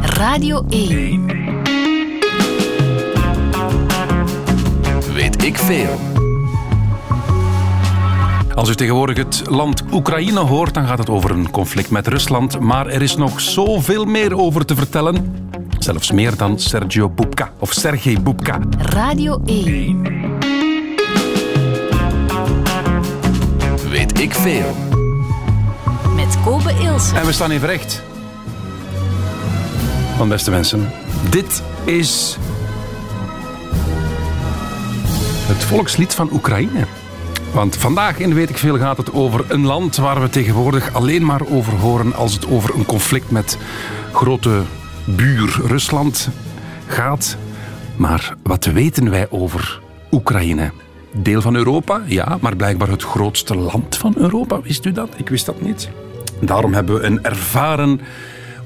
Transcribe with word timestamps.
Radio 0.00 0.64
1. 0.68 1.26
Weet 5.12 5.44
ik 5.44 5.58
veel. 5.58 5.98
Als 8.54 8.68
u 8.68 8.74
tegenwoordig 8.74 9.16
het 9.16 9.42
land 9.48 9.82
Oekraïne 9.92 10.40
hoort, 10.40 10.74
dan 10.74 10.86
gaat 10.86 10.98
het 10.98 11.10
over 11.10 11.30
een 11.30 11.50
conflict 11.50 11.90
met 11.90 12.06
Rusland. 12.06 12.60
Maar 12.60 12.86
er 12.86 13.02
is 13.02 13.16
nog 13.16 13.40
zoveel 13.40 14.04
meer 14.04 14.36
over 14.36 14.66
te 14.66 14.74
vertellen. 14.74 15.48
Zelfs 15.78 16.10
meer 16.10 16.36
dan 16.36 16.58
Sergio 16.58 17.08
Bubka 17.08 17.52
of 17.58 17.72
Sergej 17.72 18.22
Bubka. 18.22 18.58
Radio 18.78 19.42
1. 19.46 20.02
Weet 23.88 24.20
ik 24.20 24.34
veel. 24.34 24.74
Met 26.14 26.36
Kobe 26.44 26.72
Ilse. 26.82 27.16
En 27.16 27.26
we 27.26 27.32
staan 27.32 27.50
even 27.50 27.68
recht. 27.68 28.12
Van 30.16 30.28
beste 30.28 30.50
mensen, 30.50 30.90
dit 31.30 31.62
is 31.84 32.36
het 35.46 35.64
volkslied 35.64 36.14
van 36.14 36.28
Oekraïne. 36.32 36.86
Want 37.52 37.76
vandaag 37.76 38.18
in 38.18 38.34
Weet 38.34 38.50
ik 38.50 38.58
Veel 38.58 38.78
gaat 38.78 38.96
het 38.96 39.12
over 39.12 39.44
een 39.48 39.66
land 39.66 39.96
waar 39.96 40.20
we 40.20 40.28
tegenwoordig 40.28 40.94
alleen 40.94 41.24
maar 41.24 41.40
over 41.46 41.72
horen 41.72 42.14
als 42.14 42.34
het 42.34 42.48
over 42.50 42.74
een 42.74 42.86
conflict 42.86 43.30
met 43.30 43.58
grote 44.12 44.62
buur 45.04 45.60
Rusland 45.66 46.28
gaat. 46.86 47.36
Maar 47.96 48.34
wat 48.42 48.64
weten 48.64 49.10
wij 49.10 49.26
over 49.30 49.80
Oekraïne? 50.10 50.72
Deel 51.12 51.40
van 51.40 51.54
Europa, 51.54 52.02
ja, 52.06 52.38
maar 52.40 52.56
blijkbaar 52.56 52.88
het 52.88 53.02
grootste 53.02 53.56
land 53.56 53.96
van 53.96 54.14
Europa. 54.16 54.60
Wist 54.60 54.84
u 54.84 54.92
dat? 54.92 55.08
Ik 55.16 55.28
wist 55.28 55.46
dat 55.46 55.60
niet. 55.60 55.88
Daarom 56.40 56.74
hebben 56.74 56.94
we 56.94 57.06
een 57.06 57.24
ervaren 57.24 58.00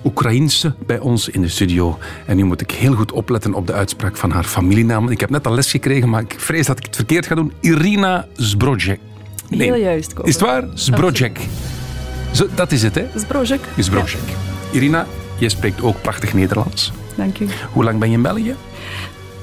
Oekraïense 0.04 0.74
bij 0.86 0.98
ons 0.98 1.28
in 1.28 1.40
de 1.40 1.48
studio. 1.48 1.98
En 2.26 2.36
nu 2.36 2.44
moet 2.44 2.60
ik 2.60 2.70
heel 2.70 2.94
goed 2.94 3.12
opletten 3.12 3.54
op 3.54 3.66
de 3.66 3.72
uitspraak 3.72 4.16
van 4.16 4.30
haar 4.30 4.44
familienaam. 4.44 5.08
Ik 5.08 5.20
heb 5.20 5.30
net 5.30 5.46
al 5.46 5.54
les 5.54 5.70
gekregen, 5.70 6.08
maar 6.08 6.22
ik 6.22 6.34
vrees 6.36 6.66
dat 6.66 6.78
ik 6.78 6.84
het 6.84 6.96
verkeerd 6.96 7.26
ga 7.26 7.34
doen. 7.34 7.52
Irina 7.60 8.26
Zbrodjek. 8.36 9.00
Heel 9.50 9.74
juist. 9.74 10.14
Is 10.22 10.32
het 10.34 10.42
waar? 10.42 10.64
Zbrodjek. 10.74 11.38
Zo, 12.32 12.46
dat 12.54 12.72
is 12.72 12.82
het, 12.82 12.94
hè? 12.94 13.06
Zbrodjek. 13.16 13.60
Zbrodjek. 13.78 14.20
Irina, 14.70 15.06
je 15.38 15.48
spreekt 15.48 15.82
ook 15.82 16.02
prachtig 16.02 16.34
Nederlands. 16.34 16.92
Dank 17.14 17.38
u. 17.38 17.46
Hoe 17.72 17.84
lang 17.84 17.98
ben 17.98 18.08
je 18.10 18.16
in 18.16 18.22
België? 18.22 18.54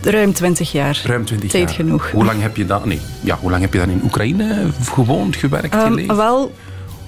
Ruim 0.02 0.34
20 0.34 0.72
jaar. 0.72 1.02
Ruim 1.06 1.26
20 1.26 1.50
Tijd 1.50 1.64
jaar. 1.64 1.74
genoeg. 1.74 2.12
Hoe 2.12 2.26
lang 2.26 2.42
heb 2.42 2.58
je 2.58 2.66
dan, 2.66 2.82
nee, 2.88 3.00
ja, 3.22 3.38
hoe 3.42 3.50
lang 3.50 3.62
heb 3.62 3.74
je 3.74 3.80
dan 3.80 3.90
in 3.90 4.02
Oekraïne 4.04 4.66
gewoond, 4.84 5.36
gewerkt, 5.36 5.74
Ehm, 5.74 5.88
geleefd? 5.88 6.16
wel, 6.16 6.52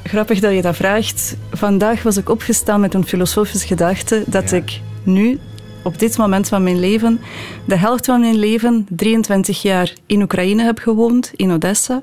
grappig 0.07 0.39
dat 0.39 0.53
je 0.53 0.61
dat 0.61 0.75
vraagt. 0.75 1.37
Vandaag 1.51 2.03
was 2.03 2.17
ik 2.17 2.29
opgestaan 2.29 2.79
met 2.81 2.93
een 2.93 3.05
filosofische 3.07 3.67
gedachte 3.67 4.23
dat 4.27 4.49
Ja. 4.49 4.57
ik 4.57 4.79
nu, 5.03 5.39
op 5.83 5.99
dit 5.99 6.17
moment 6.17 6.47
van 6.47 6.63
mijn 6.63 6.79
leven, 6.79 7.19
de 7.65 7.77
helft 7.77 8.05
van 8.05 8.19
mijn 8.19 8.35
leven, 8.35 8.87
23 8.89 9.61
jaar 9.61 9.93
in 10.05 10.21
Oekraïne 10.21 10.63
heb 10.63 10.79
gewoond, 10.79 11.31
in 11.35 11.51
Odessa, 11.51 12.01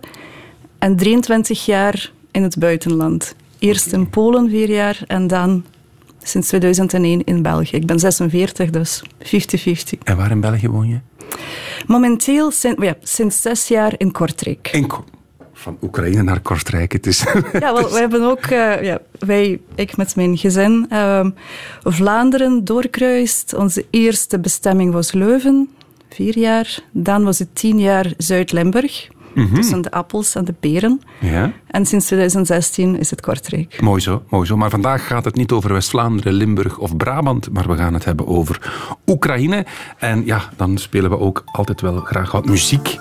en 0.79 0.97
23 0.97 1.65
jaar 1.65 2.11
in 2.31 2.43
het 2.43 2.59
buitenland. 2.59 3.35
Eerst 3.59 3.93
in 3.93 4.11
Polen 4.11 4.49
vier 4.51 4.71
jaar 4.71 5.01
en 5.07 5.27
dan 5.27 5.65
sinds 6.23 6.49
2001 6.49 7.25
in 7.25 7.43
België. 7.43 7.77
Ik 7.77 7.87
ben 7.87 7.99
46, 7.99 8.71
dus 8.71 9.03
50-50. 9.23 9.99
En 10.05 10.17
waar 10.17 10.31
in 10.31 10.41
België 10.41 10.69
woon 10.69 10.89
je? 10.89 10.99
Momenteel 11.87 12.51
sin- 12.51 12.77
ja, 12.79 12.95
sinds 13.03 13.41
zes 13.43 13.69
jaar 13.69 13.95
in 13.97 14.13
Kortrijk. 14.13 14.69
In 14.73 14.87
Ko- 14.87 15.05
van 15.65 15.79
Oekraïne 15.83 16.23
naar 16.23 16.41
Kortrijk. 16.41 16.93
Het 16.93 17.07
is... 17.07 17.25
Ja, 17.53 17.73
wel, 17.75 17.91
we 17.91 17.99
hebben 17.99 18.23
ook, 18.23 18.45
eh, 18.45 18.83
ja, 18.83 18.99
wij, 19.19 19.61
ik 19.75 19.97
met 19.97 20.17
mijn 20.17 20.37
gezin, 20.37 20.87
ehm, 20.89 21.31
Vlaanderen 21.83 22.65
doorkruist. 22.65 23.55
Onze 23.55 23.85
eerste 23.91 24.39
bestemming 24.39 24.93
was 24.93 25.13
Leuven, 25.13 25.69
vier 26.11 26.39
jaar. 26.39 26.79
Dan 26.93 27.25
was 27.25 27.39
het 27.39 27.49
tien 27.53 27.79
jaar 27.81 28.13
Zuid-Limburg, 28.17 29.09
tussen 29.55 29.83
de 29.83 29.91
appels 29.91 30.35
en 30.35 30.45
de 30.45 30.53
peren. 30.53 31.01
ja. 31.21 31.53
En 31.67 31.87
sinds 31.87 32.07
2016 32.07 32.99
is 32.99 33.11
het 33.11 33.21
Kortrijk. 33.21 33.81
Mooi 33.81 34.01
zo, 34.01 34.23
mooi 34.29 34.47
zo. 34.47 34.57
Maar 34.57 34.71
vandaag 34.71 35.07
gaat 35.07 35.25
het 35.25 35.35
niet 35.35 35.53
over 35.53 35.73
West-Vlaanderen, 35.73 36.33
Limburg 36.33 36.79
of 36.79 36.97
Brabant, 36.97 37.51
maar 37.53 37.69
we 37.69 37.77
gaan 37.77 37.95
het 37.95 38.05
hebben 38.05 38.27
over 38.27 38.73
Oekraïne. 39.07 39.67
En 39.99 40.27
ja, 40.27 40.41
dan 40.57 40.79
spelen 40.79 41.11
we 41.11 41.19
ook 41.19 41.43
altijd 41.53 41.81
wel 41.81 42.01
graag 42.01 42.33
wat 42.33 42.45
muziek. 42.47 42.99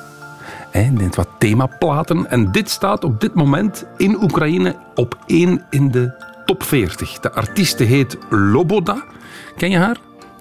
Hè, 0.73 0.83
net 0.91 1.17
wat 1.17 1.29
themaplaten. 1.39 2.31
En 2.31 2.53
dit 2.53 2.71
staat 2.71 3.05
op 3.05 3.21
dit 3.21 3.35
moment 3.35 3.85
in 3.97 4.23
Oekraïne 4.23 4.77
op 4.95 5.19
één 5.27 5.63
in 5.71 5.91
de 5.91 6.27
top 6.47 6.63
40. 6.63 7.19
De 7.19 7.33
artieste 7.33 7.85
heet 7.85 8.19
Loboda. 8.29 9.05
Ken 9.57 9.71
je 9.71 9.79
haar? 9.79 9.97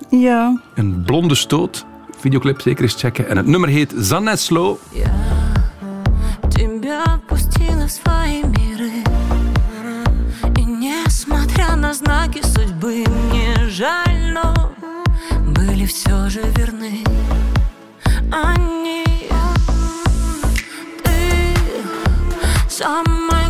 Ja, 0.09 0.61
Een 0.75 1.03
blonde 1.05 1.35
stoot. 1.35 1.85
Videoclip 2.19 2.61
zeker 2.61 2.83
eens 2.83 2.95
checken. 2.95 3.29
En 3.29 3.37
het 3.37 3.45
nummer 3.45 3.69
heet 3.69 3.93
Zaneslo. 3.97 4.79
Тебя 6.49 7.19
пустила 7.27 7.87
в 7.87 7.91
свои 7.91 8.41
миры 8.43 9.03
И 10.57 10.63
несмотря 10.65 11.75
на 11.75 11.93
знаки 11.93 12.41
судьбы 12.41 13.03
Мне 13.07 13.69
жаль, 13.69 14.33
но 14.33 14.71
были 15.53 15.85
все 15.85 16.29
же 16.29 16.41
верны 16.55 17.03
Они 18.31 18.80
Some 22.82 23.41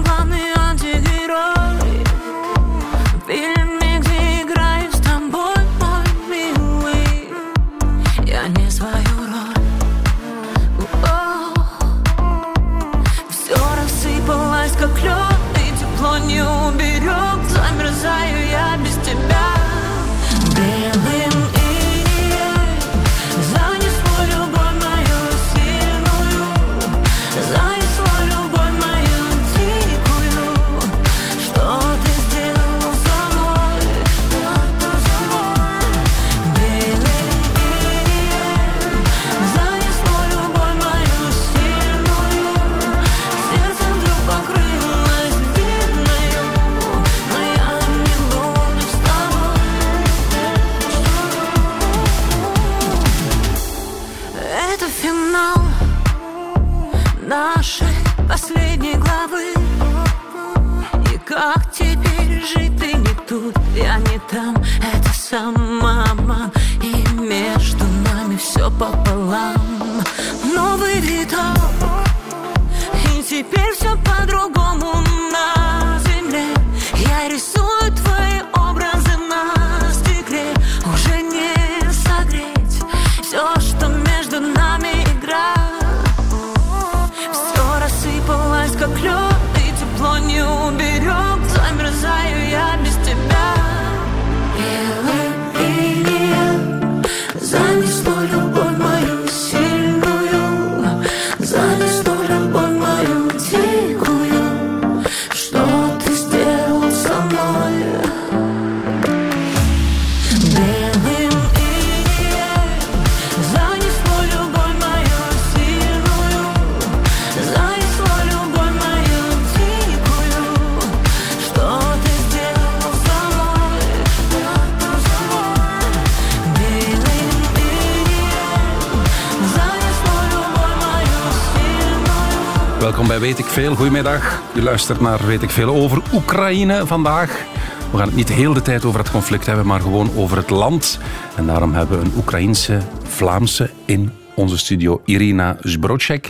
Weet 133.23 133.39
ik 133.39 133.45
Veel. 133.45 133.75
Goedemiddag. 133.75 134.43
U 134.55 134.63
luistert 134.63 135.01
naar 135.01 135.27
Weet 135.27 135.43
ik 135.43 135.51
Veel 135.51 135.69
over 135.69 136.03
Oekraïne 136.13 136.87
vandaag. 136.87 137.45
We 137.91 137.99
gaan 137.99 138.07
het 138.07 138.17
niet 138.17 138.27
de 138.27 138.33
hele 138.33 138.63
tijd 138.63 138.85
over 138.85 139.01
het 139.01 139.11
conflict 139.11 139.47
hebben, 139.47 139.67
maar 139.67 139.81
gewoon 139.81 140.11
over 140.17 140.37
het 140.37 140.51
land. 140.51 140.99
En 141.37 141.47
daarom 141.47 141.73
hebben 141.73 141.99
we 141.99 142.05
een 142.05 142.13
Oekraïense 142.17 142.81
Vlaamse 143.03 143.71
in 143.85 144.11
onze 144.35 144.59
studio, 144.59 145.03
Irina 145.05 145.57
Zbrocek. 145.61 146.29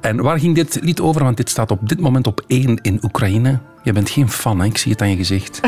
En 0.00 0.22
waar 0.22 0.38
ging 0.38 0.54
dit 0.54 0.78
lied 0.82 1.00
over? 1.00 1.24
Want 1.24 1.36
dit 1.36 1.50
staat 1.50 1.70
op 1.70 1.88
dit 1.88 2.00
moment 2.00 2.26
op 2.26 2.44
één 2.46 2.78
in 2.82 2.98
Oekraïne. 3.02 3.58
Je 3.82 3.92
bent 3.92 4.10
geen 4.10 4.30
fan, 4.30 4.60
hè? 4.60 4.66
ik 4.66 4.78
zie 4.78 4.92
het 4.92 5.02
aan 5.02 5.10
je 5.10 5.16
gezicht. 5.16 5.60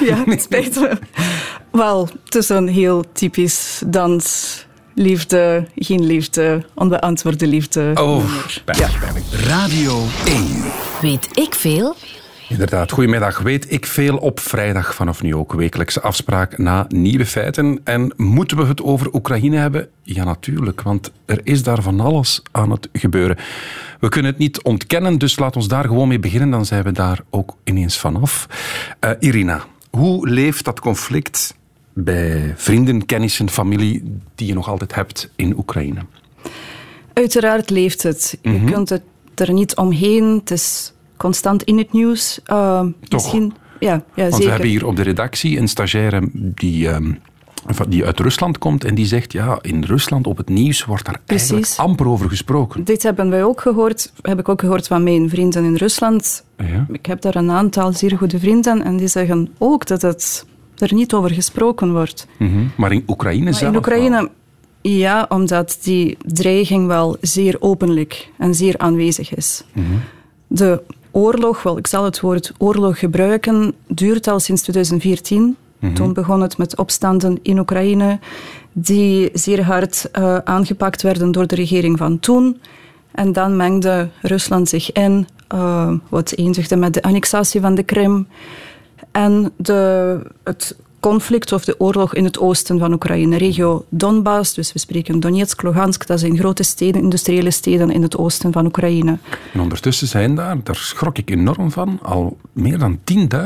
ja, 0.00 0.24
het 0.24 0.42
spijt 0.52 0.80
me. 0.80 0.98
Wel, 1.72 2.08
het 2.24 2.34
is 2.34 2.48
een 2.48 2.68
heel 2.68 3.04
typisch 3.12 3.82
dans. 3.86 4.68
Liefde, 4.94 5.66
geen 5.76 6.06
liefde, 6.06 6.64
onbeantwoorde 6.74 7.46
liefde. 7.46 7.90
Oh, 7.94 8.24
Ja. 8.66 8.88
pijnlijk. 9.00 9.24
Radio 9.32 10.02
1. 10.26 10.62
Weet 11.00 11.28
ik 11.38 11.54
veel? 11.54 11.96
Inderdaad, 12.48 12.90
goedemiddag. 12.92 13.38
Weet 13.38 13.72
ik 13.72 13.86
veel 13.86 14.16
op 14.16 14.40
vrijdag 14.40 14.94
vanaf 14.94 15.22
nu 15.22 15.34
ook. 15.34 15.52
Wekelijkse 15.52 16.00
afspraak 16.00 16.58
na 16.58 16.84
nieuwe 16.88 17.26
feiten. 17.26 17.80
En 17.84 18.12
moeten 18.16 18.56
we 18.56 18.64
het 18.66 18.82
over 18.82 19.14
Oekraïne 19.14 19.56
hebben? 19.56 19.88
Ja, 20.02 20.24
natuurlijk, 20.24 20.82
want 20.82 21.12
er 21.26 21.40
is 21.44 21.62
daar 21.62 21.82
van 21.82 22.00
alles 22.00 22.42
aan 22.50 22.70
het 22.70 22.88
gebeuren. 22.92 23.36
We 24.00 24.08
kunnen 24.08 24.30
het 24.30 24.40
niet 24.40 24.62
ontkennen, 24.62 25.18
dus 25.18 25.38
laat 25.38 25.56
ons 25.56 25.68
daar 25.68 25.84
gewoon 25.84 26.08
mee 26.08 26.18
beginnen. 26.20 26.50
Dan 26.50 26.66
zijn 26.66 26.82
we 26.84 26.92
daar 26.92 27.20
ook 27.30 27.56
ineens 27.64 27.98
vanaf. 27.98 28.46
Eh, 29.00 29.10
Irina, 29.18 29.64
hoe 29.90 30.28
leeft 30.28 30.64
dat 30.64 30.80
conflict 30.80 31.54
bij 31.92 32.54
vrienden, 32.56 33.06
kennissen, 33.06 33.50
familie 33.50 34.20
die 34.34 34.46
je 34.46 34.54
nog 34.54 34.68
altijd 34.68 34.94
hebt 34.94 35.30
in 35.36 35.56
Oekraïne? 35.56 36.00
Uiteraard 37.12 37.70
leeft 37.70 38.02
het. 38.02 38.38
Je 38.42 38.64
kunt 38.64 38.88
het 38.88 39.02
er 39.34 39.52
niet 39.52 39.76
omheen. 39.76 40.24
Het 40.24 40.50
is 40.50 40.92
constant 41.16 41.62
in 41.62 41.78
het 41.78 41.92
nieuws. 41.92 42.40
Uh, 42.46 42.84
Misschien, 43.08 43.52
ja, 43.80 43.92
ja 43.92 44.02
Want 44.14 44.32
zeker. 44.32 44.44
we 44.44 44.50
hebben 44.50 44.68
hier 44.68 44.86
op 44.86 44.96
de 44.96 45.02
redactie 45.02 45.58
een 45.58 45.68
stagiaire 45.68 46.28
die, 46.32 46.88
ehm, 46.88 47.12
die 47.88 48.06
uit 48.06 48.20
Rusland 48.20 48.58
komt 48.58 48.84
en 48.84 48.94
die 48.94 49.06
zegt, 49.06 49.32
ja, 49.32 49.58
in 49.62 49.84
Rusland 49.84 50.26
op 50.26 50.36
het 50.36 50.48
nieuws 50.48 50.84
wordt 50.84 51.04
daar 51.04 51.20
eigenlijk 51.26 51.60
Precies. 51.60 51.78
amper 51.78 52.08
over 52.08 52.28
gesproken. 52.28 52.84
Dit 52.84 53.02
hebben 53.02 53.30
wij 53.30 53.44
ook 53.44 53.60
gehoord. 53.60 54.12
Heb 54.22 54.38
ik 54.38 54.48
ook 54.48 54.60
gehoord 54.60 54.86
van 54.86 55.02
mijn 55.02 55.28
vrienden 55.28 55.64
in 55.64 55.74
Rusland. 55.76 56.44
Ja. 56.56 56.86
Ik 56.92 57.06
heb 57.06 57.20
daar 57.20 57.36
een 57.36 57.50
aantal 57.50 57.92
zeer 57.92 58.16
goede 58.16 58.38
vrienden 58.38 58.84
en 58.84 58.96
die 58.96 59.08
zeggen 59.08 59.48
ook 59.58 59.86
dat 59.86 60.02
het 60.02 60.46
er 60.80 60.94
niet 60.94 61.14
over 61.14 61.30
gesproken 61.30 61.92
wordt. 61.92 62.26
Mhm. 62.36 62.66
Maar 62.76 62.92
in 62.92 63.04
Oekraïne 63.06 63.44
Maar 63.44 63.54
zelf 63.54 63.70
in 63.70 63.78
Oekraïne, 63.78 64.30
ja, 64.80 65.26
omdat 65.28 65.78
die 65.82 66.16
dreiging 66.24 66.86
wel 66.86 67.16
zeer 67.20 67.56
openlijk 67.58 68.28
en 68.38 68.54
zeer 68.54 68.78
aanwezig 68.78 69.34
is. 69.34 69.64
De 70.46 70.82
oorlog, 71.10 71.62
wel, 71.62 71.78
ik 71.78 71.86
zal 71.86 72.04
het 72.04 72.20
woord 72.20 72.52
oorlog 72.58 72.98
gebruiken, 72.98 73.74
duurt 73.86 74.28
al 74.28 74.40
sinds 74.40 74.62
2014. 74.62 75.56
Toen 75.94 76.12
begon 76.12 76.40
het 76.40 76.58
met 76.58 76.76
opstanden 76.76 77.38
in 77.42 77.58
Oekraïne, 77.58 78.18
die 78.72 79.30
zeer 79.32 79.64
hard 79.64 80.10
eh, 80.10 80.36
aangepakt 80.36 81.02
werden 81.02 81.32
door 81.32 81.46
de 81.46 81.54
regering 81.54 81.98
van 81.98 82.18
toen. 82.18 82.60
En 83.12 83.32
dan 83.32 83.56
mengde 83.56 84.08
Rusland 84.22 84.68
zich 84.68 84.92
in, 84.92 85.28
eh, 85.48 85.92
wat 86.08 86.32
eindigde 86.32 86.76
met 86.76 86.94
de 86.94 87.02
annexatie 87.02 87.60
van 87.60 87.74
de 87.74 87.82
Krim. 87.82 88.26
En 89.12 89.52
de, 89.56 90.20
het 90.44 90.76
conflict 91.00 91.52
of 91.52 91.64
de 91.64 91.80
oorlog 91.80 92.14
in 92.14 92.24
het 92.24 92.38
oosten 92.38 92.78
van 92.78 92.92
Oekraïne, 92.92 93.36
regio 93.36 93.84
Donbass, 93.88 94.54
dus 94.54 94.72
we 94.72 94.78
spreken 94.78 95.20
Donetsk, 95.20 95.62
Lugansk, 95.62 96.06
dat 96.06 96.20
zijn 96.20 96.38
grote 96.38 96.62
steden, 96.62 97.02
industriële 97.02 97.50
steden 97.50 97.90
in 97.90 98.02
het 98.02 98.16
oosten 98.16 98.52
van 98.52 98.66
Oekraïne. 98.66 99.18
En 99.52 99.60
ondertussen 99.60 100.06
zijn 100.06 100.34
daar, 100.34 100.56
daar 100.62 100.76
schrok 100.76 101.18
ik 101.18 101.30
enorm 101.30 101.70
van, 101.70 101.98
al 102.02 102.36
meer 102.52 102.78
dan 102.78 102.98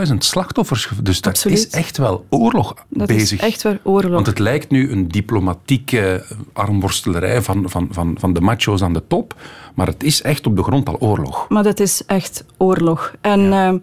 10.000 0.09 0.15
slachtoffers. 0.19 0.89
Dus 1.03 1.21
dat 1.21 1.33
Absoluut. 1.33 1.59
is 1.59 1.69
echt 1.69 1.97
wel 1.97 2.25
oorlog 2.29 2.75
Dat 2.89 3.07
bezig. 3.07 3.39
is 3.41 3.47
echt 3.47 3.63
wel 3.63 3.79
oorlog. 3.83 4.13
Want 4.13 4.27
het 4.27 4.39
lijkt 4.39 4.71
nu 4.71 4.91
een 4.91 5.09
diplomatieke 5.09 6.25
armworstelerij 6.53 7.43
van, 7.43 7.71
van, 7.71 7.89
van, 7.91 8.17
van 8.19 8.33
de 8.33 8.41
macho's 8.41 8.83
aan 8.83 8.93
de 8.93 9.03
top, 9.09 9.35
maar 9.75 9.87
het 9.87 10.03
is 10.03 10.23
echt 10.23 10.47
op 10.47 10.57
de 10.57 10.63
grond 10.63 10.89
al 10.89 10.97
oorlog. 10.99 11.49
Maar 11.49 11.63
dat 11.63 11.81
is 11.81 12.03
echt 12.07 12.45
oorlog. 12.57 13.13
En 13.21 13.53
ehm, 13.53 13.79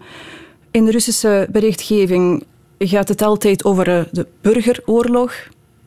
in 0.71 0.85
de 0.85 0.91
Russische 0.91 1.47
berichtgeving 1.51 2.43
gaat 2.79 3.07
het 3.07 3.21
altijd 3.21 3.63
over 3.63 3.87
eh, 3.87 4.03
de 4.11 4.27
burgeroorlog. 4.41 5.33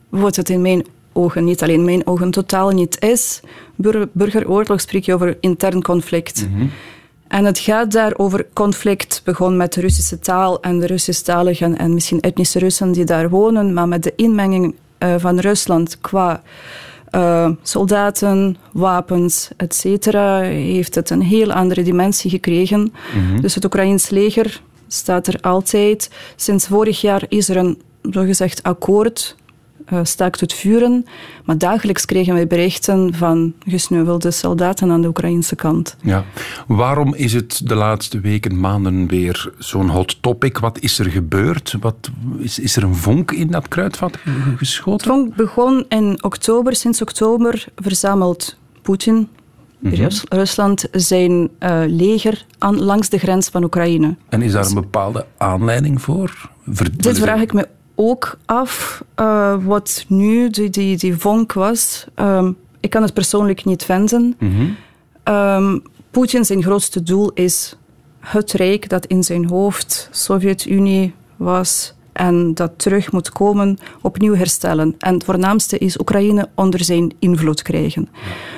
Wat 0.09 0.35
het 0.35 0.49
in 0.49 0.61
mijn 0.61 0.85
ogen, 1.13 1.43
niet 1.43 1.63
alleen 1.63 1.79
in 1.79 1.85
mijn 1.85 2.07
ogen, 2.07 2.31
totaal 2.31 2.69
niet 2.69 3.01
is. 3.01 3.39
Bur- 3.75 4.09
burgeroorlog 4.11 4.81
spreek 4.81 5.05
je 5.05 5.13
over 5.13 5.37
intern 5.39 5.81
conflict. 5.81 6.47
En 7.27 7.45
het 7.45 7.59
gaat 7.59 7.91
daar 7.91 8.13
over 8.17 8.47
conflict, 8.53 9.21
begon 9.23 9.57
met 9.57 9.73
de 9.73 9.81
Russische 9.81 10.19
taal 10.19 10.61
en 10.61 10.79
de 10.79 10.85
Russisch-taligen 10.85 11.77
en 11.77 11.93
misschien 11.93 12.21
etnische 12.21 12.59
Russen 12.59 12.91
die 12.91 13.03
daar 13.03 13.29
wonen, 13.29 13.73
maar 13.73 13.87
met 13.87 14.03
de 14.03 14.13
inmenging 14.15 14.75
eh, 14.97 15.15
van 15.17 15.39
Rusland 15.39 15.97
qua 16.01 16.41
eh, 17.09 17.49
soldaten, 17.61 18.57
wapens, 18.71 19.49
etc., 19.57 20.05
heeft 20.43 20.95
het 20.95 21.09
een 21.09 21.21
heel 21.21 21.51
andere 21.51 21.83
dimensie 21.83 22.29
gekregen. 22.29 22.93
Dus 23.41 23.55
het 23.55 23.65
Oekraïns 23.65 24.09
leger 24.09 24.61
staat 24.87 25.27
er 25.27 25.37
altijd. 25.41 26.09
Sinds 26.35 26.67
vorig 26.67 27.01
jaar 27.01 27.23
is 27.29 27.49
er 27.49 27.57
een 27.57 27.81
zogezegd 28.01 28.63
akkoord, 28.63 29.35
eh, 29.85 29.99
staakt 30.03 30.39
het 30.39 30.53
vuren, 30.53 31.05
maar 31.43 31.57
dagelijks 31.57 32.05
kregen 32.05 32.33
wij 32.33 32.47
berichten 32.47 33.13
van 33.13 33.53
gesneuvelde 33.67 34.31
soldaten 34.31 34.91
aan 34.91 35.01
de 35.01 35.07
Oekraïnse 35.07 35.55
kant. 35.55 35.95
Ja. 36.01 36.23
Waarom 36.67 37.15
is 37.15 37.33
het 37.33 37.61
de 37.63 37.75
laatste 37.75 38.19
weken, 38.19 38.59
maanden 38.59 39.07
weer 39.07 39.53
zo'n 39.57 39.89
hot 39.89 40.21
topic? 40.21 40.57
Wat 40.57 40.79
is 40.79 40.99
er 40.99 41.09
gebeurd? 41.09 41.75
Wat, 41.79 42.09
is, 42.37 42.59
is 42.59 42.75
er 42.75 42.83
een 42.83 42.95
vonk 42.95 43.31
in 43.31 43.47
dat 43.47 43.67
kruidvat 43.67 44.17
Het 44.23 44.57
geschoten? 44.57 45.07
vonk 45.07 45.35
begon 45.35 45.85
in 45.89 46.23
oktober. 46.23 46.75
Sinds 46.75 47.01
oktober 47.01 47.65
verzamelt 47.75 48.57
Poetin, 48.81 49.29
Rus- 49.81 50.23
Rusland, 50.29 50.85
zijn 50.91 51.49
eh, 51.59 51.81
leger 51.87 52.45
aan, 52.57 52.79
langs 52.83 53.09
de 53.09 53.17
grens 53.17 53.49
van 53.49 53.63
Oekraïne. 53.63 54.15
En 54.29 54.41
is 54.41 54.51
daar 54.51 54.65
een 54.65 54.73
bepaalde 54.73 55.25
aanleiding 55.37 56.01
voor? 56.01 56.49
Ver- 56.67 56.97
Dit 56.97 57.19
vraag 57.19 57.41
ik 57.41 57.53
me 57.53 57.67
ook 57.95 58.37
af, 58.45 59.03
eh, 59.15 59.55
wat 59.65 60.05
nu 60.07 60.49
die, 60.49 60.69
die, 60.69 60.97
die 60.97 61.17
vonk 61.17 61.53
was. 61.53 62.05
Ehm, 62.15 62.51
ik 62.79 62.89
kan 62.89 63.01
het 63.01 63.13
persoonlijk 63.13 63.65
niet 63.65 63.83
vinden. 63.85 64.35
Mhm. 64.39 64.65
Ehm, 65.23 65.77
Poetin 66.11 66.45
zijn 66.45 66.63
grootste 66.63 67.03
doel 67.03 67.31
is 67.33 67.75
het 68.19 68.51
rijk 68.51 68.89
dat 68.89 69.05
in 69.05 69.23
zijn 69.23 69.45
hoofd 69.49 70.09
Sovjet-Unie 70.11 71.13
was 71.35 71.93
en 72.15 72.53
dat 72.53 72.71
terug 72.75 73.11
moet 73.11 73.29
komen, 73.31 73.77
opnieuw 74.01 74.35
herstellen. 74.35 74.95
En 74.99 75.13
het 75.13 75.23
voornaamste 75.23 75.77
is 75.77 75.99
Oekraïne 75.99 76.49
onder 76.55 76.83
zijn 76.83 77.13
invloed 77.19 77.61
krijgen. 77.61 78.09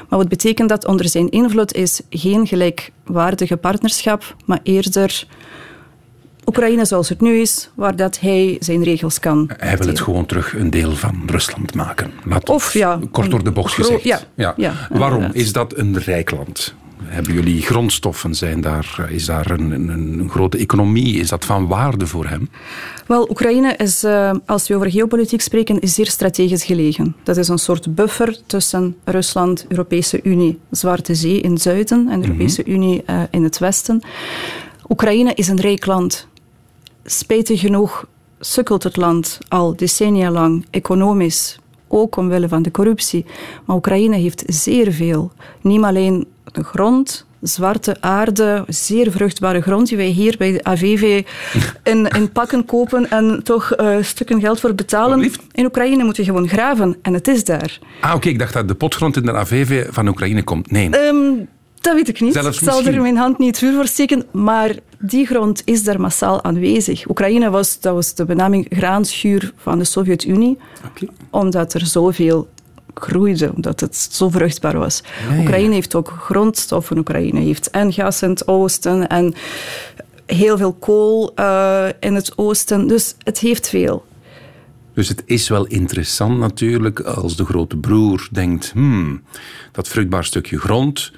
Maar 0.10 0.20
wat 0.20 0.30
betekent 0.30 0.70
dat 0.70 0.86
onder 0.88 1.10
zijn 1.10 1.30
invloed 1.30 1.74
is 1.74 2.02
geen 2.10 2.48
gelijkwaardige 2.48 3.58
partnerschap, 3.58 4.36
maar 4.46 4.60
eerder 4.64 5.26
Oekraïne 6.46 6.86
zoals 6.86 7.10
het 7.10 7.22
nu 7.22 7.40
is, 7.40 7.70
waar 7.76 7.96
dat 7.96 8.20
hij 8.20 8.58
zijn 8.60 8.84
regels 8.84 9.20
kan. 9.20 9.50
Hij 9.58 9.78
wil 9.78 9.88
het 9.88 10.00
gewoon 10.00 10.26
terug 10.26 10.54
een 10.56 10.70
deel 10.70 10.92
van 10.96 11.24
Rusland 11.26 11.74
maken. 11.74 12.12
Laat 12.24 12.50
Of 12.50 12.74
ja, 12.74 13.00
kort 13.12 13.30
door 13.32 13.44
de 13.44 13.52
bocht 13.52 13.74
gezegd. 13.74 14.04
ja, 14.04 14.20
ja, 14.36 14.56
Waarom 14.90 15.16
inderdaad. 15.18 15.36
is 15.36 15.52
dat 15.54 15.78
een 15.78 15.98
rijk 15.98 16.32
land? 16.32 16.76
Hebben 17.04 17.34
jullie 17.34 17.62
grondstoffen? 17.62 18.36
Zijn 18.36 18.62
daar, 18.62 19.08
is 19.10 19.26
daar 19.26 19.52
een, 19.52 19.72
een, 19.72 19.90
een 20.20 20.30
grote 20.30 20.58
economie? 20.58 21.16
Is 21.18 21.30
dat 21.30 21.46
van 21.46 21.68
waarde 21.68 22.08
voor 22.08 22.26
hem? 22.26 22.50
Wel, 23.08 23.30
Oekraïne 23.30 23.76
is, 23.76 24.04
eh, 24.04 24.32
als 24.46 24.68
we 24.68 24.76
over 24.76 24.92
geopolitiek 24.92 25.42
spreken, 25.42 25.80
is 25.80 25.94
zeer 25.94 26.06
strategisch 26.06 26.64
gelegen. 26.64 27.16
Dat 27.24 27.38
is 27.38 27.48
een 27.48 27.58
soort 27.58 27.96
buffer 27.96 28.40
tussen 28.46 28.96
Rusland, 29.04 29.66
Europese 29.68 30.20
Unie, 30.24 30.60
Zwarte 30.72 31.16
Zee 31.16 31.42
in 31.42 31.52
het 31.52 31.62
zuiden 31.62 32.08
en 32.10 32.20
de 32.22 32.28
Europese 32.28 32.66
Unie 32.66 33.04
eh, 33.06 33.22
in 33.32 33.44
het 33.44 33.58
westen. 33.58 34.02
Oekraïne 34.90 35.34
is 35.34 35.48
een 35.48 35.62
rijk 35.62 35.86
land. 35.86 36.28
Spijtig 37.06 37.60
genoeg 37.60 38.06
sukkelt 38.40 38.84
het 38.84 38.98
land 38.98 39.40
al 39.48 39.76
decennia 39.76 40.32
lang 40.32 40.66
economisch, 40.70 41.60
ook 41.88 42.16
omwille 42.16 42.48
van 42.48 42.62
de 42.62 42.72
corruptie. 42.72 43.26
Maar 43.66 43.76
Oekraïne 43.76 44.16
heeft 44.16 44.44
zeer 44.48 44.92
veel. 44.92 45.32
Niet 45.62 45.84
alleen 45.84 46.28
de 46.44 46.64
grond, 46.64 47.26
zwarte 47.42 48.02
aarde, 48.02 48.64
zeer 48.68 49.12
vruchtbare 49.12 49.62
grond 49.62 49.88
die 49.88 49.98
wij 49.98 50.06
hier 50.06 50.36
bij 50.38 50.52
de 50.52 50.64
AVV 50.64 51.26
in, 51.84 52.08
in 52.08 52.32
pakken 52.32 52.66
kopen 52.66 53.10
en 53.10 53.44
toch 53.44 53.72
eh, 53.72 53.96
stukken 54.02 54.40
geld 54.40 54.60
voor 54.60 54.76
betalen. 54.76 55.32
In 55.52 55.66
Oekraïne 55.66 56.04
moet 56.04 56.16
je 56.16 56.24
gewoon 56.24 56.48
graven 56.48 56.98
en 57.02 57.14
het 57.14 57.28
is 57.28 57.44
daar. 57.44 57.80
Ah, 58.02 58.16
oké, 58.16 58.30
ik 58.30 58.40
dacht 58.40 58.54
dat 58.54 58.68
de 58.68 58.76
potgrond 58.76 59.16
in 59.16 59.24
de 59.24 59.34
AVV 59.34 59.86
van 59.90 60.08
Oekraïne 60.08 60.44
komt. 60.44 60.72
Nee. 60.72 60.90
Ehm, 60.90 61.16
dat 61.82 61.96
weet 61.96 62.08
ik 62.08 62.22
niet. 62.22 62.34
Zelfs 62.34 62.48
ik 62.48 62.64
zal 62.64 62.74
misschien. 62.74 62.96
er 62.96 63.02
mijn 63.02 63.18
hand 63.18 63.38
niet 63.38 63.58
vuur 63.58 63.74
voor 63.74 63.88
steken. 63.88 64.26
Maar 64.32 64.76
die 65.00 65.26
grond 65.26 65.62
is 65.66 65.84
daar 65.84 66.02
massaal 66.02 66.44
aanwezig. 66.44 67.10
Oekraïne 67.10 67.50
was, 67.50 67.80
dat 67.80 67.94
was 67.94 68.14
de 68.14 68.26
benaming 68.26 68.66
graanschuur 68.70 69.54
van 69.58 69.78
de 69.78 69.86
Sovjet-Unie. 69.86 70.58
Omdat 71.30 71.74
er 71.74 71.86
zoveel 71.86 72.48
groeide, 72.94 73.52
omdat 73.56 73.80
het 73.80 73.96
zo 74.12 74.30
vruchtbaar 74.30 74.78
was. 74.78 75.04
Oekraïne 75.40 75.74
heeft 75.74 75.96
ook 75.96 76.14
grondstoffen. 76.20 76.98
Oekraïne 76.98 77.40
heeft 77.40 77.70
en 77.70 77.94
gas 77.94 78.22
in 78.22 78.30
het 78.30 78.48
oosten 78.48 79.08
en 79.08 79.34
heel 80.26 80.58
veel 80.58 80.74
kool 80.74 81.32
uh, 81.36 81.86
in 82.00 82.16
het 82.16 82.38
oosten. 82.38 82.88
Dus 82.88 83.16
het 83.24 83.40
heeft 83.40 83.70
veel. 83.70 84.06
Dus 84.94 85.10
het 85.10 85.24
is 85.26 85.48
wel 85.50 85.66
interessant 85.66 86.38
natuurlijk 86.40 87.00
als 87.00 87.36
de 87.36 87.46
grote 87.46 87.78
broer 87.78 88.28
denkt: 88.32 88.72
hmm, 88.72 89.22
dat 89.72 89.88
vruchtbaar 89.88 90.26
stukje 90.26 90.60
grond, 90.60 91.12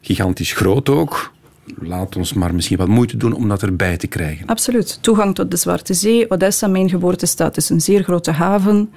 gigantisch 0.00 0.52
groot 0.52 0.88
ook. 0.88 1.32
Laat 1.80 2.16
ons 2.16 2.32
maar 2.32 2.54
misschien 2.54 2.76
wat 2.76 2.88
moeite 2.88 3.16
doen 3.16 3.32
om 3.32 3.48
dat 3.48 3.62
erbij 3.62 3.96
te 3.96 4.06
krijgen. 4.06 4.46
Absoluut. 4.46 4.98
Toegang 5.00 5.34
tot 5.34 5.50
de 5.50 5.56
Zwarte 5.56 5.94
Zee. 5.94 6.30
Odessa, 6.30 6.66
mijn 6.66 6.88
geboortestad, 6.88 7.56
is 7.56 7.68
een 7.68 7.80
zeer 7.80 8.02
grote 8.02 8.30
haven. 8.30 8.90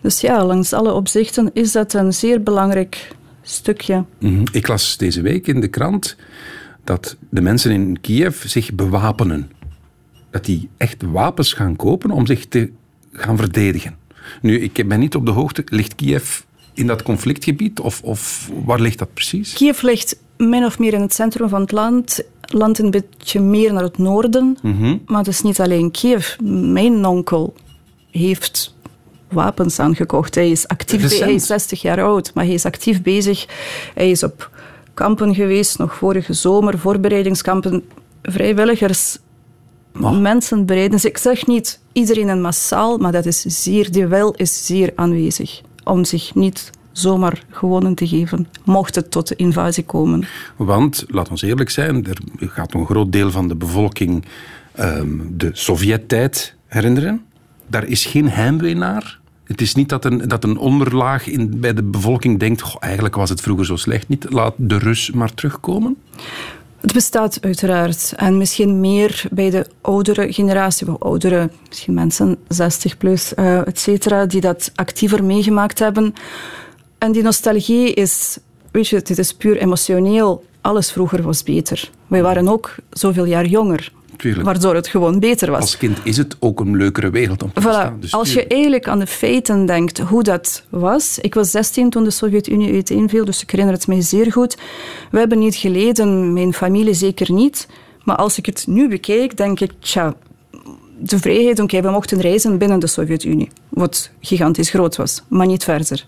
Dus 0.00 0.20
ja, 0.20 0.44
langs 0.44 0.72
alle 0.72 0.92
opzichten 0.92 1.50
is 1.52 1.72
dat 1.72 1.94
een 1.94 2.14
zeer 2.14 2.42
belangrijk 2.42 3.10
stukje. 3.42 4.04
Mhm. 4.18 4.44
Ik 4.52 4.68
las 4.68 4.96
deze 4.96 5.20
week 5.20 5.46
in 5.46 5.60
de 5.60 5.68
krant 5.68 6.16
dat 6.84 7.16
de 7.30 7.40
mensen 7.40 7.70
in 7.70 8.00
Kiev 8.00 8.44
zich 8.44 8.72
bewapenen. 8.72 9.50
Dat 10.30 10.44
die 10.44 10.68
echt 10.76 11.02
wapens 11.02 11.52
gaan 11.52 11.76
kopen 11.76 12.10
om 12.10 12.26
zich 12.26 12.46
te 12.46 12.70
gaan 13.12 13.36
verdedigen. 13.36 13.96
Nu, 14.42 14.60
ik 14.60 14.88
ben 14.88 15.00
niet 15.00 15.14
op 15.14 15.26
de 15.26 15.32
hoogte. 15.32 15.62
Ligt 15.66 15.94
Kiev 15.94 16.40
in 16.78 16.86
dat 16.86 17.02
conflictgebied 17.02 17.80
of, 17.80 18.02
of 18.02 18.50
waar 18.64 18.80
ligt 18.80 18.98
dat 18.98 19.14
precies? 19.14 19.52
Kiev 19.52 19.82
ligt 19.82 20.16
min 20.36 20.64
of 20.64 20.78
meer 20.78 20.92
in 20.92 21.00
het 21.00 21.14
centrum 21.14 21.48
van 21.48 21.60
het 21.60 21.72
land. 21.72 22.22
Land 22.40 22.78
een 22.78 22.90
beetje 22.90 23.40
meer 23.40 23.72
naar 23.72 23.82
het 23.82 23.98
noorden. 23.98 24.56
Mhm. 24.62 24.96
Maar 25.06 25.18
het 25.18 25.28
is 25.28 25.42
niet 25.42 25.60
alleen 25.60 25.90
Kiev. 25.90 26.36
Mijn 26.72 27.06
onkel 27.06 27.54
heeft 28.10 28.74
wapens 29.28 29.78
aangekocht. 29.78 30.34
Hij 30.34 30.50
is 30.50 30.68
actief, 30.68 31.18
hij 31.18 31.34
is 31.34 31.46
60 31.46 31.82
jaar 31.82 32.02
oud, 32.02 32.30
maar 32.34 32.44
hij 32.44 32.54
is 32.54 32.64
actief 32.64 33.02
bezig. 33.02 33.46
Hij 33.94 34.10
is 34.10 34.22
op 34.22 34.50
kampen 34.94 35.34
geweest, 35.34 35.78
nog 35.78 35.94
vorige 35.94 36.32
zomer, 36.32 36.78
voorbereidingskampen. 36.78 37.84
Vrijwilligers, 38.22 39.18
Oh. 40.00 40.18
mensen 40.18 40.66
bereiden 40.66 41.00
zich. 41.00 41.10
Ik 41.10 41.18
zeg 41.18 41.46
niet 41.46 41.80
iedereen 41.92 42.28
en 42.28 42.40
massaal, 42.40 42.98
maar 42.98 43.12
dat 43.12 43.26
is 43.26 43.40
zeer, 43.40 43.92
die 43.92 44.06
wil 44.06 44.32
is 44.36 44.66
zeer 44.66 44.92
aanwezig. 44.94 45.60
Om 45.88 46.04
zich 46.04 46.34
niet 46.34 46.70
zomaar 46.92 47.44
gewonnen 47.50 47.94
te 47.94 48.06
geven, 48.06 48.48
mocht 48.64 48.94
het 48.94 49.10
tot 49.10 49.28
de 49.28 49.36
invasie 49.36 49.84
komen. 49.84 50.24
Want, 50.56 51.04
laat 51.08 51.28
ons 51.28 51.42
eerlijk 51.42 51.70
zijn, 51.70 52.06
er 52.06 52.18
gaat 52.38 52.74
een 52.74 52.86
groot 52.86 53.12
deel 53.12 53.30
van 53.30 53.48
de 53.48 53.56
bevolking 53.56 54.24
ehm, 54.72 55.08
de 55.30 55.50
Sovjet-tijd 55.52 56.54
herinneren. 56.66 57.24
Daar 57.66 57.84
is 57.84 58.04
geen 58.04 58.30
heimwee 58.30 58.74
naar. 58.74 59.18
Het 59.44 59.60
is 59.60 59.74
niet 59.74 59.88
dat 59.88 60.04
een, 60.04 60.28
dat 60.28 60.44
een 60.44 60.58
onderlaag 60.58 61.26
in, 61.26 61.60
bij 61.60 61.74
de 61.74 61.82
bevolking 61.82 62.38
denkt: 62.38 62.60
"Goh, 62.60 62.76
eigenlijk 62.80 63.14
was 63.14 63.30
het 63.30 63.40
vroeger 63.40 63.66
zo 63.66 63.76
slecht 63.76 64.08
niet, 64.08 64.26
laat 64.30 64.54
de 64.56 64.78
Rus 64.78 65.10
maar 65.10 65.34
terugkomen. 65.34 65.96
Het 66.80 66.92
bestaat 66.92 67.38
uiteraard. 67.40 68.12
En 68.16 68.36
misschien 68.38 68.80
meer 68.80 69.24
bij 69.30 69.50
de 69.50 69.66
oudere 69.80 70.32
generatie, 70.32 70.88
of 70.88 71.00
oudere, 71.00 71.50
misschien 71.68 71.94
mensen 71.94 72.36
60 72.48 72.96
plus, 72.96 73.34
eh 73.34 73.66
et 73.66 73.78
cetera, 73.78 74.26
die 74.26 74.40
dat 74.40 74.72
actiever 74.74 75.24
meegemaakt 75.24 75.78
hebben. 75.78 76.14
En 76.98 77.12
die 77.12 77.22
nostalgie 77.22 77.94
is, 77.94 78.38
weet 78.70 78.88
je, 78.88 78.96
het 78.96 79.18
is 79.18 79.34
puur 79.34 79.56
emotioneel. 79.56 80.44
Alles 80.60 80.92
vroeger 80.92 81.22
was 81.22 81.42
beter. 81.42 81.90
Wij 82.06 82.22
waren 82.22 82.48
ook 82.48 82.74
zoveel 82.90 83.24
jaar 83.24 83.46
jonger, 83.46 83.92
Tuurlijk. 84.18 84.44
waardoor 84.44 84.74
het 84.74 84.86
gewoon 84.88 85.18
beter 85.20 85.50
was. 85.50 85.60
Als 85.60 85.76
kind 85.76 85.98
is 86.02 86.16
het 86.16 86.36
ook 86.40 86.60
een 86.60 86.76
leukere 86.76 87.10
wereld 87.10 87.42
om 87.42 87.52
te 87.52 87.60
Voilà. 87.60 87.64
bestaan. 87.64 87.96
Dus 88.00 88.12
Als 88.12 88.32
je 88.32 88.46
eigenlijk 88.46 88.88
aan 88.88 88.98
de 88.98 89.06
feiten 89.06 89.66
denkt 89.66 89.98
hoe 89.98 90.22
dat 90.22 90.64
was. 90.68 91.18
Ik 91.18 91.34
was 91.34 91.50
16 91.50 91.90
toen 91.90 92.04
de 92.04 92.10
Sovjet-Unie 92.10 92.72
uiteenviel, 92.72 93.24
dus 93.24 93.42
ik 93.42 93.50
herinner 93.50 93.74
het 93.74 93.86
mij 93.86 94.00
zeer 94.00 94.32
goed. 94.32 94.56
We 95.10 95.18
hebben 95.18 95.38
niet 95.38 95.54
geleden, 95.56 96.32
mijn 96.32 96.52
familie 96.54 96.94
zeker 96.94 97.32
niet. 97.32 97.68
Maar 98.04 98.16
als 98.16 98.38
ik 98.38 98.46
het 98.46 98.64
nu 98.66 98.88
bekijk, 98.88 99.36
denk 99.36 99.60
ik, 99.60 99.72
tja, 99.78 100.14
de 101.00 101.18
vrijheid, 101.18 101.60
oké, 101.60 101.80
we 101.80 101.90
mochten 101.90 102.20
reizen 102.20 102.58
binnen 102.58 102.78
de 102.78 102.86
Sovjet-Unie, 102.86 103.48
wat 103.68 104.10
gigantisch 104.20 104.70
groot 104.70 104.96
was, 104.96 105.22
maar 105.28 105.46
niet 105.46 105.64
verder. 105.64 106.04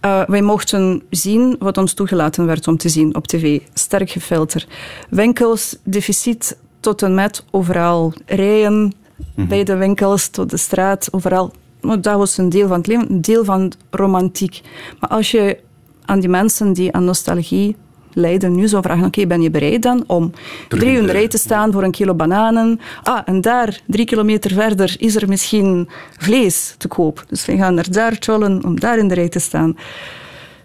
Eh, 0.00 0.22
wij 0.26 0.42
mochten 0.42 1.02
zien 1.10 1.56
wat 1.58 1.78
ons 1.78 1.92
toegelaten 1.92 2.46
werd 2.46 2.68
om 2.68 2.76
te 2.76 2.88
zien 2.88 3.14
op 3.14 3.26
tv, 3.26 3.60
sterk 3.74 4.10
gefilterd. 4.10 4.66
Winkels, 5.10 5.76
deficit 5.84 6.56
tot 6.80 7.02
en 7.02 7.14
met 7.14 7.44
overal, 7.50 8.12
rijen 8.26 8.92
bij 9.34 9.64
de 9.64 9.76
winkels, 9.76 10.28
tot 10.28 10.50
de 10.50 10.56
straat, 10.56 11.08
overal. 11.10 11.52
Maar 11.80 12.00
dat 12.00 12.16
was 12.16 12.38
een 12.38 12.48
deel 12.48 12.68
van 12.68 12.76
het 12.76 12.86
leven, 12.86 13.10
een 13.10 13.20
deel 13.20 13.44
van 13.44 13.72
romantiek. 13.90 14.60
Maar 15.00 15.10
als 15.10 15.30
je 15.30 15.58
aan 16.04 16.20
die 16.20 16.28
mensen 16.28 16.72
die 16.72 16.92
aan 16.92 17.04
nostalgie 17.04 17.76
lijden 18.12 18.54
nu 18.54 18.68
zou 18.68 18.82
vragen, 18.82 19.04
oké, 19.06 19.26
ben 19.26 19.42
je 19.42 19.50
bereid 19.50 19.82
dan 19.82 20.04
om 20.06 20.32
drie 20.68 20.90
uur 20.92 20.98
in 21.00 21.06
de- 21.06 21.12
rij 21.12 21.28
te 21.28 21.38
staan 21.38 21.72
voor 21.72 21.82
een 21.82 21.90
kilo 21.90 22.14
bananen? 22.14 22.80
Ah, 23.02 23.20
en 23.24 23.40
daar, 23.40 23.80
drie 23.86 24.04
kilometer 24.04 24.50
verder, 24.50 24.94
is 24.98 25.16
er 25.16 25.28
misschien 25.28 25.88
vlees 26.18 26.74
te 26.78 26.88
koop. 26.88 27.24
Dus 27.28 27.46
we 27.46 27.56
gaan 27.56 27.74
naar 27.74 27.90
daar 27.90 28.18
tjollen 28.18 28.64
om 28.64 28.80
daar 28.80 28.98
in 28.98 29.08
de 29.08 29.14
rij 29.14 29.28
te 29.28 29.38
staan. 29.38 29.76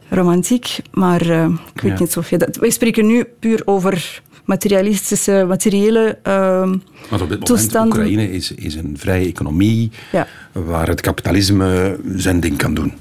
Romantiek, 0.09 0.77
maar 0.91 1.21
eh, 1.29 1.45
ik 1.73 1.81
weet 1.81 1.91
Ja. 1.97 1.99
niet 1.99 2.17
of 2.17 2.29
je 2.29 2.37
dat... 2.37 2.55
Wij 2.55 2.69
spreken 2.69 3.05
nu 3.05 3.23
puur 3.39 3.61
over 3.65 4.21
materialistische, 4.45 5.45
materiële 5.47 6.17
ehm, 6.23 6.77
Want 7.09 7.21
op 7.21 7.29
dit 7.29 7.49
moment. 7.49 7.75
Oekraïne 7.75 8.31
is, 8.31 8.51
is 8.51 8.75
een 8.75 8.95
vrije 8.97 9.25
economie 9.27 9.91
Ja. 10.11 10.27
waar 10.51 10.87
het 10.87 11.01
kapitalisme 11.01 11.99
zijn 12.15 12.39
ding 12.39 12.57
kan 12.57 12.73
doen. 12.73 12.93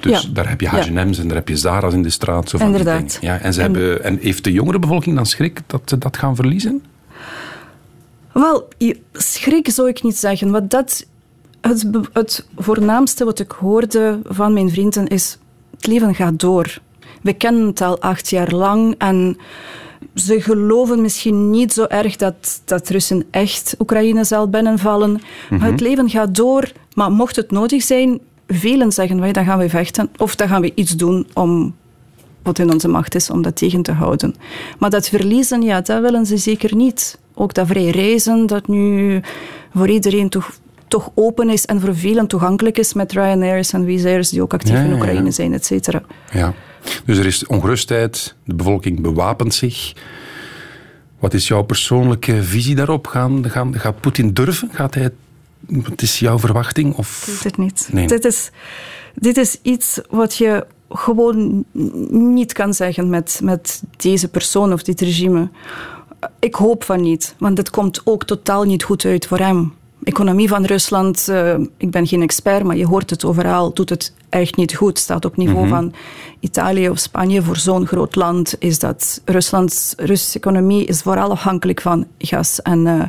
Dus 0.00 0.22
Ja. 0.22 0.28
daar 0.32 0.48
heb 0.48 0.60
je 0.60 0.66
Ja. 0.72 1.02
H&M's 1.04 1.18
en 1.18 1.26
daar 1.28 1.36
heb 1.36 1.48
je 1.48 1.56
Zara's 1.56 1.92
in 1.94 2.02
de 2.02 2.10
straat. 2.10 2.48
Zo 2.48 2.58
van 2.58 2.66
Inderdaad. 2.66 3.18
Ja, 3.20 3.38
en, 3.38 3.52
ze 3.54 3.62
En- 3.62 3.72
hebben, 3.74 4.04
en 4.04 4.18
heeft 4.20 4.44
de 4.44 4.52
jongere 4.52 4.78
bevolking 4.78 5.16
dan 5.16 5.26
schrik 5.26 5.60
dat 5.66 5.80
ze 5.84 5.98
dat 5.98 6.16
gaan 6.16 6.34
verliezen? 6.36 6.82
Wel, 8.32 8.68
schrik 9.12 9.68
zou 9.70 9.88
ik 9.88 10.02
niet 10.02 10.16
zeggen. 10.16 10.50
Wat 10.50 10.70
dat, 10.70 11.06
het, 11.60 11.88
het 12.12 12.46
voornaamste 12.56 13.24
wat 13.24 13.38
ik 13.38 13.50
hoorde 13.50 14.18
van 14.24 14.52
mijn 14.52 14.70
vrienden 14.70 15.06
is: 15.06 15.38
het 15.76 15.86
leven 15.86 16.14
gaat 16.14 16.40
door. 16.40 16.78
We 17.22 17.32
kennen 17.32 17.66
het 17.66 17.80
al 17.80 18.00
acht 18.00 18.30
jaar 18.30 18.50
lang 18.54 18.94
en 18.98 19.36
ze 20.14 20.40
geloven 20.40 21.00
misschien 21.00 21.50
niet 21.50 21.72
zo 21.72 21.84
erg 21.84 22.16
dat, 22.16 22.62
dat 22.64 22.88
Russen 22.88 23.24
echt 23.30 23.74
Oekraïne 23.78 24.24
zal 24.24 24.48
binnenvallen. 24.48 25.20
Maar 25.50 25.70
het 25.70 25.80
leven 25.80 26.10
gaat 26.10 26.34
door. 26.34 26.72
Maar 26.94 27.12
mocht 27.12 27.36
het 27.36 27.50
nodig 27.50 27.82
zijn, 27.82 28.20
velen 28.46 28.92
zeggen 28.92 29.20
wij, 29.20 29.32
dan 29.32 29.44
gaan 29.44 29.58
we 29.58 29.68
vechten 29.68 30.10
of 30.16 30.36
dan 30.36 30.48
gaan 30.48 30.60
we 30.60 30.72
iets 30.74 30.96
doen 30.96 31.26
om 31.34 31.74
wat 32.42 32.58
in 32.58 32.72
onze 32.72 32.88
macht 32.88 33.14
is 33.14 33.30
om 33.30 33.42
dat 33.42 33.56
tegen 33.56 33.82
te 33.82 33.92
houden. 33.92 34.34
Maar 34.78 34.90
dat 34.90 35.08
verliezen, 35.08 35.62
ja, 35.62 35.80
dat 35.80 36.00
willen 36.00 36.26
ze 36.26 36.36
zeker 36.36 36.76
niet. 36.76 37.18
Ook 37.34 37.54
dat 37.54 37.66
vrij 37.66 37.90
reizen, 37.90 38.46
dat 38.46 38.68
nu 38.68 39.20
voor 39.74 39.88
iedereen 39.88 40.28
toch, 40.28 40.52
toch 40.88 41.10
open 41.14 41.50
is 41.50 41.64
en 41.64 41.80
voor 41.80 41.96
velen 41.96 42.26
toegankelijk 42.26 42.78
is 42.78 42.92
met 42.92 43.12
Ryanairs 43.12 43.72
en 43.72 43.84
Wizz 43.84 44.30
die 44.30 44.42
ook 44.42 44.52
actief 44.52 44.72
Ja, 44.72 44.82
in 44.82 44.92
Oekraïne 44.92 45.24
ja. 45.24 45.30
zijn, 45.30 45.52
et 45.52 45.64
cetera. 45.64 46.02
Ja. 46.32 46.54
Dus 47.04 47.18
er 47.18 47.26
is 47.26 47.46
ongerustheid, 47.46 48.34
de 48.44 48.54
bevolking 48.54 49.00
bewapent 49.00 49.54
zich. 49.54 49.92
Wat 51.18 51.34
is 51.34 51.48
jouw 51.48 51.62
persoonlijke 51.62 52.42
visie 52.42 52.74
daarop? 52.74 53.06
Gaan, 53.06 53.50
gaan, 53.50 53.78
gaat 53.78 54.00
Poetin 54.00 54.32
durven? 54.32 54.68
Gaat 54.72 54.94
hij, 54.94 55.10
wat 55.66 56.02
is 56.02 56.18
jouw 56.18 56.38
verwachting? 56.38 56.92
Ik 56.92 56.98
Of... 56.98 57.26
weet 57.26 57.44
het 57.44 57.56
niet. 57.56 57.88
Nee. 57.92 58.06
Dit, 58.06 58.24
is, 58.24 58.50
dit 59.14 59.36
is 59.36 59.58
iets 59.62 60.00
wat 60.10 60.36
je 60.36 60.66
gewoon 60.90 61.64
niet 62.10 62.52
kan 62.52 62.74
zeggen 62.74 63.08
met, 63.08 63.40
met 63.42 63.82
deze 63.96 64.28
persoon 64.28 64.72
of 64.72 64.82
dit 64.82 65.00
regime. 65.00 65.48
Ik 66.38 66.54
hoop 66.54 66.84
van 66.84 67.00
niet, 67.00 67.34
want 67.38 67.58
het 67.58 67.70
komt 67.70 68.00
ook 68.04 68.24
totaal 68.24 68.64
niet 68.64 68.82
goed 68.82 69.04
uit 69.04 69.26
voor 69.26 69.38
hem. 69.38 69.72
Economie 70.02 70.48
van 70.48 70.64
Rusland, 70.64 71.28
eh, 71.28 71.54
ik 71.76 71.90
ben 71.90 72.06
geen 72.06 72.22
expert, 72.22 72.64
maar 72.64 72.76
je 72.76 72.86
hoort 72.86 73.10
het 73.10 73.24
overal, 73.24 73.74
doet 73.74 73.88
het 73.90 74.12
echt 74.28 74.56
niet 74.56 74.74
goed. 74.74 74.98
Staat 74.98 75.24
op 75.24 75.36
niveau 75.36 75.68
van 75.68 75.92
Italië 76.40 76.88
of 76.88 76.98
Spanje. 76.98 77.42
Voor 77.42 77.56
zo'n 77.56 77.86
groot 77.86 78.14
land 78.14 78.54
is 78.58 78.78
dat 78.78 79.20
Ruslands 79.24 79.94
Russische 79.96 80.38
economie 80.38 80.84
is 80.84 81.02
vooral 81.02 81.30
afhankelijk 81.30 81.80
van 81.80 82.06
gas 82.18 82.62
en, 82.62 82.86
eh, 82.86 83.02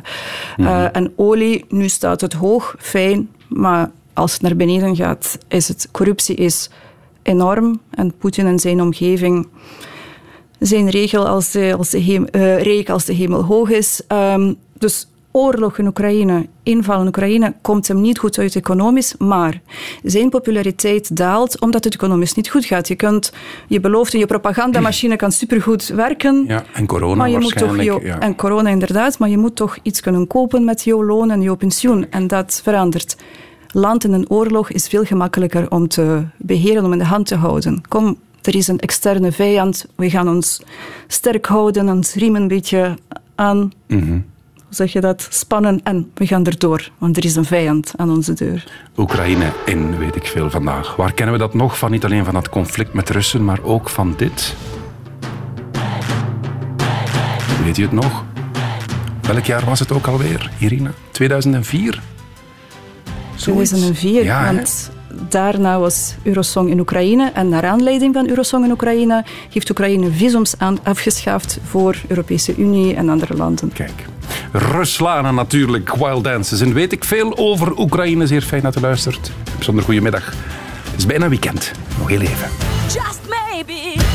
eh, 0.66 0.96
en 0.96 1.12
olie. 1.16 1.64
Nu 1.68 1.88
staat 1.88 2.20
het 2.20 2.32
hoog, 2.32 2.74
fijn, 2.78 3.28
maar 3.48 3.90
als 4.12 4.32
het 4.32 4.42
naar 4.42 4.56
beneden 4.56 4.96
gaat, 4.96 5.38
is 5.48 5.68
het 5.68 5.88
corruptie 5.90 6.36
is 6.36 6.70
enorm 7.22 7.80
en 7.90 8.14
Poetin 8.18 8.46
en 8.46 8.58
zijn 8.58 8.82
omgeving 8.82 9.48
zijn 10.58 10.90
regel 10.90 11.26
als 11.26 11.50
de, 11.50 11.74
als 11.76 13.04
de 13.04 13.12
hemel 13.14 13.44
hoog 13.44 13.70
is. 13.70 14.02
Ehm, 14.06 14.52
dus 14.78 15.08
oorlog 15.32 15.78
in 15.78 15.86
Oekraïne, 15.86 16.46
inval 16.62 17.00
in 17.00 17.06
Oekraïne, 17.06 17.54
komt 17.60 17.88
hem 17.88 18.00
niet 18.00 18.18
goed 18.18 18.38
uit 18.38 18.56
economisch, 18.56 19.14
maar 19.18 19.60
zijn 20.02 20.28
populariteit 20.28 21.16
daalt 21.16 21.60
omdat 21.60 21.84
het 21.84 21.94
economisch 21.94 22.34
niet 22.34 22.50
goed 22.50 22.64
gaat. 22.64 22.88
Je 22.88 22.94
kunt 22.94 23.32
je 23.66 23.80
belofte, 23.80 24.18
je 24.18 24.26
propagandamachine 24.26 25.16
kan 25.16 25.32
supergoed 25.32 25.88
werken. 25.88 26.44
Ja, 26.48 26.64
en 26.72 26.86
corona 26.86 27.14
Maar 27.14 27.30
je 27.30 27.38
moet 27.38 27.56
toch 27.56 27.68
waarschijnlijk. 27.68 28.02
je, 28.02 28.08
ja. 28.08 28.20
En 28.20 28.36
corona 28.36 28.70
inderdaad, 28.70 29.18
maar 29.18 29.28
je 29.28 29.38
moet 29.38 29.56
toch 29.56 29.78
iets 29.82 30.00
kunnen 30.00 30.26
kopen 30.26 30.64
met 30.64 30.84
jouw 30.84 31.04
loon 31.04 31.30
en 31.30 31.42
jouw 31.42 31.56
pensioen. 31.56 32.06
En 32.10 32.26
dat 32.26 32.60
verandert. 32.64 33.16
land 33.72 34.04
in 34.04 34.12
een 34.12 34.30
oorlog 34.30 34.70
is 34.70 34.88
veel 34.88 35.04
gemakkelijker 35.04 35.70
om 35.70 35.88
te 35.88 36.22
beheren, 36.36 36.84
om 36.84 36.92
in 36.92 36.98
de 36.98 37.04
hand 37.04 37.26
te 37.26 37.34
houden. 37.34 37.82
Kom, 37.88 38.18
er 38.42 38.54
is 38.54 38.68
een 38.68 38.78
externe 38.78 39.32
vijand, 39.32 39.86
we 39.96 40.10
gaan 40.10 40.28
ons 40.28 40.62
sterk 41.06 41.46
houden, 41.46 41.88
ons 41.88 42.14
riem 42.14 42.36
een 42.36 42.48
beetje 42.48 42.98
aan. 43.34 43.72
Hoe 44.70 44.78
zeg 44.78 44.92
je 44.92 45.00
dat? 45.00 45.26
Spannen 45.30 45.80
en 45.82 46.10
we 46.14 46.26
gaan 46.26 46.46
erdoor, 46.46 46.90
want 46.98 47.16
er 47.16 47.24
is 47.24 47.36
een 47.36 47.44
vijand 47.44 47.92
aan 47.96 48.10
onze 48.10 48.32
deur. 48.32 48.64
Oekraïne 48.96 49.52
in, 49.64 49.98
weet 49.98 50.16
ik 50.16 50.26
veel 50.26 50.50
vandaag. 50.50 50.96
Waar 50.96 51.12
kennen 51.12 51.34
we 51.34 51.40
dat 51.40 51.54
nog 51.54 51.78
van? 51.78 51.90
Niet 51.90 52.04
alleen 52.04 52.24
van 52.24 52.34
dat 52.34 52.48
conflict 52.48 52.92
met 52.92 53.10
Russen, 53.10 53.44
maar 53.44 53.62
ook 53.62 53.88
van 53.88 54.14
dit. 54.16 54.54
Weet 57.64 57.76
je 57.76 57.82
het 57.82 57.92
nog? 57.92 58.24
Welk 59.22 59.44
jaar 59.44 59.64
was 59.64 59.78
het 59.78 59.92
ook 59.92 60.06
alweer, 60.06 60.50
Irina? 60.58 60.90
2004? 61.10 62.00
Zoiets? 63.34 63.68
2004, 63.70 64.24
Ja, 64.24 64.44
hè? 64.44 64.54
want 64.54 64.90
daarna 65.28 65.78
was 65.78 66.14
Eurosong 66.22 66.70
in 66.70 66.80
Oekraïne 66.80 67.30
en 67.34 67.48
naar 67.48 67.66
aanleiding 67.66 68.14
van 68.14 68.28
Eurosong 68.28 68.64
in 68.64 68.70
Oekraïne 68.70 69.24
heeft 69.52 69.70
Oekraïne 69.70 70.10
visums 70.10 70.54
aan, 70.58 70.78
afgeschaft 70.84 71.58
voor 71.64 71.96
Europese 72.08 72.56
Unie 72.56 72.94
en 72.94 73.08
andere 73.08 73.36
landen. 73.36 73.72
Kijk. 73.72 74.04
Ruslana 74.52 75.30
natuurlijk, 75.30 75.94
Wild 75.94 76.24
Dances. 76.24 76.60
En 76.60 76.74
weet 76.74 76.92
ik 76.92 77.04
veel 77.04 77.38
over 77.38 77.78
Oekraïne. 77.78 78.26
Zeer 78.26 78.42
fijn 78.42 78.62
dat 78.62 78.76
u 78.76 78.80
luistert. 78.80 79.30
Bijzonder 79.54 79.84
goedemiddag. 79.84 80.24
Het 80.90 80.98
is 80.98 81.06
bijna 81.06 81.28
weekend. 81.28 81.72
Nog 81.98 82.08
heel 82.08 82.20
even. 82.20 82.48
Just 82.86 83.20
maybe 83.28 84.09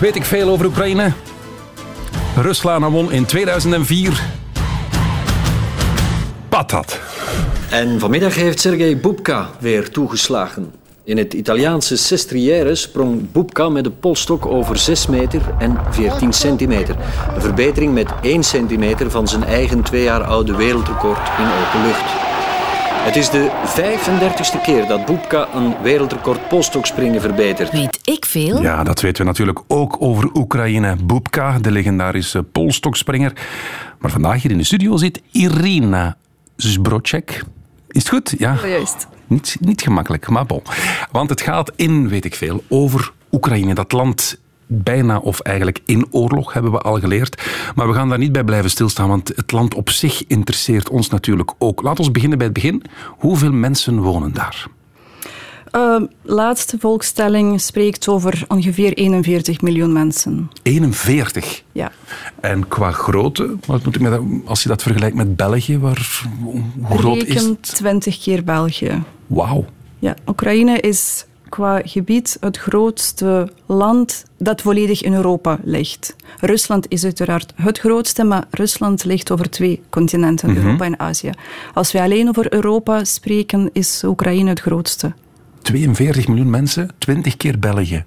weet 0.00 0.16
ik 0.16 0.24
veel 0.24 0.48
over 0.48 0.66
Oekraïne? 0.66 1.12
Ruslana 2.36 2.90
won 2.90 3.12
in 3.12 3.24
2004. 3.24 4.22
Patat. 6.48 7.00
En 7.70 8.00
vanmiddag 8.00 8.34
heeft 8.34 8.60
Sergej 8.60 9.00
Bubka 9.00 9.50
weer 9.58 9.90
toegeslagen. 9.90 10.72
In 11.04 11.18
het 11.18 11.34
Italiaanse 11.34 11.96
Sestriere 11.96 12.74
sprong 12.74 13.32
Bubka 13.32 13.68
met 13.68 13.84
de 13.84 13.90
polstok 13.90 14.46
over 14.46 14.78
6 14.78 15.06
meter 15.06 15.40
en 15.58 15.78
14 15.90 16.32
centimeter. 16.32 16.96
Een 17.34 17.40
verbetering 17.40 17.94
met 17.94 18.08
1 18.22 18.42
centimeter 18.42 19.10
van 19.10 19.28
zijn 19.28 19.44
eigen 19.44 19.82
twee 19.82 20.02
jaar 20.02 20.22
oude 20.22 20.56
wereldrecord 20.56 21.28
in 21.38 21.44
open 21.44 21.82
lucht. 21.86 22.19
Het 23.10 23.18
is 23.18 23.30
de 23.30 23.50
35ste 23.66 24.62
keer 24.62 24.86
dat 24.86 25.06
Bubka 25.06 25.48
een 25.54 25.74
wereldrecord 25.82 26.48
polstokspringen 26.48 27.20
verbetert. 27.20 27.70
Weet 27.70 28.00
ik 28.04 28.24
veel? 28.24 28.62
Ja, 28.62 28.84
dat 28.84 29.00
weten 29.00 29.22
we 29.22 29.28
natuurlijk 29.28 29.60
ook 29.66 29.96
over 29.98 30.30
Oekraïne. 30.34 30.96
Bubka, 31.04 31.58
de 31.58 31.70
legendarische 31.70 32.42
polstokspringer. 32.42 33.32
Maar 33.98 34.10
vandaag 34.10 34.42
hier 34.42 34.50
in 34.50 34.58
de 34.58 34.64
studio 34.64 34.96
zit 34.96 35.20
Irina 35.30 36.16
Zbrocek. 36.56 37.42
Is 37.88 38.00
het 38.02 38.08
goed? 38.08 38.34
Ja. 38.38 38.56
Juist. 38.66 39.06
Niet, 39.26 39.56
niet 39.60 39.82
gemakkelijk, 39.82 40.28
maar 40.28 40.46
bon. 40.46 40.62
Want 41.10 41.30
het 41.30 41.40
gaat 41.40 41.72
in, 41.76 42.08
weet 42.08 42.24
ik 42.24 42.34
veel, 42.34 42.64
over 42.68 43.12
Oekraïne. 43.30 43.74
Dat 43.74 43.92
land 43.92 44.40
bijna 44.72 45.18
of 45.18 45.40
eigenlijk 45.40 45.80
in 45.84 46.06
oorlog, 46.10 46.52
hebben 46.52 46.72
we 46.72 46.78
al 46.78 47.00
geleerd. 47.00 47.42
Maar 47.74 47.88
we 47.88 47.94
gaan 47.94 48.08
daar 48.08 48.18
niet 48.18 48.32
bij 48.32 48.44
blijven 48.44 48.70
stilstaan, 48.70 49.08
want 49.08 49.28
het 49.28 49.52
land 49.52 49.74
op 49.74 49.90
zich 49.90 50.26
interesseert 50.26 50.88
ons 50.88 51.08
natuurlijk 51.08 51.52
ook. 51.58 51.82
Laten 51.82 52.04
we 52.04 52.10
beginnen 52.10 52.38
bij 52.38 52.46
het 52.46 52.56
begin. 52.56 52.82
Hoeveel 53.18 53.52
mensen 53.52 54.00
wonen 54.00 54.32
daar? 54.32 54.66
Uh, 55.72 56.00
laatste 56.22 56.78
volkstelling 56.78 57.60
spreekt 57.60 58.08
over 58.08 58.44
ongeveer 58.48 58.92
41 58.92 59.60
miljoen 59.60 59.92
mensen. 59.92 60.50
41. 60.62 61.62
Ja. 61.72 61.92
En 62.40 62.68
qua 62.68 62.90
grootte, 62.90 63.56
wat 63.66 63.84
moet 63.84 63.94
ik 63.94 64.00
met 64.00 64.20
als 64.44 64.62
je 64.62 64.68
dat 64.68 64.82
vergelijkt 64.82 65.16
met 65.16 65.36
België, 65.36 65.78
waar, 65.78 66.22
hoe 66.40 66.98
groot 66.98 67.22
is 67.22 67.44
het? 67.44 67.62
20 67.62 68.18
keer 68.18 68.44
België. 68.44 69.02
Wauw. 69.26 69.64
Ja, 69.98 70.14
Oekraïne 70.26 70.80
is 70.80 71.26
qua 71.50 71.80
gebied 71.84 72.36
het 72.40 72.56
grootste 72.56 73.52
land 73.66 74.24
dat 74.38 74.60
volledig 74.60 75.02
in 75.02 75.14
Europa 75.14 75.58
ligt. 75.62 76.16
Rusland 76.40 76.86
is 76.88 77.04
uiteraard 77.04 77.52
het 77.54 77.78
grootste, 77.78 78.24
maar 78.24 78.46
Rusland 78.50 79.04
ligt 79.04 79.30
over 79.30 79.50
twee 79.50 79.82
continenten, 79.90 80.56
Europa 80.56 80.84
en 80.84 80.98
Azië. 81.00 81.30
Als 81.74 81.92
we 81.92 82.00
alleen 82.00 82.28
over 82.28 82.52
Europa 82.52 83.04
spreken, 83.04 83.70
is 83.72 84.02
Oekraïne 84.04 84.48
het 84.48 84.60
grootste. 84.60 85.12
42 85.62 86.28
miljoen 86.28 86.50
mensen, 86.50 86.90
20 86.98 87.36
keer 87.36 87.58
België. 87.58 88.04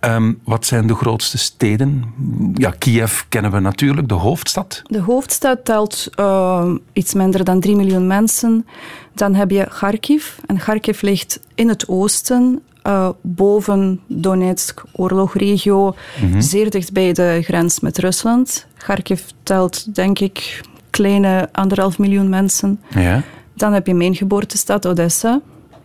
Ehm, 0.00 0.32
wat 0.44 0.66
zijn 0.66 0.86
de 0.86 0.94
grootste 0.94 1.38
steden? 1.38 2.04
Ja, 2.54 2.70
Kiev 2.78 3.20
kennen 3.28 3.50
we 3.50 3.60
natuurlijk, 3.60 4.08
de 4.08 4.14
hoofdstad. 4.14 4.82
De 4.84 5.00
hoofdstad 5.00 5.64
telt 5.64 6.08
eh, 6.14 6.70
iets 6.92 7.14
minder 7.14 7.44
dan 7.44 7.60
3 7.60 7.76
miljoen 7.76 8.06
mensen. 8.06 8.66
Dan 9.14 9.34
heb 9.34 9.50
je 9.50 9.66
Kharkiv. 9.68 10.36
En 10.46 10.56
Kharkiv 10.56 11.00
ligt 11.00 11.40
in 11.54 11.68
het 11.68 11.88
oosten, 11.88 12.62
eh, 12.82 13.08
boven 13.20 14.00
Donetsk, 14.06 14.82
oorlogregio, 14.92 15.94
zeer 16.38 16.70
dicht 16.70 16.92
bij 16.92 17.12
de 17.12 17.40
grens 17.42 17.80
met 17.80 17.98
Rusland. 17.98 18.66
Kharkiv 18.76 19.22
telt, 19.42 19.94
denk 19.94 20.18
ik, 20.18 20.60
kleine 20.90 21.48
anderhalf 21.52 21.98
miljoen 21.98 22.28
mensen. 22.28 22.80
Ja. 22.88 23.22
Dan 23.54 23.72
heb 23.72 23.86
je 23.86 23.94
mijn 23.94 24.14
geboortestad, 24.14 24.86
Odessa. 24.86 25.40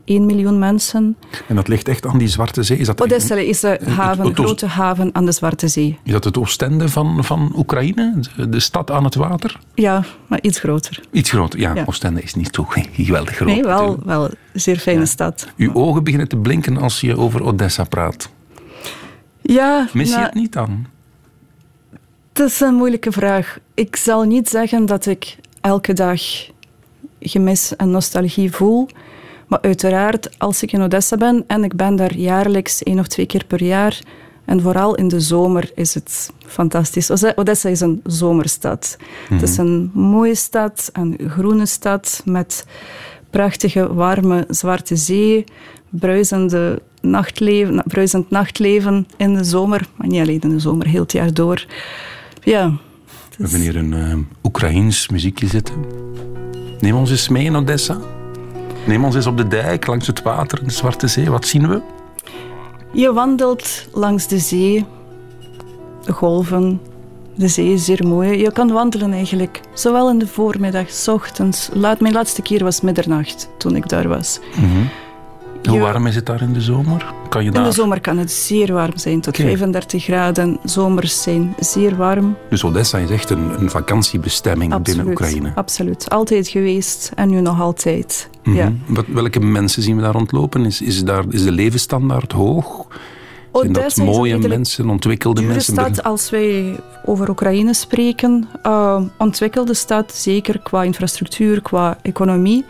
1 0.05 0.25
miljoen 0.25 0.59
mensen. 0.59 1.17
En 1.47 1.55
dat 1.55 1.67
ligt 1.67 1.87
echt 1.87 2.05
aan 2.05 2.17
die 2.17 2.27
Zwarte 2.27 2.63
Zee. 2.63 2.77
Is 2.77 2.85
dat, 2.85 3.01
Odessa 3.01 3.35
is 3.35 3.59
de 3.59 3.79
haven, 3.87 4.25
het- 4.25 4.37
het- 4.37 4.45
grote 4.45 4.65
haven 4.65 5.09
aan 5.15 5.25
de 5.25 5.31
Zwarte 5.31 5.67
Zee. 5.67 5.97
is 6.03 6.11
dat 6.11 6.23
het 6.23 6.37
Oostende 6.37 6.89
van, 6.89 7.23
van 7.23 7.53
Oekraïne? 7.55 8.19
De- 8.35 8.49
De 8.49 8.59
stad 8.59 8.91
aan 8.91 9.03
het 9.03 9.15
water? 9.15 9.59
Ja, 9.73 10.03
maar 10.27 10.39
iets 10.41 10.59
groter. 10.59 10.99
Iets 11.11 11.29
groter. 11.29 11.59
Ja, 11.59 11.75
Ja. 11.75 11.83
Oostende 11.87 12.21
is 12.21 12.33
niet 12.35 12.49
zo 12.55 12.63
geweldig 12.93 13.35
groot. 13.35 13.47
Nee, 13.47 13.63
wel, 13.63 13.99
wel 14.05 14.23
een 14.25 14.35
zeer 14.53 14.77
fijne 14.77 15.05
stad. 15.05 15.47
Uw 15.57 15.73
ogen 15.73 16.03
beginnen 16.03 16.27
te 16.27 16.37
blinken 16.37 16.77
als 16.77 17.01
je 17.01 17.17
over 17.17 17.43
Odessa 17.43 17.83
praat. 17.83 18.29
Ja, 19.41 19.87
Mis 19.93 20.07
je 20.09 20.13
nou, 20.13 20.25
het 20.25 20.33
niet 20.35 20.53
dan? 20.53 20.85
Het 22.33 22.39
is 22.49 22.59
een 22.59 22.73
moeilijke 22.73 23.11
vraag. 23.11 23.57
Ik 23.73 23.95
zal 23.95 24.23
niet 24.23 24.49
zeggen 24.49 24.85
dat 24.85 25.05
ik 25.05 25.37
elke 25.61 25.93
dag 25.93 26.21
gemis 27.19 27.75
en 27.75 27.91
nostalgie 27.91 28.51
voel. 28.51 28.87
Maar 29.51 29.61
uiteraard, 29.61 30.39
als 30.39 30.63
ik 30.63 30.71
in 30.71 30.81
Odessa 30.81 31.17
ben, 31.17 31.43
en 31.47 31.63
ik 31.63 31.75
ben 31.75 31.95
daar 31.95 32.15
jaarlijks 32.15 32.83
één 32.83 32.99
of 32.99 33.07
twee 33.07 33.25
keer 33.25 33.45
per 33.45 33.63
jaar, 33.63 33.99
en 34.45 34.61
vooral 34.61 34.95
in 34.95 35.07
de 35.07 35.19
zomer 35.19 35.71
is 35.75 35.93
het 35.93 36.31
fantastisch. 36.47 37.11
Ode- 37.11 37.33
Odessa 37.35 37.69
is 37.69 37.79
een 37.79 38.01
zomerstad. 38.05 38.97
Het 39.29 39.41
is 39.41 39.57
een 39.57 39.91
mooie 39.93 40.35
stad, 40.35 40.89
een 40.93 41.19
groene 41.27 41.65
stad 41.65 42.21
met 42.25 42.65
prachtige, 43.29 43.93
warme 43.93 44.45
Zwarte 44.49 44.95
Zee, 44.95 45.43
bruisende 45.89 46.81
nachtleven, 47.01 47.75
na- 47.75 47.83
bruisend 47.87 48.29
nachtleven 48.29 49.07
in 49.17 49.33
de 49.33 49.43
zomer, 49.43 49.87
maar 49.95 50.07
niet 50.07 50.21
alleen 50.21 50.41
in 50.41 50.49
de 50.49 50.59
zomer, 50.59 50.87
heel 50.87 51.01
het 51.01 51.11
jaar 51.11 51.33
door. 51.33 51.65
Ja. 52.43 52.69
We 53.37 53.43
hebben 53.43 53.59
hier 53.59 53.75
een 53.75 53.93
eh 53.93 54.17
Oekraïens 54.43 55.09
muziekje 55.09 55.47
zitten. 55.47 55.75
Neem 56.79 56.95
ons 56.95 57.11
eens 57.11 57.27
mee 57.29 57.45
in 57.45 57.55
Odessa. 57.55 57.97
Neem 58.86 59.04
ons 59.06 59.15
eens 59.15 59.26
op 59.26 59.38
de 59.38 59.48
dijk, 59.48 59.88
langs 59.88 60.08
het 60.08 60.22
water 60.22 60.60
in 60.60 60.67
de 60.67 60.74
Zwarte 60.74 61.08
Zee. 61.08 61.30
Wat 61.30 61.48
zien 61.48 61.67
we? 61.67 61.82
Je 62.94 63.13
wandelt 63.13 63.88
langs 63.94 64.28
de 64.28 64.39
zee, 64.39 64.86
de 66.06 66.12
golven. 66.12 66.82
De 67.36 67.48
zee 67.48 67.74
is 67.74 67.86
zeer 67.86 68.08
mooi. 68.08 68.38
Je 68.38 68.52
kan 68.52 68.72
wandelen 68.72 69.13
eigenlijk, 69.13 69.62
zowel 69.74 70.10
in 70.10 70.20
de 70.20 70.28
voormiddag, 70.28 70.89
's 70.89 71.08
ochtends. 71.08 71.70
Laat, 71.74 72.00
mijn 72.00 72.13
laatste 72.13 72.41
keer 72.41 72.63
was 72.63 72.82
middernacht 72.82 73.50
toen 73.58 73.76
ik 73.76 73.89
daar 73.89 74.08
was. 74.08 74.39
Hoe 75.69 75.80
warm 75.80 76.08
is 76.08 76.15
het 76.15 76.26
daar 76.26 76.41
in 76.41 76.54
de 76.54 76.62
zomer? 76.62 77.13
Kan 77.30 77.41
je 77.41 77.47
In 77.47 77.54
daar... 77.54 77.63
de 77.63 77.71
zomer 77.71 78.02
kan 78.02 78.17
het 78.17 78.32
zeer 78.32 78.74
warm 78.74 78.97
zijn, 78.97 79.21
tot 79.21 79.34
Oké. 79.39 79.47
35 79.47 80.04
graden. 80.04 80.60
Zomers 80.63 81.21
zijn 81.21 81.56
zeer 81.60 81.95
warm. 81.95 82.38
Dus 82.50 82.63
Odessa 82.63 82.97
is 82.97 83.10
echt 83.10 83.30
een, 83.30 83.62
een 83.62 83.69
vakantiebestemming 83.69 84.82
binnen 84.82 85.08
Oekraïne. 85.08 85.52
Absoluut. 85.56 86.10
Altijd 86.10 86.47
geweest 86.47 87.12
en 87.15 87.30
nu 87.30 87.41
nog 87.41 87.62
altijd. 87.62 88.30
Mhm. 88.43 88.56
ja. 88.56 88.74
Wat, 88.88 89.06
welke 89.08 89.39
mensen 89.39 89.84
zien 89.84 89.95
we 89.95 90.02
daar 90.02 90.13
rondlopen? 90.13 90.65
Is, 90.65 90.82
is, 90.82 91.04
daar, 91.04 91.24
is 91.30 91.43
de 91.43 91.52
levensstandaard 91.52 92.32
hoog? 92.32 92.88
Zijn 93.53 93.73
dat 93.73 93.95
mooie 93.95 94.37
mensen, 94.37 94.89
ontwikkelde 94.89 95.41
mensen? 95.41 95.73
stad 95.73 96.03
als 96.03 96.29
wij 96.29 96.79
over 97.05 97.29
Oekraïne 97.29 97.73
spreken. 97.73 98.49
Uh, 98.65 99.01
ontwikkelde 99.17 99.73
stad, 99.73 100.13
zeker 100.13 100.59
qua 100.59 100.83
infrastructuur, 100.83 101.61
qua 101.61 101.97
economie. 102.01 102.65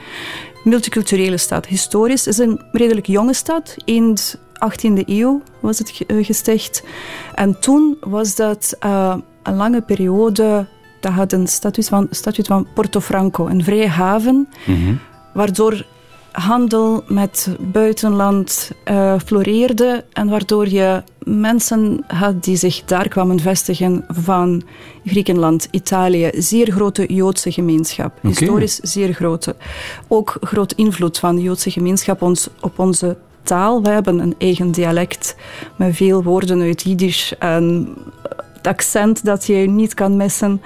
Multiculturele 0.63 1.37
stad. 1.37 1.65
Historisch 1.65 2.27
is 2.27 2.37
een 2.37 2.61
redelijk 2.71 3.07
jonge 3.07 3.33
stad. 3.33 3.75
Eind 3.85 4.37
18e 4.53 5.05
eeuw 5.05 5.41
was 5.59 5.77
het 5.77 6.03
eh, 6.07 6.25
gesticht. 6.25 6.83
En 7.35 7.59
toen 7.59 7.97
was 7.99 8.35
dat 8.35 8.75
eh, 8.79 9.15
een 9.43 9.55
lange 9.55 9.81
periode... 9.81 10.67
Dat 10.99 11.11
had 11.11 11.31
een 11.33 11.47
statuut 11.47 11.87
van, 11.87 12.07
statuut 12.11 12.47
van 12.47 12.67
Porto 12.73 12.99
Franco, 12.99 13.47
een 13.47 13.63
vrije 13.63 13.87
haven 13.87 14.47
Mhm. 14.65 14.93
waardoor 15.33 15.85
handel 16.31 17.03
met 17.07 17.55
buitenland 17.59 18.71
eh, 18.83 19.15
floreerde 19.25 20.05
en 20.13 20.29
waardoor 20.29 20.67
je 20.67 21.03
mensen 21.23 22.03
had 22.07 22.43
die 22.43 22.55
zich 22.55 22.83
daar 22.85 23.07
kwamen 23.07 23.39
vestigen 23.39 24.05
van 24.07 24.63
Griekenland, 25.05 25.67
Italië. 25.71 26.29
Zeer 26.33 26.71
grote 26.71 27.13
Joodse 27.13 27.51
gemeenschap. 27.51 28.17
Historisch 28.21 28.79
zeer 28.79 29.13
grote. 29.13 29.55
Ook 30.07 30.37
grote 30.41 30.75
invloed 30.75 31.19
van 31.19 31.35
de 31.35 31.41
Joodse 31.41 31.71
gemeenschap 31.71 32.21
ons, 32.21 32.47
op 32.61 32.79
onze 32.79 33.17
taal. 33.43 33.81
We 33.81 33.89
hebben 33.89 34.19
een 34.19 34.35
eigen 34.37 34.71
dialect 34.71 35.35
met 35.75 35.95
veel 35.95 36.23
woorden 36.23 36.61
uit 36.61 36.81
Jiddisch 36.81 37.37
en 37.39 37.95
het 38.53 38.67
accent 38.67 39.25
dat 39.25 39.45
je 39.45 39.55
niet 39.55 39.93
kan 39.93 40.17
missen. 40.17 40.61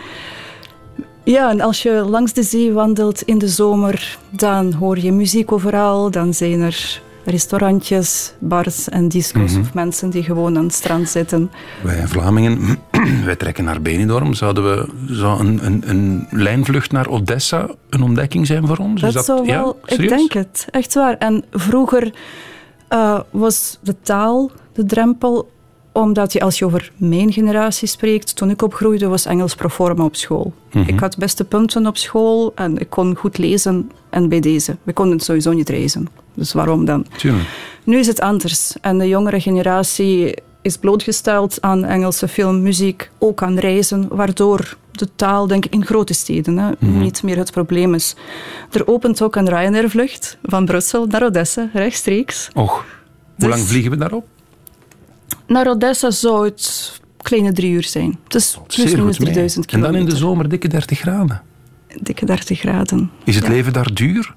Ja, 1.25 1.49
en 1.49 1.61
als 1.61 1.83
je 1.83 1.91
langs 1.91 2.33
de 2.33 2.43
zee 2.43 2.71
wandelt 2.71 3.21
in 3.21 3.37
de 3.37 3.47
zomer, 3.47 4.17
dan 4.29 4.73
hoor 4.73 4.99
je 4.99 5.11
muziek 5.11 5.51
overal. 5.51 6.11
Dan 6.11 6.33
zijn 6.33 6.61
er 6.61 7.01
restaurantjes, 7.25 8.33
bars 8.39 8.89
en 8.89 9.07
disco's 9.07 9.55
of 9.55 9.73
mensen 9.73 10.09
die 10.09 10.23
gewoon 10.23 10.57
aan 10.57 10.63
het 10.63 10.73
strand 10.73 11.09
zitten. 11.09 11.51
Wij 11.83 12.07
Vlamingen, 12.07 12.79
wij 13.25 13.35
trekken 13.35 13.63
naar 13.63 13.81
Benidorm. 13.81 14.33
Zouden 14.33 14.63
we, 14.63 14.89
zou 15.13 15.39
een, 15.39 15.65
een, 15.65 15.89
een 15.89 16.27
lijnvlucht 16.31 16.91
naar 16.91 17.07
Odessa 17.07 17.69
een 17.89 18.03
ontdekking 18.03 18.47
zijn 18.47 18.67
voor 18.67 18.77
ons? 18.77 19.01
Dat, 19.01 19.09
Is 19.09 19.15
dat 19.15 19.25
zou 19.25 19.45
ja, 19.45 19.61
wel, 19.61 19.79
ik 19.85 20.09
denk 20.09 20.33
het, 20.33 20.67
echt 20.69 20.93
waar. 20.93 21.17
En 21.17 21.43
vroeger 21.51 22.13
eh, 22.87 23.19
was 23.31 23.79
de 23.81 23.95
taal 24.01 24.51
de 24.73 24.85
drempel, 24.85 25.49
omdat 25.95 26.33
je 26.33 26.39
als 26.41 26.59
je 26.59 26.65
over 26.65 26.91
mijn 26.97 27.33
generatie 27.33 27.87
spreekt, 27.87 28.35
toen 28.35 28.49
ik 28.49 28.61
opgroeide 28.61 29.07
was 29.07 29.25
Engels 29.25 29.55
pro 29.55 29.69
forma 29.69 30.03
op 30.03 30.15
school. 30.15 30.53
Mhm. 30.71 30.89
Ik 30.89 30.99
had 30.99 31.17
beste 31.17 31.43
punten 31.43 31.87
op 31.87 31.97
school 31.97 32.51
en 32.55 32.77
ik 32.77 32.89
kon 32.89 33.15
goed 33.15 33.37
lezen 33.37 33.91
en 34.09 34.29
bij 34.29 34.39
deze. 34.39 34.77
We 34.83 34.93
konden 34.93 35.19
sowieso 35.19 35.51
niet 35.51 35.69
reizen, 35.69 36.07
dus 36.33 36.53
waarom 36.53 36.85
dan? 36.85 37.05
Tuurlijk. 37.17 37.49
Nu 37.83 37.97
is 37.97 38.07
het 38.07 38.19
anders 38.21 38.73
en 38.81 38.97
de 38.97 39.07
jongere 39.07 39.39
generatie 39.41 40.35
is 40.61 40.77
blootgesteld 40.77 41.61
aan 41.61 41.83
Engelse 41.83 42.27
film, 42.27 42.61
muziek, 42.61 43.09
ook 43.17 43.41
aan 43.43 43.57
reizen, 43.59 44.07
waardoor 44.09 44.77
de 44.91 45.07
taal, 45.15 45.47
denk 45.47 45.65
ik, 45.65 45.73
in 45.73 45.85
grote 45.85 46.13
steden 46.13 46.57
hè, 46.57 46.71
niet 46.79 47.23
meer 47.23 47.37
het 47.37 47.51
probleem 47.51 47.93
is. 47.93 48.15
Er 48.71 48.87
opent 48.87 49.21
ook 49.21 49.35
een 49.35 49.49
Ryanair-vlucht 49.49 50.37
van 50.43 50.65
Brussel 50.65 51.05
naar 51.05 51.23
Odessa, 51.23 51.69
rechtstreeks. 51.73 52.49
Och, 52.53 52.71
hoe 52.73 52.83
Dus- 53.35 53.49
lang 53.49 53.61
vliegen 53.61 53.91
we 53.91 53.97
daarop? 53.97 54.25
Naar 55.47 55.67
Odessa 55.67 56.11
zou 56.11 56.45
het 56.45 56.91
kleine 57.17 57.51
drie 57.53 57.71
uur 57.71 57.83
zijn. 57.83 58.19
Het 58.23 58.35
is 58.35 58.59
plus 58.67 58.93
goed 58.93 59.03
mee. 59.03 59.13
3000 59.13 59.71
En 59.71 59.81
dan 59.81 59.95
in 59.95 60.05
de 60.05 60.15
zomer 60.15 60.49
dikke 60.49 60.67
30 60.67 60.99
graden. 60.99 61.41
Dikke 62.01 62.25
30 62.25 62.59
graden. 62.59 63.11
Is 63.23 63.35
het 63.35 63.43
Ja. 63.45 63.49
leven 63.49 63.73
daar 63.73 63.93
duur? 63.93 64.33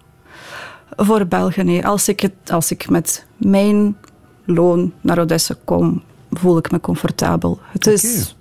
Voor 0.97 1.27
België, 1.27 1.63
nee. 1.63 1.87
Als 1.87 2.09
ik, 2.09 2.21
het, 2.21 2.33
als 2.51 2.71
ik 2.71 2.89
met 2.89 3.27
mijn 3.37 3.97
loon 4.45 4.93
naar 5.01 5.19
Odessa 5.19 5.55
kom, 5.65 6.03
voel 6.31 6.59
ik 6.59 6.71
me 6.71 6.81
comfortabel. 6.81 7.61
Het 7.73 7.87
is 7.87 8.37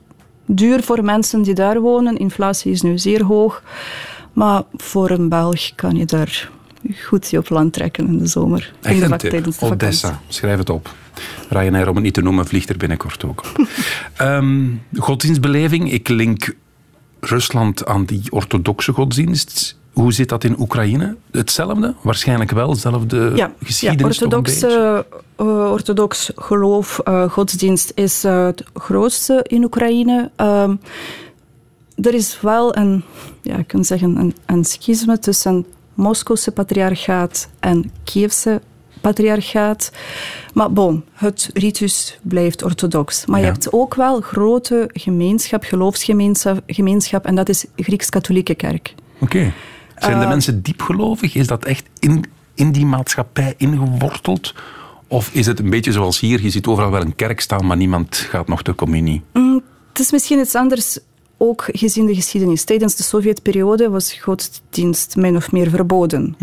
duur 0.46 0.84
voor 0.84 1.04
mensen 1.04 1.42
die 1.42 1.54
daar 1.54 1.80
wonen. 1.80 2.18
Inflatie 2.18 2.72
is 2.72 2.82
nu 2.82 2.98
zeer 2.98 3.24
hoog. 3.24 3.64
Maar 4.34 4.64
voor 4.76 5.10
een 5.10 5.30
Belg 5.30 5.76
kan 5.76 5.96
je 5.96 6.06
daar 6.06 6.52
goed 7.06 7.30
je 7.30 7.38
op 7.38 7.50
land 7.50 7.74
trekken 7.74 8.08
in 8.08 8.18
de 8.18 8.28
zomer. 8.28 8.74
Echt 8.82 9.02
een 9.02 9.18
tip. 9.18 9.30
tijdens 9.30 9.58
de 9.58 9.66
Odessa, 9.66 10.08
vakantie. 10.08 10.34
schrijf 10.34 10.58
het 10.58 10.70
op. 10.70 10.96
Ryanair, 11.50 11.90
om 11.90 11.96
het 11.96 12.04
niet 12.04 12.13
te 12.13 12.22
noemen, 12.22 12.46
vliegt 12.46 12.70
er 12.70 12.78
binnenkort 12.78 13.26
ook 13.26 13.40
op. 13.40 13.52
Ehm, 14.18 14.66
godsdienstbeleving. 14.98 15.92
Ik 15.92 16.08
link 16.08 16.56
Rusland 17.20 17.86
aan 17.86 18.06
die 18.06 18.22
orthodoxe 18.30 18.92
godsdienst. 18.92 19.78
Hoe 19.94 20.13
zit 20.13 20.30
dat 20.30 20.44
in 20.44 20.60
Oekraïne? 20.60 21.16
Hetzelfde? 21.32 21.96
Waarschijnlijk 22.02 22.52
wel, 22.52 22.74
dezelfde 22.74 23.18
Ja, 23.18 23.36
ja 23.36 23.52
geschiedenis 23.63 24.20
beetje? 24.20 24.26
orthodoxe, 24.26 25.06
eh, 25.36 25.72
orthodox 25.72 26.32
geloof, 26.36 27.00
eh, 27.00 27.30
godsdienst 27.32 27.92
is 27.96 28.24
eh, 28.24 28.46
het 28.46 28.63
grootste 28.74 29.46
in 29.48 29.63
Oekraïne. 29.63 30.32
Ehm, 30.36 30.76
er 31.96 32.13
is 32.13 32.42
wel 32.42 32.76
een, 32.76 33.04
ja, 33.42 33.56
ik 33.58 33.68
kan 33.68 33.84
zeggen, 33.86 34.16
een, 34.16 34.36
een 34.46 34.66
schisme 34.66 35.20
tussen 35.20 35.66
Moskouse 35.98 36.52
patriarchaat 36.52 37.50
en 37.60 37.92
Kievse 38.04 38.62
patriarchaat. 39.02 39.92
Maar 40.54 40.74
bon, 40.74 41.04
het 41.14 41.50
ritus 41.54 42.20
blijft 42.22 42.64
orthodox. 42.64 43.26
Maar 43.26 43.40
Ja. 43.40 43.46
je 43.46 43.52
hebt 43.52 43.72
ook 43.72 43.96
wel 43.96 44.22
grote 44.22 44.90
gemeenschap, 44.94 45.64
geloofsgemeenschap, 45.64 46.62
gemeenschap, 46.68 47.26
en 47.26 47.36
dat 47.36 47.50
is 47.50 47.66
Grieks-Katholieke 47.76 48.56
kerk. 48.56 48.94
Oké. 49.20 49.54
Zijn 49.98 50.18
de 50.18 50.24
Eh, 50.24 50.30
mensen 50.30 50.62
diepgelovig? 50.62 51.36
Is 51.36 51.48
dat 51.48 51.66
echt 51.66 51.86
in, 52.00 52.24
in 52.54 52.72
die 52.72 52.86
maatschappij 52.86 53.54
ingeworteld? 53.58 54.54
Of 55.08 55.30
is 55.34 55.46
het 55.46 55.60
een 55.60 55.70
beetje 55.70 55.92
zoals 55.92 56.20
hier, 56.20 56.42
je 56.42 56.50
ziet 56.50 56.68
overal 56.68 56.92
wel 56.92 57.02
een 57.02 57.16
kerk 57.16 57.40
staan, 57.40 57.66
maar 57.66 57.78
niemand 57.78 58.16
gaat 58.16 58.48
nog 58.48 58.62
de 58.62 58.76
communie? 58.76 59.24
Het 59.90 60.00
is 60.06 60.12
misschien 60.12 60.40
iets 60.40 60.56
anders, 60.56 61.00
ook 61.38 61.65
gezien 61.71 62.06
de 62.06 62.15
geschiedenis. 62.15 62.63
Tijdens 62.63 62.95
de 62.95 63.04
Sovjetperiode 63.04 63.89
was 63.89 64.13
godsdienst 64.13 65.15
min 65.15 65.36
of 65.36 65.52
meer 65.52 65.69
verboden. 65.69 66.36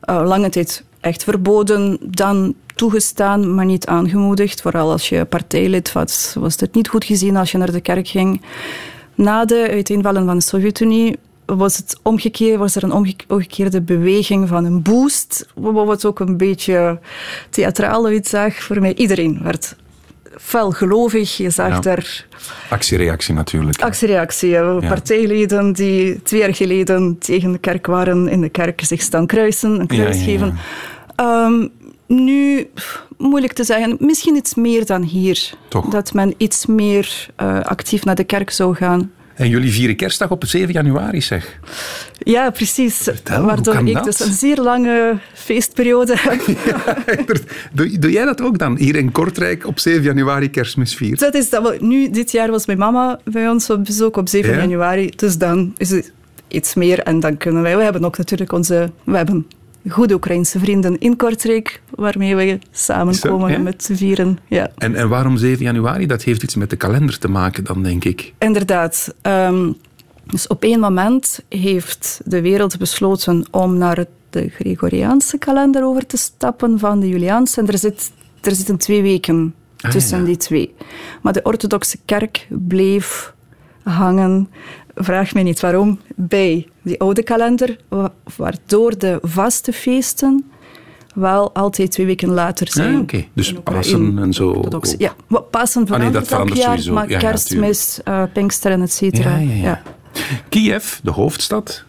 Eh, 0.00 0.22
lange 0.24 0.48
tijd 0.48 0.84
echt 1.00 1.24
verboden, 1.24 1.98
dan 2.00 2.54
toegestaan, 2.74 3.54
maar 3.54 3.64
niet 3.64 3.86
aangemoedigd. 3.86 4.60
Vooral 4.60 4.90
als 4.90 5.08
je 5.08 5.24
partijlid 5.24 5.92
was, 5.92 6.34
was 6.38 6.60
het 6.60 6.74
niet 6.74 6.88
goed 6.88 7.04
gezien 7.04 7.36
als 7.36 7.50
je 7.52 7.58
naar 7.58 7.72
de 7.72 7.80
kerk 7.80 8.08
ging. 8.08 8.40
Na 9.14 9.44
de 9.44 9.68
uiteenvallen 9.70 10.26
van 10.26 10.36
de 10.36 10.42
Sovjet-Unie 10.42 11.16
was, 11.46 11.76
het 11.76 11.98
omgekeerd, 12.02 12.58
was 12.58 12.76
er 12.76 12.82
een 12.82 12.92
omge- 12.92 13.14
omgekeerde 13.28 13.80
beweging 13.80 14.48
van 14.48 14.64
een 14.64 14.82
boost, 14.82 15.46
wat 15.54 16.04
ook 16.04 16.20
een 16.20 16.36
beetje 16.36 16.98
theatraal 17.50 18.06
uitzag 18.06 18.54
voor 18.54 18.80
mij. 18.80 18.94
Iedereen 18.94 19.40
werd 19.42 19.76
fel 20.40 20.70
gelovig. 20.70 21.36
Je 21.36 21.50
zag 21.50 21.68
Ja. 21.68 21.80
daar 21.80 22.26
Actie-reactie 22.70 23.34
natuurlijk. 23.34 23.82
actie-reactie. 23.82 24.48
Ja. 24.48 24.78
Partijleden 24.78 25.72
die 25.72 26.22
twee 26.22 26.40
jaar 26.40 26.54
geleden 26.54 27.18
tegen 27.18 27.52
de 27.52 27.58
kerk 27.58 27.86
waren, 27.86 28.28
in 28.28 28.40
de 28.40 28.48
kerk 28.48 28.80
zich 28.84 29.02
staan 29.02 29.26
kruisen, 29.26 29.80
een 29.80 29.86
kruis 29.86 30.22
geven. 30.22 30.58
Ehm, 31.16 31.66
nu, 32.06 32.70
moeilijk 33.18 33.52
te 33.52 33.64
zeggen. 33.64 33.96
Misschien 34.00 34.36
iets 34.36 34.54
meer 34.54 34.86
dan 34.86 35.02
hier. 35.02 35.50
Toch? 35.68 35.86
Dat 35.88 36.12
men 36.12 36.34
iets 36.36 36.66
meer 36.66 37.26
eh, 37.36 37.60
actief 37.60 38.04
naar 38.04 38.14
de 38.14 38.24
kerk 38.24 38.50
zou 38.50 38.74
gaan. 38.74 39.10
En 39.36 39.48
jullie 39.48 39.72
vieren 39.72 39.96
kerstdag 39.96 40.30
op 40.30 40.44
7 40.46 40.72
januari, 40.72 41.20
zeg. 41.20 41.58
Ja, 42.18 42.50
precies. 42.50 42.94
Vertel, 42.96 43.42
Waardoor 43.44 43.88
ik 43.88 43.94
dat? 43.94 44.04
dus 44.04 44.20
een 44.20 44.32
zeer 44.32 44.56
lange 44.56 45.18
feestperiode 45.34 46.14
heb. 46.18 46.40
doe, 47.72 47.98
doe 47.98 48.10
jij 48.10 48.24
dat 48.24 48.40
ook 48.42 48.58
dan, 48.58 48.76
hier 48.76 48.96
in 48.96 49.12
Kortrijk 49.12 49.66
op 49.66 49.78
7 49.78 50.02
januari 50.02 50.50
kerstmis 50.50 50.94
vieren? 50.94 51.18
Dat 51.18 51.34
is 51.34 51.50
dat. 51.50 51.80
Nu, 51.80 52.10
dit 52.10 52.32
jaar 52.32 52.50
was 52.50 52.66
mijn 52.66 52.78
mama 52.78 53.20
bij 53.24 53.48
ons 53.48 53.70
op 53.70 53.84
bezoek 53.84 54.16
op 54.16 54.28
7 54.28 54.50
Ja? 54.54 54.60
januari. 54.60 55.10
Dus 55.16 55.38
dan 55.38 55.74
is 55.76 55.90
het 55.90 56.12
iets 56.48 56.74
meer 56.74 56.98
en 57.00 57.20
dan 57.20 57.36
kunnen 57.36 57.62
wij. 57.62 57.76
We 57.76 57.82
hebben 57.82 58.04
ook 58.04 58.18
natuurlijk 58.18 58.52
onze. 58.52 58.90
We 59.04 59.16
hebben 59.16 59.46
goede 59.88 60.14
Oekraïnse 60.14 60.58
vrienden 60.58 60.98
in 60.98 61.16
Kortrijk, 61.16 61.80
waarmee 61.94 62.36
we 62.36 62.58
samenkomen 62.70 63.50
ja? 63.50 63.58
met 63.58 63.84
z'n 63.84 63.94
vieren. 63.94 64.38
Ja, 64.48 64.70
En, 64.78 64.94
en 64.94 65.08
waarom 65.08 65.36
7 65.36 65.64
januari? 65.64 66.06
Dat 66.06 66.22
heeft 66.22 66.42
iets 66.42 66.54
met 66.54 66.70
de 66.70 66.76
kalender 66.76 67.18
te 67.18 67.28
maken 67.28 67.64
dan, 67.64 67.82
denk 67.82 68.04
ik. 68.04 68.32
inderdaad. 68.38 69.14
Ehm, 69.22 69.72
dus 70.26 70.46
op 70.46 70.62
één 70.62 70.80
moment 70.80 71.40
heeft 71.48 72.20
de 72.24 72.40
wereld 72.40 72.78
besloten 72.78 73.46
om 73.50 73.78
naar 73.78 74.04
de 74.30 74.48
Gregoriaanse 74.48 75.38
kalender 75.38 75.84
over 75.84 76.06
te 76.06 76.16
stappen 76.16 76.78
van 76.78 77.00
de 77.00 77.08
Juliaanse. 77.08 77.60
En 77.60 77.66
er, 77.68 77.78
zit, 77.78 78.12
er 78.40 78.54
zitten 78.54 78.76
twee 78.76 79.02
weken 79.02 79.54
Ah, 79.80 79.90
tussen 79.90 80.18
ja. 80.18 80.24
die 80.24 80.36
twee. 80.36 80.74
Maar 81.22 81.32
de 81.32 81.42
orthodoxe 81.42 81.98
kerk 82.04 82.46
bleef 82.50 83.34
hangen, 83.90 84.48
vraag 84.94 85.34
mij 85.34 85.42
niet 85.42 85.60
waarom, 85.60 86.00
bij 86.16 86.66
die 86.82 87.00
oude 87.00 87.22
kalender, 87.22 87.76
wa- 87.88 88.12
waardoor 88.36 88.98
de 88.98 89.18
vaste 89.22 89.72
feesten 89.72 90.50
wel 91.14 91.54
altijd 91.54 91.90
twee 91.90 92.06
weken 92.06 92.28
later 92.28 92.68
zijn. 92.70 92.94
Ah, 92.94 93.00
oké. 93.00 93.24
Dus. 93.32 93.52
Pasen 93.64 94.18
en 94.18 94.32
zo. 94.32 94.64
Ja, 94.98 95.14
Pasen 95.50 95.86
verandert, 95.86 96.12
dat 96.14 96.26
verandert 96.26 96.58
elk 96.58 96.66
jaar, 96.66 96.78
sowieso. 96.78 96.92
maar 96.92 97.04
Ja, 97.08 97.10
ja, 97.10 97.18
kerstmis, 97.18 98.00
eh 98.04 98.22
Pinksteren, 98.32 98.82
et 98.82 98.92
cetera. 98.92 99.30
Ja, 99.36 99.52
ja, 99.52 99.62
ja. 99.62 99.82
Kiev, 100.48 100.94
de 101.02 101.10
hoofdstad. 101.10 101.84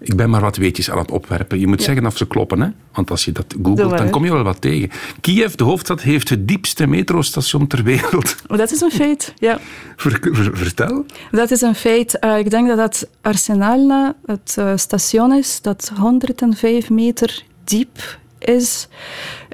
Ik 0.00 0.16
ben 0.16 0.30
maar 0.30 0.40
wat 0.40 0.56
weetjes 0.56 0.90
aan 0.90 0.98
het 0.98 1.10
opwerpen. 1.10 1.60
Je 1.60 1.66
moet 1.66 1.82
zeggen 1.82 2.06
of 2.06 2.16
ze 2.16 2.26
kloppen, 2.26 2.60
hè? 2.60 2.68
want 2.92 3.10
als 3.10 3.24
je 3.24 3.32
dat 3.32 3.54
googelt, 3.62 3.96
dan 3.98 4.10
kom 4.10 4.24
je 4.24 4.32
wel 4.32 4.42
wat 4.42 4.60
tegen. 4.60 4.90
Kiev, 5.20 5.54
de 5.54 5.64
hoofdstad, 5.64 6.00
heeft 6.02 6.28
het 6.28 6.48
diepste 6.48 6.86
metrostation 6.86 7.66
ter 7.66 7.82
wereld. 7.82 8.36
Maar 8.48 8.58
dat 8.58 8.70
is 8.70 8.80
een 8.80 8.90
feit, 8.90 9.34
ja. 9.38 9.58
Ver- 9.96 10.18
ver- 10.32 10.56
vertel. 10.56 11.04
Dat 11.30 11.50
is 11.50 11.60
een 11.60 11.74
feit. 11.74 12.18
Eh, 12.18 12.38
ik 12.38 12.50
denk 12.50 12.68
dat 12.68 12.76
dat 12.76 13.08
Arsenalna, 13.20 14.16
het 14.26 14.54
eh, 14.58 14.72
station 14.76 15.34
is, 15.34 15.60
dat 15.60 15.92
105 15.98 16.90
meter 16.90 17.42
diep 17.64 18.18
is 18.38 18.88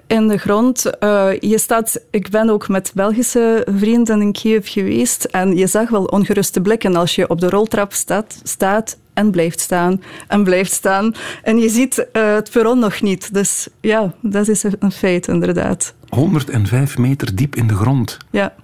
in 0.07 0.29
de 0.29 0.39
grond. 0.39 0.99
Eh, 0.99 1.29
je 1.41 1.59
staat, 1.59 2.01
ik 2.11 2.31
ben 2.31 2.51
ook 2.51 2.69
met 2.69 2.93
Belgische 2.95 3.67
vrienden 3.71 4.21
in 4.21 4.33
Kiev 4.33 4.69
geweest 4.69 5.25
en 5.25 5.57
je 5.57 5.67
zag 5.67 5.89
wel 5.89 6.05
ongeruste 6.05 6.61
blikken 6.61 6.97
als 6.97 7.15
je 7.15 7.29
op 7.29 7.41
de 7.41 7.49
roltrap 7.49 7.93
staat, 7.93 8.41
staat 8.43 8.99
en 9.15 9.31
blijft 9.31 9.61
staan 9.61 10.03
en 10.29 10.45
blijft 10.45 10.73
staan. 10.73 11.15
En 11.43 11.59
je 11.59 11.69
ziet 11.69 12.07
eh, 12.13 12.35
het 12.35 12.51
perron 12.51 12.79
nog 12.79 13.03
niet. 13.03 13.35
Dus 13.35 13.69
ja, 13.81 14.15
dat 14.21 14.49
is 14.49 14.65
een 14.79 14.93
feit, 14.93 15.29
inderdaad. 15.29 15.95
105 16.09 16.99
meter 16.99 17.35
diep 17.35 17.57
in 17.57 17.67
de 17.67 17.75
grond. 17.75 18.17
Ja. 18.31 18.55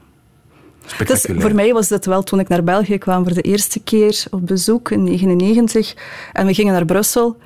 Dus 1.07 1.26
voor 1.35 1.55
mij 1.55 1.72
was 1.72 1.88
dat 1.88 2.05
wel 2.05 2.22
toen 2.22 2.40
ik 2.40 2.48
naar 2.48 2.64
België 2.64 2.98
kwam 2.98 3.24
voor 3.24 3.35
de 3.35 3.42
eerste 3.42 3.81
keer 3.81 4.24
op 4.31 4.46
bezoek 4.46 4.90
in 4.90 5.05
1999. 5.05 5.94
En 6.33 6.46
we 6.46 6.55
gingen 6.55 6.72
naar 6.72 6.85
Brussel 6.85 7.37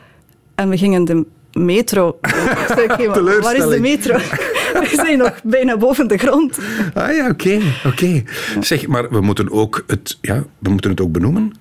en 0.55 0.69
we 0.69 0.77
gingen 0.79 1.05
de 1.05 1.27
metro. 1.57 2.19
Maar 2.21 3.41
waar 3.43 3.57
is 3.57 3.69
de 3.69 3.81
metro? 3.81 4.19
We 4.81 4.93
zijn 4.93 5.19
nog 5.19 5.43
bijna 5.43 5.77
boven 5.77 6.09
de 6.09 6.17
grond. 6.19 6.59
Ah 6.95 7.15
ja, 7.15 7.29
oké. 7.29 7.61
oké. 7.85 8.23
Zeg, 8.61 8.87
maar 8.87 9.11
we 9.11 9.21
moeten, 9.21 9.51
ook 9.51 9.85
het, 9.87 10.19
ja, 10.21 10.45
we 10.59 10.71
moeten 10.71 10.91
het 10.91 11.01
ook 11.01 11.13
benoemen. 11.13 11.53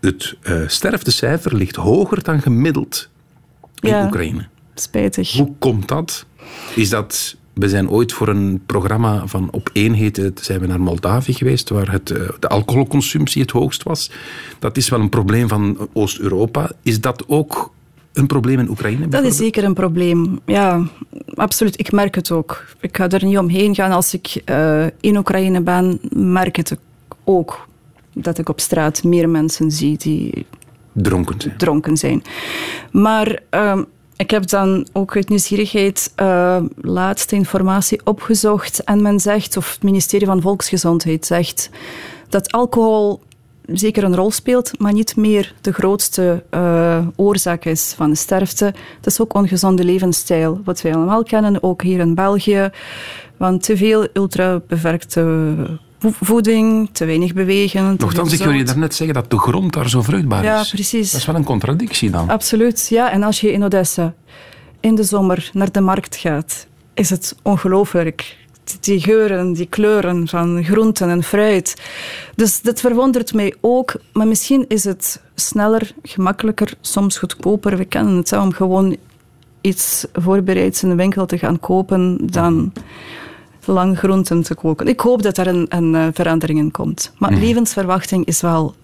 Het 0.00 0.36
eh 0.42 0.60
sterftecijfer 0.66 1.54
ligt 1.56 1.76
hoger 1.76 2.22
dan 2.22 2.42
gemiddeld 2.42 3.08
in 3.80 3.88
Ja. 3.88 4.04
Oekraïne. 4.04 4.46
Spijtig. 4.74 5.32
Hoe 5.32 5.52
komt 5.58 5.88
dat? 5.88 6.26
Is 6.74 6.90
dat... 6.90 7.36
We 7.52 7.68
zijn 7.68 7.90
ooit 7.90 8.12
voor 8.12 8.28
een 8.28 8.62
programma 8.66 9.26
van 9.26 9.48
Op 9.50 9.70
één 9.72 10.12
zijn 10.34 10.60
we 10.60 10.66
naar 10.66 10.80
Moldavië 10.80 11.32
geweest, 11.32 11.68
waar 11.68 11.90
het, 11.90 12.10
eh, 12.10 12.28
de 12.40 12.48
alcoholconsumptie 12.48 13.42
het 13.42 13.50
hoogst 13.50 13.82
was. 13.82 14.10
Dat 14.58 14.76
is 14.76 14.88
wel 14.88 15.00
een 15.00 15.08
probleem 15.08 15.48
van 15.48 15.88
Oost-Europa. 15.92 16.70
Is 16.82 17.00
dat 17.00 17.24
ook 17.26 17.72
een 18.16 18.26
probleem 18.26 18.58
in 18.58 18.68
Oekraïne? 18.68 19.08
Dat 19.08 19.24
is 19.24 19.36
zeker 19.36 19.64
een 19.64 19.74
probleem. 19.74 20.40
Ja, 20.44 20.82
absoluut. 21.34 21.78
Ik 21.78 21.92
merk 21.92 22.14
het 22.14 22.30
ook. 22.30 22.64
Ik 22.80 22.96
ga 22.96 23.08
er 23.08 23.24
niet 23.24 23.38
omheen 23.38 23.74
gaan. 23.74 23.92
Als 23.92 24.14
ik 24.14 24.42
eh, 24.44 24.84
in 25.00 25.16
Oekraïne 25.16 25.60
ben, 25.60 25.98
merk 26.12 26.56
het 26.56 26.76
ook. 27.24 27.68
Dat 28.12 28.38
ik 28.38 28.48
op 28.48 28.60
straat 28.60 29.04
meer 29.04 29.28
mensen 29.28 29.70
zie 29.70 29.96
die 29.98 30.46
Dronken 30.92 31.40
zijn. 31.40 31.56
dronken 31.56 31.96
zijn. 31.96 32.22
Maar 32.90 33.40
ehm, 33.50 33.82
ik 34.16 34.30
heb 34.30 34.48
dan 34.48 34.86
ook 34.92 35.16
uit 35.16 35.28
nieuwsgierigheid 35.28 36.12
eh, 36.14 36.62
laatste 36.80 37.34
informatie 37.34 38.00
opgezocht. 38.04 38.84
En 38.84 39.02
men 39.02 39.20
zegt, 39.20 39.56
of 39.56 39.72
het 39.72 39.82
ministerie 39.82 40.26
van 40.26 40.40
Volksgezondheid 40.40 41.26
zegt, 41.26 41.70
dat 42.28 42.52
alcohol 42.52 43.20
zeker 43.66 44.04
een 44.04 44.16
rol 44.16 44.30
speelt, 44.30 44.78
maar 44.78 44.92
niet 44.92 45.16
meer 45.16 45.54
de 45.60 45.72
grootste 45.72 46.44
eh, 46.50 47.06
oorzaak 47.16 47.64
is 47.64 47.92
van 47.96 48.10
de 48.10 48.16
sterfte. 48.16 48.64
Het 48.96 49.06
is 49.06 49.20
ook 49.20 49.34
ongezonde 49.34 49.84
levensstijl, 49.84 50.60
wat 50.64 50.82
wij 50.82 50.94
allemaal 50.94 51.22
kennen, 51.22 51.62
ook 51.62 51.82
hier 51.82 51.98
in 52.00 52.14
België. 52.14 52.70
Want 53.36 53.62
te 53.62 53.76
veel 53.76 54.06
ultra-beperkte 54.12 55.54
vo- 55.98 56.12
voeding, 56.20 56.88
te 56.92 57.04
weinig 57.04 57.32
bewegen. 57.32 57.94
Nochtans, 57.98 58.32
ik 58.32 58.38
hoorde 58.40 58.58
je 58.58 58.64
daarnet 58.64 58.94
zeggen 58.94 59.14
dat 59.14 59.30
de 59.30 59.38
grond 59.38 59.72
daar 59.72 59.88
zo 59.88 60.02
vruchtbaar 60.02 60.44
Ja, 60.44 60.60
is. 60.60 60.70
precies. 60.70 61.10
Dat 61.10 61.20
is 61.20 61.26
wel 61.26 61.34
een 61.36 61.44
contradictie 61.44 62.10
dan. 62.10 62.28
Absoluut, 62.30 62.86
ja. 62.90 63.10
En 63.12 63.22
als 63.22 63.40
je 63.40 63.52
in 63.52 63.64
Odessa 63.64 64.14
in 64.80 64.94
de 64.94 65.02
zomer 65.04 65.50
naar 65.52 65.72
de 65.72 65.80
markt 65.80 66.16
gaat, 66.16 66.66
is 66.94 67.10
het 67.10 67.36
ongelooflijk. 67.42 68.36
Die 68.80 69.00
geuren, 69.00 69.52
die 69.52 69.66
kleuren 69.66 70.28
van 70.28 70.64
groenten 70.64 71.08
en 71.08 71.22
fruit. 71.22 71.82
Dus 72.34 72.62
dat 72.62 72.80
verwondert 72.80 73.34
mij 73.34 73.54
ook. 73.60 73.94
Maar 74.12 74.26
misschien 74.26 74.64
is 74.68 74.84
het 74.84 75.22
sneller, 75.34 75.92
gemakkelijker, 76.02 76.74
soms 76.80 77.18
goedkoper. 77.18 77.76
We 77.76 77.84
kennen 77.84 78.16
het, 78.16 78.32
om 78.32 78.52
gewoon 78.52 78.96
iets 79.60 80.06
voorbereids 80.12 80.82
in 80.82 80.88
de 80.88 80.94
winkel 80.94 81.26
te 81.26 81.38
gaan 81.38 81.60
kopen 81.60 82.18
dan 82.22 82.72
lang 83.64 83.98
groenten 83.98 84.42
te 84.42 84.54
koken. 84.54 84.86
Ik 84.86 85.00
hoop 85.00 85.22
dat 85.22 85.38
er 85.38 85.46
een, 85.46 85.66
een 85.68 85.94
eh, 85.94 86.06
verandering 86.12 86.58
in 86.58 86.70
komt. 86.70 87.12
Maar 87.18 87.32
levensverwachting 87.32 88.26
is 88.26 88.40
wel 88.40 88.74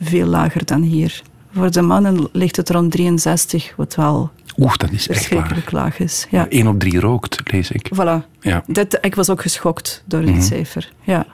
veel 0.00 0.26
lager 0.26 0.64
dan 0.64 0.82
hier. 0.82 1.22
Voor 1.52 1.70
de 1.70 1.82
mannen 1.82 2.28
ligt 2.32 2.56
het 2.56 2.70
rond 2.70 2.92
63, 2.92 3.74
wat 3.76 3.94
wel 3.94 4.30
Oeh, 4.60 4.74
dat 4.76 4.90
is 4.90 5.08
echt 5.08 5.08
waar. 5.08 5.16
verschrikkelijk 5.28 5.70
laag 5.70 5.98
is. 5.98 6.26
Ja, 6.30 6.46
Eén 6.48 6.68
op 6.68 6.78
drie 6.78 7.00
rookt, 7.00 7.40
lees 7.52 7.70
ik. 7.70 7.90
voilà. 7.94 8.26
Ja. 8.40 8.62
Dit, 8.66 8.98
ik 9.00 9.14
was 9.14 9.30
ook 9.30 9.40
geschokt 9.42 10.02
door 10.06 10.20
dit 10.24 10.44
cijfer. 10.44 10.92
Ja. 11.02 11.26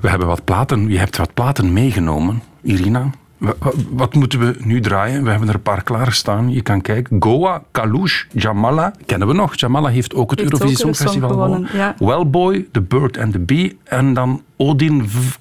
We 0.00 0.08
hebben 0.08 0.26
wat 0.28 0.44
platen, 0.44 0.88
je 0.88 0.98
hebt 0.98 1.16
wat 1.16 1.34
platen 1.34 1.72
meegenomen, 1.72 2.42
Irina. 2.62 3.10
Wa- 3.38 3.54
wa- 3.58 3.72
Wat 3.90 4.14
moeten 4.14 4.38
we 4.38 4.54
nu 4.58 4.80
draaien? 4.80 5.22
We 5.24 5.30
hebben 5.30 5.48
er 5.48 5.54
een 5.54 5.62
paar 5.62 5.82
klaarstaan. 5.82 6.50
Je 6.52 6.62
kan 6.62 6.80
kijken. 6.80 7.16
Goa, 7.22 7.62
Kalush, 7.70 8.24
Jamala. 8.32 8.92
Kennen 9.06 9.28
we 9.28 9.34
nog? 9.34 9.54
Jamala 9.58 9.88
heeft 9.88 10.14
ook 10.14 10.30
het 10.30 10.40
Heeft 10.40 10.52
Eurovisie 10.52 10.78
Songfestival 10.78 11.28
gewonnen. 11.28 11.68
ja. 11.72 11.94
Wellboy, 11.98 12.66
The 12.72 12.80
Bird 12.80 13.18
and 13.18 13.32
the 13.32 13.38
Bee. 13.38 13.78
En 13.84 14.14
dan 14.14 14.42
Odin. 14.56 15.08
V- 15.08 15.34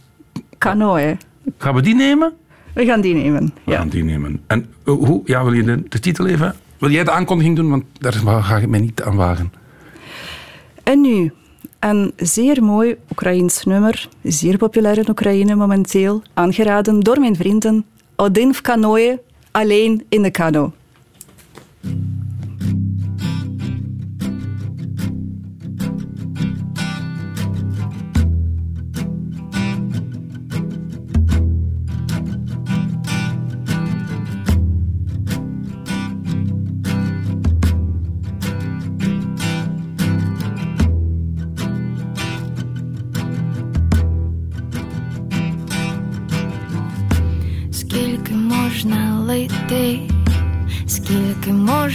Kanoë. 0.57 1.17
Gaan 1.57 1.75
we 1.75 1.81
die 1.81 1.95
nemen? 1.95 2.33
We 2.73 2.85
gaan 2.85 3.01
die 3.01 3.13
nemen. 3.13 3.53
We 3.63 3.71
Ja. 3.71 3.77
gaan 3.77 3.89
die 3.89 4.03
nemen. 4.03 4.41
En 4.47 4.65
eh, 4.85 4.93
hoe, 4.93 5.21
ja, 5.25 5.43
wil 5.43 5.53
je 5.53 5.63
de, 5.63 5.83
de 5.89 5.99
titel 5.99 6.27
even? 6.27 6.55
Wil 6.79 6.89
jij 6.89 7.03
de 7.03 7.11
aankondiging 7.11 7.55
doen? 7.55 7.69
Want 7.69 7.83
daar 7.99 8.13
ga 8.43 8.57
ik 8.57 8.67
mij 8.67 8.79
niet 8.79 9.01
aan 9.01 9.15
wagen. 9.15 9.53
En 10.83 11.01
nu, 11.01 11.31
een 11.79 12.13
zeer 12.15 12.63
mooi 12.63 12.95
Oekraïens 13.11 13.63
nummer, 13.63 14.09
zeer 14.23 14.57
populair 14.57 14.97
in 14.97 15.09
Oekraïne 15.09 15.55
momenteel, 15.55 16.21
aangeraden 16.33 16.99
door 16.99 17.19
mijn 17.19 17.35
vrienden. 17.35 17.85
Odin 18.15 18.53
v 18.53 18.61
kanoë, 18.61 19.17
alleen 19.51 20.05
in 20.09 20.21
de 20.21 20.31
kano. 20.31 20.73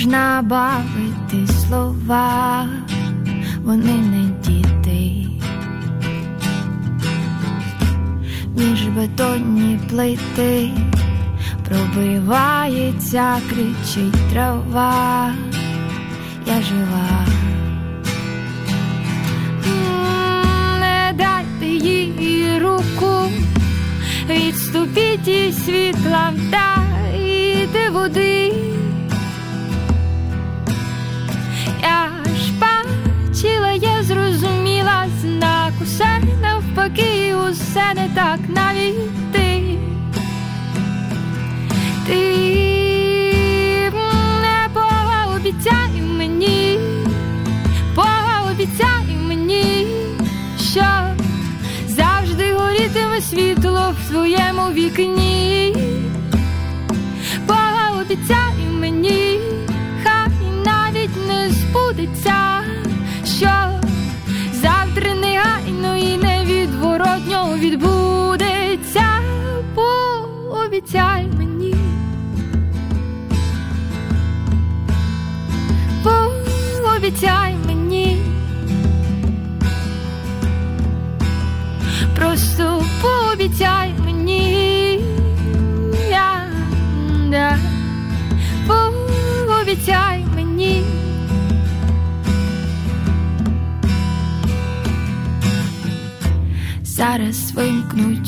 Можна 0.02 0.42
бавити 0.42 1.52
слова, 1.52 2.66
вони 3.62 3.92
не 3.92 4.30
діти. 4.42 5.26
Між 8.56 8.86
бетонні 8.88 9.78
плити 9.90 10.70
пробивається, 11.68 13.36
кричить 13.50 14.30
трава, 14.32 15.32
я 16.46 16.62
жива. 16.62 17.26
Не 20.80 21.68
їй 21.68 22.58
руку, 22.58 23.30
відступіть 24.28 25.28
і 25.28 25.52
світла 25.52 26.32
вдайте 26.36 27.90
води. 27.90 28.52
Зрозуміла 34.12 35.06
знак, 35.20 35.72
усе 35.82 36.20
навпаки, 36.42 37.34
усе 37.34 37.94
не 37.94 38.08
так 38.14 38.38
навіть 38.48 39.32
ти. 39.32 39.78
Ти 42.06 42.22
не 44.42 44.68
пообіцяй 44.74 46.02
мені, 46.02 46.78
пообіцяй 47.94 49.16
мені, 49.28 49.86
що 50.72 50.84
завжди 51.88 52.54
горітиме 52.54 53.20
світло 53.20 53.94
в 54.00 54.10
твоєму 54.10 54.62
вікні. 54.72 55.21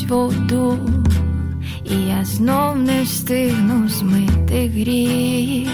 вимкнуть 0.04 0.10
воду, 0.10 0.78
і 1.84 1.94
я 1.94 2.24
знов 2.24 2.78
не 2.78 3.02
встигну 3.02 3.88
змити 3.88 4.68
гріх, 4.68 5.68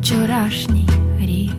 вчорашній 0.00 0.88
гріх. 1.18 1.52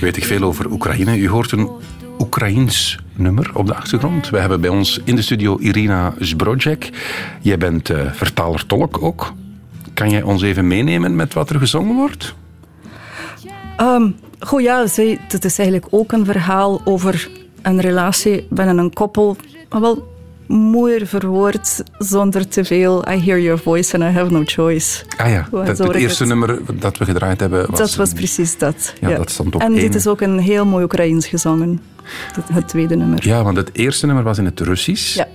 Weet 0.00 0.16
ik 0.16 0.24
veel 0.24 0.42
over 0.42 0.70
Oekraïne. 0.70 1.16
U 1.16 1.28
hoort 1.28 1.52
een 1.52 1.68
Oekraïens 2.18 2.98
nummer 3.14 3.50
op 3.54 3.66
de 3.66 3.74
achtergrond. 3.74 4.30
We 4.30 4.38
hebben 4.38 4.60
bij 4.60 4.70
ons 4.70 5.00
in 5.04 5.16
de 5.16 5.22
studio 5.22 5.58
Irina 5.58 6.14
Zbrodjek. 6.18 6.90
Jij 7.40 7.58
bent 7.58 7.90
eh, 7.90 8.12
vertaler-tolk 8.12 9.02
ook. 9.02 9.32
Kan 9.94 10.10
jij 10.10 10.22
ons 10.22 10.42
even 10.42 10.66
meenemen 10.66 11.16
met 11.16 11.34
wat 11.34 11.50
er 11.50 11.58
gezongen 11.58 11.94
wordt? 11.94 12.34
Ehm, 13.76 14.10
goh 14.40 14.60
ja, 14.60 14.86
zij, 14.86 15.18
het 15.28 15.44
is 15.44 15.58
eigenlijk 15.58 15.88
ook 15.90 16.12
een 16.12 16.24
verhaal 16.24 16.80
over 16.84 17.28
een 17.61 17.79
relatie 17.81 18.47
binnen 18.49 18.77
een 18.77 18.93
koppel. 18.93 19.35
Maar 19.69 19.81
wel 19.81 20.09
mooier 20.47 21.07
verwoord, 21.07 21.83
zonder 21.97 22.47
te 22.47 22.65
veel 22.65 23.07
I 23.09 23.19
hear 23.23 23.39
your 23.41 23.59
voice 23.59 23.93
and 23.93 24.03
I 24.03 24.17
have 24.17 24.31
no 24.31 24.41
choice. 24.45 25.03
Ah 25.17 25.29
ja, 25.29 25.47
dat, 25.51 25.77
het 25.77 25.95
eerste 25.95 26.23
het- 26.23 26.27
nummer 26.27 26.59
dat 26.79 26.97
we 26.97 27.05
gedraaid 27.05 27.39
hebben 27.39 27.69
was... 27.69 27.79
dat 27.79 27.95
was 27.95 28.13
precies 28.13 28.57
dat. 28.57 28.93
Ja, 29.01 29.15
dat 29.17 29.29
stond 29.31 29.55
op 29.55 29.61
En 29.61 29.71
één. 29.71 29.81
dit 29.81 29.95
is 29.95 30.07
ook 30.07 30.21
een 30.21 30.39
heel 30.39 30.65
mooi 30.65 30.83
Oekraïens 30.83 31.27
gezongen. 31.27 31.81
Het, 32.33 32.43
het 32.53 32.67
tweede 32.67 32.95
nummer. 32.95 33.27
Ja, 33.27 33.43
want 33.43 33.57
het 33.57 33.69
eerste 33.73 34.05
nummer 34.05 34.23
was 34.23 34.37
in 34.37 34.45
het 34.45 34.59
Russisch. 34.59 35.15
Ja. 35.15 35.27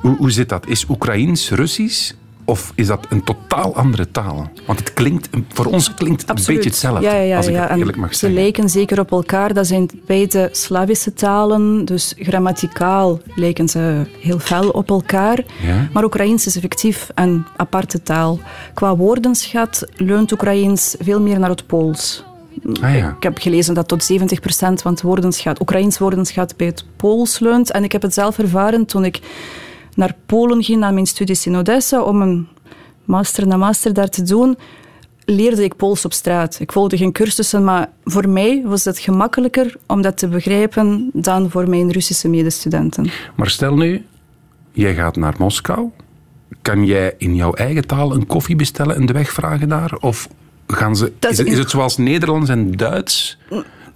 Hoe, 0.00 0.16
hoe 0.16 0.30
zit 0.30 0.48
dat? 0.48 0.66
Is 0.66 0.88
Oekraïens 0.88 1.50
Russisch? 1.50 2.12
Of 2.52 2.72
is 2.74 2.86
dat 2.86 3.06
een 3.08 3.24
totaal 3.24 3.74
andere 3.76 4.10
taal? 4.10 4.50
Want 4.66 4.78
het 4.78 4.92
klinkt, 4.92 5.28
voor 5.48 5.66
ons 5.66 5.94
klinkt 5.94 6.20
het 6.20 6.38
een 6.38 6.54
beetje 6.54 6.68
hetzelfde, 6.68 7.04
Ja, 7.04 7.12
ja, 7.14 7.20
ja, 7.20 7.36
als 7.36 7.46
ik 7.46 7.70
eerlijk 7.70 7.96
mag 7.96 8.12
ze 8.12 8.18
zeggen. 8.18 8.40
lijken 8.40 8.68
zeker 8.68 9.00
op 9.00 9.10
elkaar. 9.10 9.54
Dat 9.54 9.66
zijn 9.66 9.90
beide 10.06 10.48
Slavische 10.52 11.12
talen, 11.12 11.84
dus 11.84 12.14
grammaticaal 12.16 13.20
lijken 13.34 13.68
ze 13.68 14.06
heel 14.20 14.38
fel 14.38 14.68
op 14.68 14.90
elkaar. 14.90 15.44
Maar 15.92 16.04
Oekraïens 16.04 16.46
is 16.46 16.56
effectief 16.56 17.08
een 17.14 17.44
aparte 17.56 18.02
taal. 18.02 18.40
Qua 18.74 18.96
woordenschat 18.96 19.86
leunt 19.96 20.32
Oekraïens 20.32 20.96
veel 20.98 21.20
meer 21.20 21.38
naar 21.38 21.50
het 21.50 21.66
Pools. 21.66 22.24
Ah 22.80 22.96
ja. 22.96 23.08
Ik 23.16 23.22
heb 23.22 23.38
gelezen 23.38 23.74
dat 23.74 23.88
tot 23.88 24.12
70% 24.12 24.16
van 24.82 24.92
het 24.92 25.02
woordenschat, 25.02 25.60
Oekraïens 25.60 25.98
woordenschat 25.98 26.56
bij 26.56 26.66
het 26.66 26.84
Pools 26.96 27.38
leunt. 27.38 27.70
En 27.70 27.84
ik 27.84 27.92
heb 27.92 28.02
het 28.02 28.14
zelf 28.14 28.38
ervaren 28.38 28.86
toen 28.86 29.04
ik 29.04 29.20
naar 29.94 30.14
Polen 30.26 30.62
ging, 30.62 30.80
naar 30.80 30.94
mijn 30.94 31.06
studies 31.06 31.46
in 31.46 31.56
Odessa, 31.56 32.02
om 32.02 32.22
een 32.22 32.48
master 33.04 33.46
na 33.46 33.56
master 33.56 33.92
daar 33.94 34.08
te 34.08 34.22
doen, 34.22 34.56
leerde 35.24 35.64
ik 35.64 35.76
Pools 35.76 36.04
op 36.04 36.12
straat. 36.12 36.60
Ik 36.60 36.72
volgde 36.72 36.96
geen 36.96 37.12
cursussen, 37.12 37.64
maar 37.64 37.88
voor 38.04 38.28
mij 38.28 38.62
was 38.64 38.84
het 38.84 38.98
gemakkelijker 38.98 39.76
om 39.86 40.02
dat 40.02 40.18
te 40.18 40.28
begrijpen 40.28 41.10
dan 41.12 41.50
voor 41.50 41.68
mijn 41.68 41.92
Russische 41.92 42.28
medestudenten. 42.28 43.10
Maar 43.34 43.50
stel 43.50 43.76
nu, 43.76 44.04
jij 44.72 44.94
gaat 44.94 45.16
naar 45.16 45.34
Moskou. 45.38 45.90
Kan 46.62 46.84
jij 46.84 47.14
in 47.18 47.34
jouw 47.34 47.52
eigen 47.52 47.86
taal 47.86 48.14
een 48.14 48.26
koffie 48.26 48.56
bestellen 48.56 48.96
en 48.96 49.06
de 49.06 49.12
weg 49.12 49.30
vragen 49.32 49.68
daar? 49.68 49.96
Of 50.00 50.28
gaan 50.66 50.96
ze, 50.96 51.12
is, 51.28 51.38
is 51.38 51.58
het, 51.58 51.70
zoals 51.70 51.96
Nederlands 51.96 52.50
en 52.50 52.72
Duits? 52.72 53.38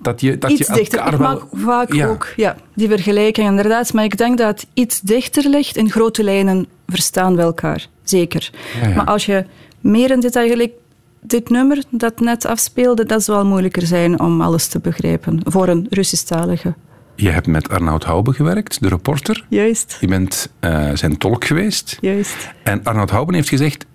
Dat 0.07 0.21
je, 0.21 0.39
dat 0.39 0.51
iets 0.51 0.69
je 0.69 0.75
dichter. 0.75 1.07
Ik 1.07 1.11
wel... 1.11 1.19
maak 1.19 1.43
vaak 1.53 1.93
Ja. 1.93 2.07
ook 2.09 2.33
ja, 2.37 2.57
die 2.75 2.89
vergelijking, 2.89 3.49
inderdaad. 3.49 3.93
Maar 3.93 4.05
ik 4.05 4.17
denk 4.19 4.39
dat 4.39 4.67
iets 4.75 5.01
dichter 5.01 5.49
ligt. 5.49 5.77
In 5.77 5.91
grote 5.91 6.23
lijnen 6.25 6.67
verstaan 6.87 7.37
we 7.37 7.43
elkaar, 7.43 7.87
zeker. 8.03 8.51
Ja, 8.81 8.89
ja. 8.89 8.95
Maar 8.95 9.07
als 9.07 9.27
je 9.27 9.45
meer 9.81 10.11
in 10.11 10.21
detail, 10.21 10.49
gelijk 10.49 10.73
dit 11.21 11.49
nummer 11.51 11.83
dat 11.91 12.21
net 12.21 12.45
afspeelde, 12.47 13.05
dat 13.07 13.23
zal 13.23 13.45
moeilijker 13.47 13.87
zijn 13.87 14.21
om 14.21 14.41
alles 14.41 14.67
te 14.67 14.79
begrijpen 14.79 15.41
voor 15.45 15.69
een 15.69 15.87
Russisch-talige. 15.91 16.75
Je 17.17 17.31
hebt 17.31 17.47
met 17.47 17.69
Arnoud 17.69 18.05
Hoube 18.05 18.33
gewerkt, 18.33 18.81
de 18.83 18.89
reporter. 18.89 19.45
Juist, 19.49 19.97
Je 20.01 20.07
bent 20.07 20.53
eh, 20.61 20.91
zijn 20.95 21.19
tolk 21.19 21.45
geweest. 21.45 21.99
juist. 22.01 22.37
En 22.63 22.81
Arnoud 22.85 23.11
Houben 23.11 23.35
heeft 23.35 23.49
gezegd... 23.49 23.87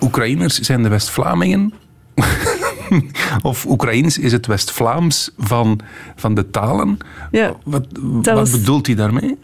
Oekraïners 0.00 0.58
zijn 0.58 0.82
de 0.82 0.88
West-Vlamingen. 0.88 1.72
of 3.42 3.66
Oekraïens 3.66 4.18
is 4.18 4.32
het 4.32 4.46
West-Vlaams 4.46 5.30
van, 5.38 5.80
van 6.16 6.34
de 6.34 6.50
talen. 6.50 6.98
Ja, 7.30 7.52
Wat, 7.64 7.86
wat 8.00 8.26
was- 8.26 8.50
bedoelt 8.50 8.86
hij 8.86 8.94
daarmee? 8.96 9.38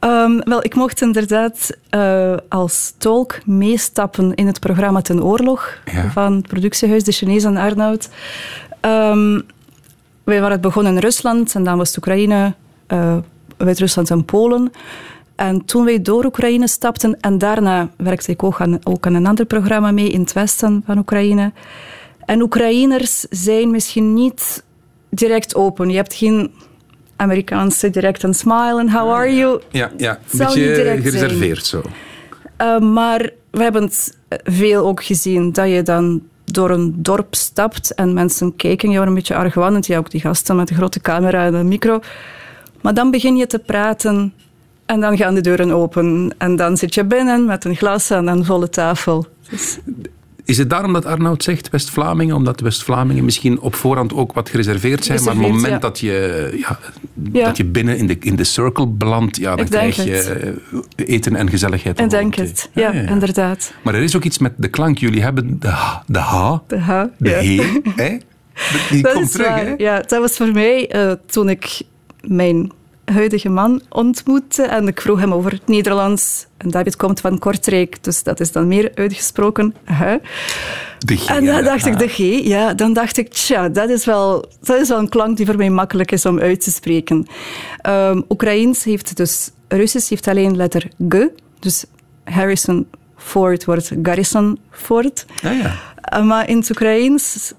Ehm, 0.00 0.38
wel, 0.44 0.64
ik 0.64 0.74
mocht 0.74 1.00
inderdaad 1.02 1.70
eh, 1.90 2.34
als 2.48 2.94
tolk 2.98 3.38
meestappen 3.46 4.34
in 4.34 4.46
het 4.46 4.60
programma 4.60 5.00
Ten 5.00 5.22
Oorlog 5.24 5.78
Ja. 5.92 6.10
van 6.10 6.32
het 6.32 6.46
productiehuis 6.46 7.04
De 7.04 7.12
Chinezen 7.12 7.56
Arnoud. 7.56 8.08
Ehm 8.80 9.40
wij 10.24 10.40
waren 10.40 10.60
begonnen 10.60 10.92
in 10.94 10.98
Rusland 10.98 11.54
en 11.54 11.64
dan 11.64 11.76
was 11.76 11.88
het 11.88 11.96
Oekraïne, 11.96 12.54
eh 12.86 13.16
Wit-Rusland 13.56 14.10
en 14.10 14.24
Polen. 14.24 14.70
En 15.36 15.64
toen 15.64 15.84
wij 15.84 16.02
door 16.02 16.24
Oekraïne 16.24 16.68
stapten 16.68 17.20
en 17.20 17.38
daarna 17.38 17.88
werkte 17.96 18.30
ik 18.32 18.42
ook 18.42 18.60
aan, 18.60 18.78
ook 18.82 19.06
aan 19.06 19.14
een 19.14 19.26
ander 19.26 19.44
programma 19.44 19.90
mee 19.90 20.10
in 20.10 20.20
het 20.20 20.32
westen 20.32 20.82
van 20.86 20.98
Oekraïne. 20.98 21.52
En 22.28 22.42
Oekraïners 22.42 23.20
zijn 23.30 23.70
misschien 23.70 24.14
niet 24.14 24.64
direct 25.08 25.54
open. 25.54 25.90
Je 25.90 25.96
hebt 25.96 26.14
geen 26.14 26.52
Amerikaanse 27.16 27.90
direct 27.90 28.22
een 28.22 28.34
smile 28.34 28.80
en 28.80 28.90
how 28.90 29.12
are 29.12 29.36
you? 29.36 29.60
Ja, 29.70 29.90
ja 29.96 30.18
een 30.30 30.38
beetje 30.38 30.74
gereserveerd 31.02 31.66
zo. 31.66 31.82
Uh, 32.62 32.78
maar 32.78 33.30
we 33.50 33.62
hebben 33.62 33.82
het 33.82 34.16
veel 34.44 34.86
ook 34.86 35.04
gezien 35.04 35.52
dat 35.52 35.68
je 35.68 35.82
dan 35.82 36.22
door 36.44 36.70
een 36.70 36.94
dorp 37.02 37.34
stapt 37.34 37.94
en 37.94 38.14
mensen 38.14 38.56
kijken 38.56 38.90
jou 38.90 39.06
een 39.06 39.14
beetje 39.14 39.34
argwanend. 39.34 39.86
Ja, 39.86 39.98
ook 39.98 40.10
die 40.10 40.20
gasten 40.20 40.56
met 40.56 40.68
de 40.68 40.74
grote 40.74 41.00
camera 41.00 41.46
en 41.46 41.54
een 41.54 41.68
micro. 41.68 42.00
Maar 42.80 42.94
dan 42.94 43.10
begin 43.10 43.36
je 43.36 43.46
te 43.46 43.58
praten 43.58 44.34
en 44.86 45.00
dan 45.00 45.16
gaan 45.16 45.34
de 45.34 45.40
deuren 45.40 45.70
open. 45.70 46.34
En 46.38 46.56
dan 46.56 46.76
zit 46.76 46.94
je 46.94 47.04
binnen 47.04 47.44
met 47.44 47.64
een 47.64 47.76
glas 47.76 48.10
en 48.10 48.26
een 48.26 48.44
volle 48.44 48.68
tafel. 48.68 49.26
Dus, 49.50 49.78
Is 50.48 50.58
het 50.58 50.70
daarom 50.70 50.92
dat 50.92 51.04
Arnoud 51.04 51.42
zegt 51.42 51.70
West-Vlamingen? 51.70 52.34
Omdat 52.36 52.60
West-Vlamingen 52.60 53.24
misschien 53.24 53.60
op 53.60 53.74
voorhand 53.74 54.12
ook 54.14 54.32
wat 54.32 54.48
gereserveerd 54.48 55.04
zijn, 55.04 55.22
maar 55.24 55.34
op 55.34 55.40
het 55.42 55.48
moment 55.50 55.72
ja. 55.72 55.78
dat, 55.78 55.98
je, 55.98 56.48
ja, 56.60 56.78
Ja. 57.32 57.44
dat 57.44 57.56
je 57.56 57.64
binnen 57.64 57.98
in 57.98 58.06
de, 58.06 58.16
in 58.20 58.36
de 58.36 58.44
circle 58.44 58.86
belandt, 58.86 59.36
ja, 59.36 59.56
dan 59.56 59.68
krijg 59.68 59.96
je 60.04 60.10
het. 60.10 60.28
eh, 60.96 61.14
eten 61.14 61.36
en 61.36 61.50
gezelligheid. 61.50 62.00
Ik 62.00 62.10
denk 62.10 62.34
het. 62.34 62.70
Ja, 62.74 62.92
inderdaad. 62.92 63.72
Maar 63.82 63.94
er 63.94 64.02
is 64.02 64.16
ook 64.16 64.24
iets 64.24 64.38
met 64.38 64.52
de 64.56 64.68
klank. 64.68 64.98
Jullie 64.98 65.22
hebben 65.22 65.60
de 65.60 65.68
H, 65.68 65.96
de, 66.06 66.18
H, 66.18 66.56
De 66.66 66.78
H. 66.78 67.02
de 67.18 67.28
he, 67.30 67.80
hè? 68.02 68.16
Die 68.90 69.02
Dat 69.02 69.12
komt 69.12 69.32
terug, 69.32 69.54
hè? 69.54 69.74
Ja, 69.76 69.96
dat 70.00 70.20
was 70.20 70.36
voor 70.36 70.52
mij 70.52 70.88
eh, 70.90 71.12
toen 71.26 71.48
ik 71.48 71.80
mijn 72.20 72.72
huidige 73.12 73.48
man 73.48 73.82
ontmoette 73.88 74.62
en 74.62 74.88
ik 74.88 75.00
vroeg 75.00 75.20
hem 75.20 75.32
over 75.34 75.50
het 75.50 75.66
Nederlands. 75.66 76.46
En 76.56 76.70
David 76.70 76.96
komt 76.96 77.20
van 77.20 77.38
Kortrijk, 77.38 78.04
dus 78.04 78.22
dat 78.22 78.40
is 78.40 78.52
dan 78.52 78.68
meer 78.68 78.90
uitgesproken. 78.94 79.74
De 80.98 81.16
G 81.16 81.28
En 81.28 81.44
dan 81.44 81.64
dacht 81.64 81.86
ik, 81.86 81.92
H. 81.92 81.98
de 81.98 82.08
G, 82.08 82.16
ja, 82.44 82.74
dan 82.74 82.92
dacht 82.92 83.16
ik, 83.16 83.28
tja, 83.28 83.68
dat 83.68 83.88
is, 83.88 84.04
wel, 84.04 84.44
dat 84.60 84.80
is 84.80 84.88
wel 84.88 84.98
een 84.98 85.08
klank 85.08 85.36
die 85.36 85.46
voor 85.46 85.56
mij 85.56 85.70
makkelijk 85.70 86.12
is 86.12 86.26
om 86.26 86.38
uit 86.38 86.60
te 86.60 86.70
spreken. 86.70 87.26
Ehm 87.80 88.20
Oekraïens 88.28 88.84
heeft 88.84 89.16
dus, 89.16 89.50
Russisch 89.68 90.08
heeft 90.08 90.28
alleen 90.28 90.56
letter 90.56 90.88
G, 91.08 91.26
dus 91.58 91.84
Harrison 92.24 92.86
Ford 93.16 93.64
wordt 93.64 93.92
Garrison 94.02 94.58
Ford. 94.70 95.26
Ja, 95.42 95.50
ja. 95.50 95.76
Uh, 96.18 96.24
maar 96.24 96.48
in 96.48 96.56
het 96.56 96.70
Oekraïens 96.70 97.52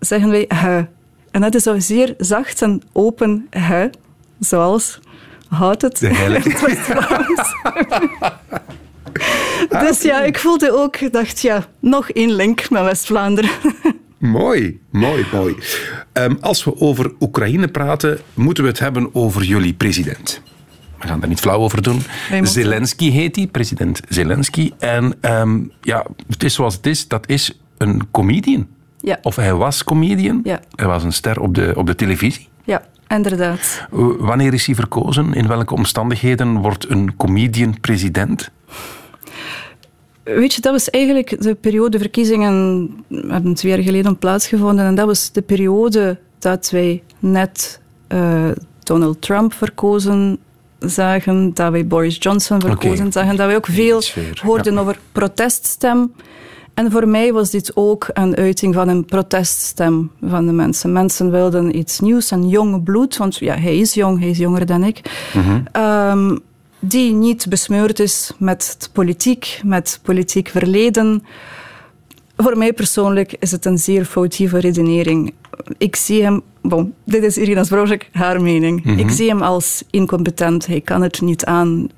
zeggen 0.00 0.30
wij 0.30 0.44
he. 0.48 0.82
En 1.30 1.40
dat 1.40 1.54
is 1.54 1.62
zo 1.62 1.78
zeer 1.78 2.14
zacht 2.18 2.62
en 2.62 2.82
open 2.92 3.46
he, 3.50 3.88
zoals 4.40 5.00
houdt 5.48 5.82
het. 5.82 5.98
De 5.98 6.14
heilige. 6.22 6.48
West-Vlaams. 6.66 7.54
dus 9.68 10.02
ja, 10.02 10.22
ik 10.22 10.38
voelde 10.38 10.72
ook, 10.72 11.12
dacht 11.12 11.40
ja, 11.40 11.66
nog 11.80 12.10
één 12.10 12.32
link 12.32 12.70
met 12.70 12.82
West-Vlaanderen. 12.82 13.50
Mooi, 14.18 14.80
mooi, 14.90 15.26
mooi. 15.32 15.56
Ehm, 16.12 16.34
als 16.40 16.64
we 16.64 16.80
over 16.80 17.12
Oekraïne 17.20 17.68
praten, 17.68 18.18
moeten 18.34 18.62
we 18.64 18.68
het 18.70 18.78
hebben 18.78 19.14
over 19.14 19.42
jullie 19.42 19.74
president. 19.74 20.42
We 20.98 21.06
gaan 21.06 21.20
daar 21.20 21.28
niet 21.28 21.40
flauw 21.40 21.58
over 21.58 21.82
doen. 21.82 22.00
Zelensky 22.42 23.10
heet 23.10 23.36
hij, 23.36 23.46
president 23.46 24.00
Zelensky. 24.08 24.72
En 24.78 25.14
ehm, 25.20 25.60
ja, 25.80 26.06
het 26.28 26.44
is 26.44 26.54
zoals 26.54 26.74
het 26.74 26.86
is. 26.86 27.08
Dat 27.08 27.28
is 27.28 27.60
een 27.76 28.10
comedian. 28.10 28.66
Ja. 29.00 29.18
Of 29.22 29.36
hij 29.36 29.54
was 29.54 29.84
comedian. 29.84 30.40
Ja. 30.44 30.60
Hij 30.74 30.86
was 30.86 31.04
een 31.04 31.12
ster 31.12 31.40
op 31.40 31.54
de, 31.54 31.72
op 31.76 31.86
de 31.86 31.94
televisie. 31.94 32.48
ja, 32.64 32.82
inderdaad. 33.08 33.86
Wanneer 34.18 34.54
is 34.54 34.66
hij 34.66 34.74
verkozen? 34.74 35.34
In 35.34 35.46
welke 35.46 35.74
omstandigheden 35.74 36.56
wordt 36.56 36.90
een 36.90 37.16
comedian 37.16 37.80
president? 37.80 38.50
Weet 40.22 40.54
je, 40.54 40.60
dat 40.60 40.72
was 40.72 40.90
eigenlijk 40.90 41.42
de 41.42 41.54
periode, 41.54 41.98
verkiezingen 41.98 42.90
hebben 43.08 43.54
twee 43.54 43.72
jaar 43.72 43.82
geleden 43.82 44.18
plaatsgevonden. 44.18 44.84
En 44.84 44.94
dat 44.94 45.06
was 45.06 45.32
de 45.32 45.42
periode 45.42 46.18
dat 46.38 46.70
wij 46.70 47.02
net 47.18 47.80
eh, 48.06 48.48
Donald 48.82 49.22
Trump 49.22 49.52
verkozen 49.52 50.38
zagen, 50.78 51.54
dat 51.54 51.70
wij 51.70 51.86
Boris 51.86 52.16
Johnson 52.20 52.60
verkozen 52.60 53.12
zagen, 53.12 53.36
dat 53.36 53.46
wij 53.46 53.56
ook 53.56 53.66
veel 53.66 54.02
hoorden 54.42 54.74
ja. 54.74 54.80
over 54.80 54.98
proteststem. 55.12 56.12
En 56.78 56.90
voor 56.90 57.08
mij 57.08 57.32
was 57.32 57.50
dit 57.50 57.70
ook 57.74 58.06
een 58.12 58.36
uiting 58.36 58.74
van 58.74 58.88
een 58.88 59.04
proteststem 59.04 60.10
van 60.22 60.46
de 60.46 60.52
mensen. 60.52 60.92
Mensen 60.92 61.30
wilden 61.30 61.78
iets 61.78 62.00
nieuws 62.00 62.30
en 62.30 62.48
jong 62.48 62.82
bloed, 62.82 63.16
want 63.16 63.36
ja, 63.36 63.56
hij 63.56 63.78
is 63.78 63.94
jong, 63.94 64.18
hij 64.18 64.28
is 64.28 64.38
jonger 64.38 64.66
dan 64.66 64.84
ik. 64.84 65.00
Ehm, 65.72 66.36
die 66.78 67.12
niet 67.12 67.46
besmeurd 67.48 68.00
is 68.00 68.32
met 68.38 68.90
politiek, 68.92 69.60
met 69.64 70.00
politiek 70.02 70.48
verleden. 70.48 71.24
Voor 72.36 72.58
mij 72.58 72.72
persoonlijk 72.72 73.36
is 73.38 73.50
het 73.50 73.64
een 73.64 73.78
zeer 73.78 74.04
foutieve 74.04 74.58
redenering. 74.58 75.34
Ik 75.78 75.96
zie 75.96 76.22
hem, 76.22 76.42
bon, 76.62 76.94
dit 77.04 77.22
is 77.22 77.38
Irina's 77.38 77.68
Brožek, 77.68 78.08
haar 78.12 78.42
mening. 78.42 78.98
Ik 78.98 79.10
zie 79.10 79.28
hem 79.28 79.42
als 79.42 79.82
incompetent. 79.90 80.66
Hij 80.66 80.80
kan 80.80 81.02
het 81.02 81.20
niet 81.20 81.44
aan. 81.44 81.88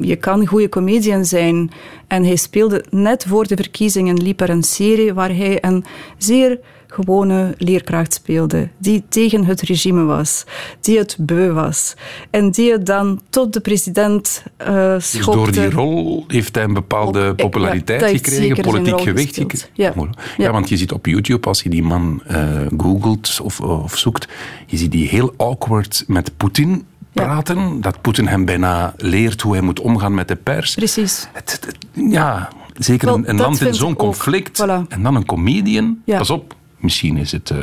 Je 0.00 0.16
kan 0.16 0.40
een 0.40 0.46
goede 0.46 0.68
comedian 0.68 1.24
zijn. 1.24 1.70
En 2.06 2.24
hij 2.24 2.36
speelde 2.36 2.84
net 2.90 3.24
voor 3.28 3.46
de 3.46 3.56
verkiezingen, 3.56 4.22
liep 4.22 4.40
er 4.40 4.50
een 4.50 4.62
serie 4.62 5.14
waar 5.14 5.36
hij 5.36 5.58
een 5.64 5.84
zeer 6.18 6.58
gewone 6.88 7.54
leerkracht 7.58 8.14
speelde, 8.14 8.68
die 8.78 9.02
tegen 9.08 9.44
het 9.44 9.60
regime 9.60 10.04
was, 10.04 10.44
die 10.80 10.98
het 10.98 11.16
beu 11.20 11.52
was. 11.52 11.94
En 12.30 12.50
die 12.50 12.72
het 12.72 12.86
dan 12.86 13.20
tot 13.30 13.52
de 13.52 13.60
president 13.60 14.42
Dus 14.56 15.10
schopte. 15.10 15.38
door 15.40 15.52
die 15.52 15.70
rol 15.70 16.24
heeft 16.28 16.54
hij 16.54 16.64
een 16.64 16.72
bepaalde 16.74 17.28
Op- 17.30 17.36
populariteit 17.36 18.00
ja, 18.00 18.08
gekregen, 18.08 18.62
politiek 18.64 19.00
gewicht 19.00 19.26
gespeeld. 19.28 19.50
gekregen. 19.52 19.68
Ja. 19.72 19.92
Ja. 20.36 20.44
Ja. 20.44 20.52
want 20.52 20.68
je 20.68 20.76
ziet 20.76 20.92
op 20.92 21.06
YouTube, 21.06 21.48
als 21.48 21.62
je 21.62 21.68
die 21.68 21.82
man 21.82 22.22
eh, 22.26 22.60
googelt 22.78 23.40
of, 23.42 23.60
of 23.60 23.96
zoekt, 23.98 24.28
je 24.66 24.76
ziet 24.76 24.92
die 24.92 25.08
heel 25.08 25.34
awkward 25.36 26.04
met 26.06 26.36
Poetin 26.36 26.84
Ja. 27.16 27.24
praten. 27.24 27.80
Dat 27.80 28.00
Poetin 28.00 28.26
hem 28.26 28.44
bijna 28.44 28.94
leert 28.96 29.40
hoe 29.40 29.52
hij 29.52 29.62
moet 29.62 29.80
omgaan 29.80 30.14
met 30.14 30.28
de 30.28 30.36
pers. 30.36 30.74
Precies. 30.74 31.28
Het, 31.32 31.58
het- 31.66 31.76
ja, 32.12 32.48
zeker 32.78 33.06
Wel, 33.06 33.20
een, 33.24 33.36
land 33.36 33.60
in 33.60 33.74
zo'n 33.74 33.96
conflict. 33.96 34.62
Voilà. 34.62 34.88
En 34.88 35.02
dan 35.02 35.14
een 35.14 35.26
comedian. 35.26 35.98
Ja. 36.04 36.18
Pas 36.18 36.30
op, 36.30 36.54
misschien 36.78 37.16
is 37.16 37.32
het... 37.32 37.50
eh, 37.50 37.58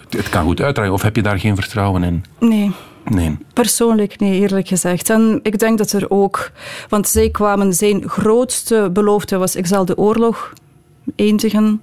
het, 0.00 0.12
het 0.16 0.28
kan 0.28 0.44
goed 0.44 0.60
uitdraaien. 0.60 0.92
Of 0.92 1.02
heb 1.02 1.16
je 1.16 1.22
daar 1.22 1.38
geen 1.38 1.56
vertrouwen 1.56 2.02
in? 2.02 2.24
Nee. 2.40 2.70
Nee. 3.04 3.38
Persoonlijk 3.52 4.18
nee, 4.20 4.40
eerlijk 4.40 4.68
gezegd. 4.68 5.10
En 5.10 5.40
ik 5.42 5.58
denk 5.58 5.78
dat 5.78 5.92
er 5.92 6.10
ook... 6.10 6.50
Want 6.88 7.08
zij 7.08 7.30
kwamen... 7.30 7.72
Zijn 7.74 8.08
grootste 8.08 8.90
belofte 8.92 9.36
was... 9.38 9.56
Ik 9.56 9.66
zal 9.66 9.84
de 9.84 9.96
oorlog 9.96 10.52
eindigen. 11.16 11.82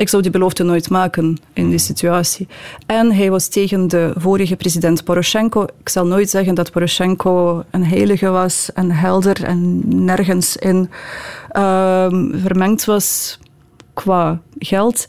Ik 0.00 0.08
zou 0.08 0.22
die 0.22 0.30
belofte 0.30 0.62
nooit 0.62 0.90
maken 0.90 1.38
in 1.52 1.70
die 1.70 1.78
situatie. 1.78 2.48
En 2.86 3.12
hij 3.12 3.30
was 3.30 3.48
tegen 3.48 3.88
de 3.88 4.12
vorige 4.16 4.56
president 4.56 5.04
Poroshenko. 5.04 5.66
Ik 5.80 5.88
zal 5.88 6.06
nooit 6.06 6.30
zeggen 6.30 6.54
dat 6.54 6.70
Poroshenko 6.70 7.64
een 7.70 7.84
heilige 7.84 8.28
was 8.28 8.70
en 8.74 8.90
helder 8.90 9.44
en 9.44 9.82
nergens 10.04 10.56
in 10.56 10.90
ehm, 11.48 12.38
vermengd 12.38 12.84
was 12.84 13.38
qua 13.94 14.40
geld. 14.58 15.06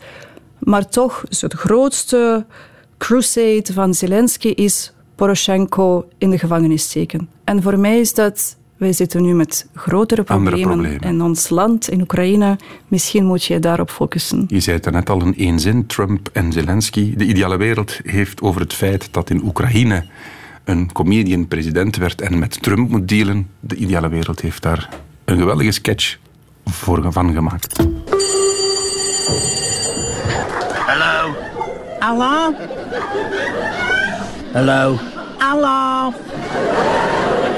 Maar 0.59 0.89
toch, 0.89 1.23
is 1.29 1.41
het 1.41 1.53
grootste 1.53 2.45
crusade 2.97 3.73
van 3.73 3.93
Zelensky 3.93 4.47
is 4.47 4.93
Poroshenko 5.15 6.07
in 6.17 6.29
de 6.29 6.37
gevangenis 6.37 6.83
steken. 6.83 7.29
En 7.43 7.61
voor 7.61 7.79
mij 7.79 7.99
is 7.99 8.13
dat... 8.13 8.59
Wij 8.81 8.93
zitten 8.93 9.21
nu 9.21 9.33
met 9.33 9.67
grotere 9.75 10.23
problemen, 10.23 10.61
problemen. 10.61 10.99
in 11.01 11.21
ons 11.21 11.49
land, 11.49 11.89
in 11.89 12.01
Oekraïne. 12.01 12.57
Misschien 12.87 13.25
moet 13.25 13.43
je 13.43 13.59
daarop 13.59 13.89
focussen. 13.89 14.45
Je 14.47 14.59
zei 14.59 14.75
het 14.75 14.85
er 14.85 14.91
net 14.91 15.09
al 15.09 15.21
in 15.21 15.37
één 15.37 15.59
zin, 15.59 15.85
Trump 15.85 16.29
en 16.33 16.51
Zelensky. 16.51 17.15
De 17.15 17.25
ideale 17.25 17.57
wereld 17.57 17.99
heeft 18.03 18.41
over 18.41 18.61
het 18.61 18.73
feit 18.73 19.13
dat 19.13 19.29
in 19.29 19.43
Oekraïne 19.43 20.05
een 20.63 20.91
comedian 20.91 21.47
president 21.47 21.95
werd 21.95 22.21
en 22.21 22.39
met 22.39 22.61
Trump 22.61 22.89
moet 22.89 23.07
dealen. 23.07 23.47
De 23.59 23.75
ideale 23.75 24.09
wereld 24.09 24.41
heeft 24.41 24.61
daar 24.61 24.89
een 25.25 25.37
geweldige 25.37 25.71
sketch 25.71 26.17
voor 26.65 27.11
van 27.11 27.33
gemaakt. 27.33 27.77
Hello? 30.73 31.35
Hello? 31.99 32.53
Hello? 34.51 34.97
Hello? 35.37 36.13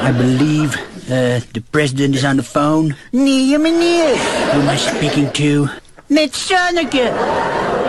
I 0.07 0.11
believe 0.11 0.91
uh, 1.09 1.39
the 1.53 1.61
president 1.71 2.15
is 2.15 2.23
on 2.23 2.37
the 2.37 2.43
phone. 2.43 2.95
Nee, 3.11 3.57
meneer. 3.57 4.15
Who 4.53 4.61
am 4.61 4.69
I 4.69 4.77
speaking 4.77 5.31
to? 5.33 5.69
Met 6.07 6.35
Zonneke. 6.35 7.11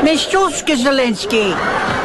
Met 0.02 0.18
Zelensky. 0.76 1.52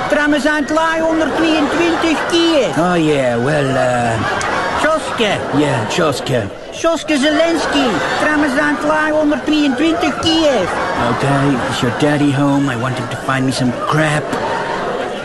Trouwens 0.09 0.45
aan 0.45 0.61
het 0.61 0.69
laai 0.69 1.01
122 1.01 2.27
keer. 2.31 2.69
Oh, 2.69 2.95
yeah, 2.97 3.43
well, 3.43 3.65
uh, 3.65 4.19
Sjoske. 4.81 5.37
yeah, 5.57 5.89
Joska. 5.89 6.41
Sjoske 6.73 7.17
Zelensky. 7.17 7.87
Trouwens 8.19 8.57
aan 8.59 8.75
het 8.75 8.83
laai 8.83 9.11
122 9.11 10.19
keer. 10.19 10.67
Okay, 11.11 11.69
is 11.69 11.79
your 11.81 11.99
daddy 11.99 12.31
home? 12.31 12.73
I 12.73 12.77
want 12.77 12.97
him 12.97 13.07
to 13.09 13.17
find 13.17 13.45
me 13.45 13.51
some 13.51 13.71
crap 13.87 14.23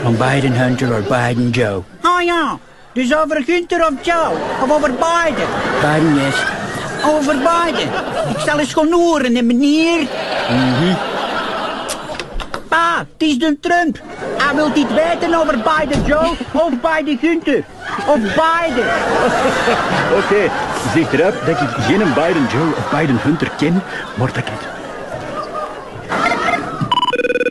on 0.04 0.16
Biden 0.16 0.54
Hunter 0.56 0.94
or 0.94 1.02
Biden 1.02 1.50
Joe. 1.50 1.84
Oh 2.02 2.20
ja. 2.22 2.58
Dus 2.94 3.16
over 3.16 3.42
Gunther 3.42 3.80
of 3.86 3.92
Joe. 4.02 4.32
Of 4.62 4.70
over 4.70 4.90
Biden. 4.90 5.48
Biden, 5.80 6.14
yes. 6.14 6.34
Over 7.04 7.36
Biden. 7.36 7.88
Ik 8.28 8.38
zal 8.46 8.58
eens 8.58 8.72
gaan 8.72 8.92
horen, 8.92 9.46
meneer. 9.46 10.06
Pa, 12.68 12.98
het 12.98 13.28
is 13.28 13.38
de 13.38 13.58
Trump. 13.60 13.98
Hij 14.36 14.54
wil 14.54 14.72
dit 14.72 14.92
weten 14.92 15.34
over 15.34 15.54
Biden 15.58 16.04
Joe 16.04 16.36
of 16.52 16.70
Biden 16.80 17.18
Gunther. 17.18 17.64
Of 18.06 18.18
Biden. 18.18 18.86
Oké, 20.18 20.50
zeg 20.94 21.12
erop 21.12 21.34
dat 21.46 21.60
ik 21.60 21.68
geen 21.80 22.12
Biden 22.14 22.46
Joe 22.52 22.74
of 22.76 22.90
Biden 22.90 23.18
Hunter 23.22 23.50
ken, 23.56 23.82
maar 24.14 24.26
dat 24.26 24.36
ik 24.36 24.44
het 24.46 24.72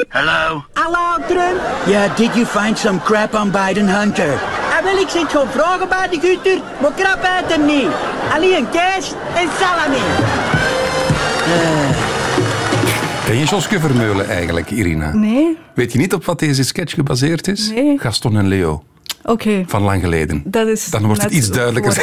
Hello? 0.09 0.63
Hallo 0.73 1.25
Trump. 1.27 1.61
Yeah, 1.85 2.15
did 2.15 2.35
you 2.35 2.45
find 2.45 2.77
some 2.77 2.99
crap 2.99 3.33
on 3.33 3.51
Biden 3.51 3.87
Hunter? 3.87 4.61
Wil 4.83 5.01
ik 5.01 5.09
zit 5.09 5.31
gaan 5.31 5.47
vragen 5.51 5.89
bij 5.89 6.07
de 6.11 6.19
Gunther, 6.27 6.61
maar 6.81 6.91
krap 6.95 7.23
uit 7.23 7.55
hem 7.55 7.65
niet. 7.65 7.87
Alleen 8.33 8.69
kaas 8.69 9.13
en 9.35 9.47
salami. 9.59 10.01
Ken 13.25 13.37
je 13.37 13.45
Joske 13.45 13.79
Vermeulen 13.79 14.29
eigenlijk, 14.29 14.71
Irina? 14.71 15.13
Nee? 15.13 15.57
Weet 15.75 15.91
je 15.91 15.97
niet 15.99 16.13
op 16.13 16.25
wat 16.25 16.39
deze 16.39 16.63
sketch 16.63 16.93
gebaseerd 16.93 17.47
is? 17.47 17.69
Nee. 17.69 17.97
Gaston 17.99 18.37
en 18.37 18.47
Leo, 18.47 18.83
Oké. 19.23 19.63
van 19.67 19.81
lang 19.81 20.01
geleden. 20.01 20.41
Dat 20.45 20.67
is 20.67 20.85
Dan 20.85 21.05
wordt 21.05 21.21
het 21.23 21.31
iets 21.31 21.49
duidelijker. 21.49 21.95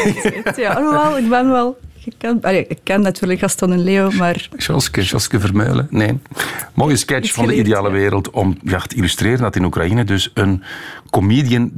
het. 0.44 0.56
Ja, 0.56 0.72
alhoewel, 0.76 1.18
ik 1.18 1.28
ben 1.28 1.50
wel... 1.50 1.78
Ik 2.04 2.12
ken, 2.18 2.38
allee, 2.42 2.66
ik 2.66 2.78
ken 2.82 3.00
natuurlijk 3.00 3.40
Gaston 3.40 3.72
en 3.72 3.82
Leo, 3.82 4.10
maar 4.10 4.48
Joske, 4.56 5.02
Joske 5.02 5.40
Vermeulen, 5.40 5.86
nee. 5.90 6.18
Mooie 6.74 6.96
sketch 6.96 7.32
van 7.32 7.46
de 7.46 7.56
ideale 7.58 7.88
ja. 7.88 7.94
wereld 7.94 8.30
om 8.30 8.56
ja, 8.62 8.78
te 8.78 8.96
illustreren 8.96 9.38
dat 9.38 9.56
in 9.56 9.64
Oekraïne 9.64 10.04
dus 10.04 10.30
een 10.34 10.62
comedian 11.10 11.72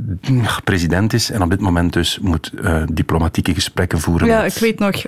president 0.64 1.12
is 1.12 1.30
en 1.30 1.42
op 1.42 1.50
dit 1.50 1.60
moment 1.60 1.92
dus 1.92 2.18
moet 2.18 2.50
eh, 2.62 2.82
diplomatieke 2.92 3.54
gesprekken 3.54 4.00
voeren. 4.00 4.26
ja, 4.28 4.42
met- 4.42 4.54
ik 4.54 4.60
weet 4.60 4.78
nog... 4.78 5.04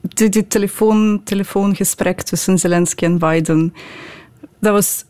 Dit, 0.00 0.32
dit 0.32 0.50
telefoon, 0.50 1.20
telefoongesprek 1.24 2.22
tussen 2.22 2.58
Zelensky 2.58 3.04
en 3.04 3.18
Biden, 3.18 3.74
dat 4.60 4.72
was 4.72 5.04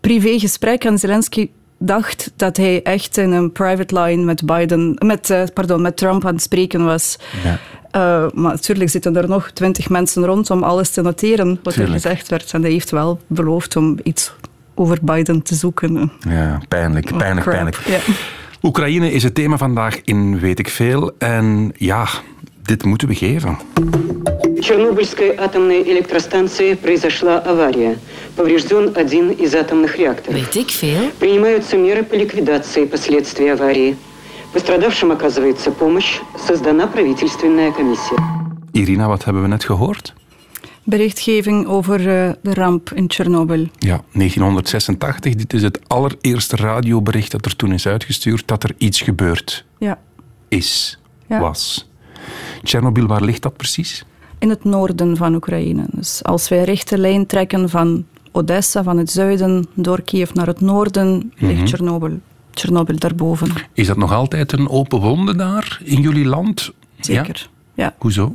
privégesprek 0.00 0.84
en 0.84 0.98
Zelensky 0.98 1.50
dacht 1.78 2.32
dat 2.36 2.56
hij 2.56 2.82
echt 2.82 3.16
in 3.16 3.32
een 3.32 3.52
private 3.52 4.00
line 4.00 4.22
met 4.24 4.46
Biden, 4.46 4.96
met, 4.98 5.30
eh, 5.30 5.42
pardon, 5.54 5.82
met 5.82 5.96
Trump 5.96 6.26
aan 6.26 6.32
het 6.34 6.42
spreken 6.42 6.84
was. 6.84 7.18
Ja. 7.44 7.58
Eh, 7.97 8.25
maar 8.33 8.51
natuurlijk 8.51 8.89
zitten 8.89 9.15
er 9.15 9.27
nog 9.29 9.51
twintig 9.53 9.89
mensen 9.89 10.25
rond 10.25 10.49
om 10.51 10.63
alles 10.63 10.89
te 10.89 11.01
noteren 11.01 11.59
wat 11.63 11.73
Tuurlijk. 11.73 11.95
er 11.95 12.01
gezegd 12.01 12.27
werd. 12.29 12.51
En 12.53 12.61
hij 12.61 12.71
heeft 12.71 12.89
wel 12.91 13.19
beloofd 13.27 13.75
om 13.75 13.97
iets 14.03 14.33
over 14.75 14.97
Biden 15.01 15.41
te 15.41 15.55
zoeken. 15.55 16.11
Ja, 16.29 16.61
pijnlijk, 16.67 17.17
pijnlijk, 17.17 17.41
Crap. 17.41 17.53
pijnlijk. 17.53 17.77
Ja. 17.85 17.97
Oekraïne 18.61 19.11
is 19.11 19.23
het 19.23 19.35
thema 19.35 19.57
vandaag 19.57 19.99
in 20.03 20.39
Weet 20.39 20.59
ik 20.59 20.69
Veel. 20.69 21.11
En 21.17 21.71
ja, 21.77 22.07
dit 22.61 22.83
moeten 22.85 23.07
we 23.07 23.15
geven. 23.15 23.57
В 24.55 24.65
Чернобыльской 24.65 25.35
атомной 25.37 25.81
электростанции 25.83 26.73
произошла 26.75 27.37
авария. 27.45 27.97
Поврежден 28.35 28.91
один 28.95 29.31
из 29.31 29.53
атомных 29.53 29.97
реакторов. 29.97 30.39
Weet 30.39 30.55
ik 30.55 30.69
veel? 30.71 31.11
Принимаются 31.19 31.75
меры 31.77 32.03
по 32.03 32.15
ликвидации 32.15 32.85
последствий 32.85 33.51
аварии. 33.51 33.95
Пострадавшим 34.51 35.11
оказывается 35.11 35.71
помощь. 35.71 36.19
Создана 36.47 36.87
правительственная 36.87 37.71
комиссия. 37.71 38.17
Irina, 38.71 39.07
wat 39.07 39.23
hebben 39.25 39.41
we 39.41 39.47
net 39.47 39.63
gehoord? 39.65 40.13
Berichtgeving 40.85 41.67
over 41.67 41.99
eh, 41.99 42.31
de 42.41 42.53
ramp 42.53 42.91
in 42.93 43.07
Tsjernobyl. 43.07 43.67
Ja, 43.79 44.01
1986. 44.11 45.35
Dit 45.35 45.53
is 45.53 45.61
het 45.61 45.79
allereerste 45.87 46.55
radiobericht 46.55 47.31
dat 47.31 47.45
er 47.45 47.55
toen 47.55 47.73
is 47.73 47.87
uitgestuurd 47.87 48.47
dat 48.47 48.63
er 48.63 48.71
iets 48.77 49.01
gebeurd 49.01 49.65
Ja. 49.77 49.99
is, 50.47 50.99
Ja. 51.27 51.39
was. 51.39 51.89
Tsjernobyl, 52.63 53.07
waar 53.07 53.23
ligt 53.23 53.41
dat 53.41 53.57
precies? 53.57 54.05
in 54.39 54.49
het 54.49 54.63
noorden 54.63 55.17
van 55.17 55.35
Oekraïne. 55.35 55.85
Dus 55.91 56.23
als 56.23 56.49
wij 56.49 56.59
een 56.59 56.65
rechte 56.65 56.97
lijn 56.97 57.25
trekken 57.25 57.69
van 57.69 58.05
Odessa, 58.31 58.83
van 58.83 58.97
het 58.97 59.11
zuiden, 59.11 59.65
door 59.73 60.01
Kiev 60.01 60.31
naar 60.33 60.47
het 60.47 60.61
noorden, 60.61 61.31
ligt 61.37 61.55
Mhm. 61.55 61.65
Tsjernobyl. 61.65 62.19
Tsjernobyl 62.50 62.98
daarboven. 62.98 63.50
Is 63.72 63.86
dat 63.86 63.96
nog 63.96 64.12
altijd 64.12 64.52
een 64.52 64.68
open 64.68 65.00
wonde 65.00 65.36
daar 65.36 65.80
in 65.84 66.00
jullie 66.00 66.26
land? 66.26 66.72
Zeker. 67.00 67.48
Ja? 67.74 67.84
Ja. 67.84 67.94
Hoezo? 67.98 68.34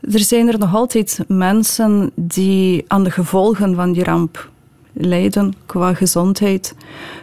Er 0.00 0.20
zijn 0.20 0.48
er 0.48 0.58
nog 0.58 0.74
altijd 0.74 1.20
mensen 1.28 2.10
die 2.14 2.84
aan 2.86 3.04
de 3.04 3.10
gevolgen 3.10 3.74
van 3.74 3.92
die 3.92 4.04
ramp 4.04 4.50
lijden 4.92 5.54
qua 5.66 5.94
gezondheid. 5.94 6.74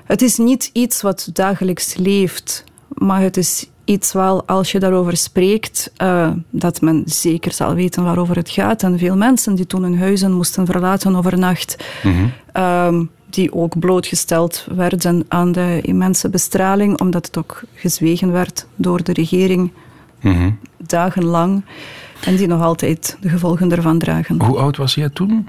Het 0.04 0.22
is 0.22 0.38
niet 0.38 0.70
iets 0.74 1.02
wat 1.02 1.30
dagelijks 1.34 1.96
leeft, 1.96 2.64
maar 2.88 3.22
het 3.22 3.38
is 3.38 3.68
iets 3.86 4.14
wel, 4.14 4.48
als 4.48 4.72
je 4.72 4.80
daarover 4.80 5.18
spreekt, 5.18 5.92
eh, 5.98 6.30
dat 6.50 6.82
men 6.82 7.04
zeker 7.06 7.52
zal 7.52 7.74
weten 7.74 8.04
waarover 8.04 8.36
het 8.36 8.50
gaat. 8.50 8.84
En 8.84 9.00
veel 9.00 9.18
mensen 9.18 9.56
die 9.56 9.68
toen 9.68 9.84
hun 9.84 9.98
huizen 9.98 10.32
moesten 10.32 10.66
verlaten 10.66 11.16
overnacht, 11.16 11.84
ehm, 12.52 13.06
die 13.34 13.54
ook 13.54 13.80
blootgesteld 13.80 14.68
werden 14.76 15.26
aan 15.28 15.52
de 15.52 15.80
immense 15.82 16.30
bestraling, 16.30 17.00
omdat 17.00 17.26
het 17.26 17.38
ook 17.38 17.62
gezwegen 17.74 18.32
werd 18.32 18.66
door 18.76 19.04
de 19.04 19.14
regering 19.14 19.72
Mhm. 20.22 20.52
dagenlang. 20.78 21.66
En 22.26 22.36
die 22.36 22.48
nog 22.48 22.62
altijd 22.62 23.18
de 23.22 23.30
gevolgen 23.30 23.72
ervan 23.72 23.98
dragen. 24.00 24.42
Hoe 24.42 24.58
oud 24.58 24.78
was 24.78 24.96
jij 24.96 25.10
toen? 25.10 25.48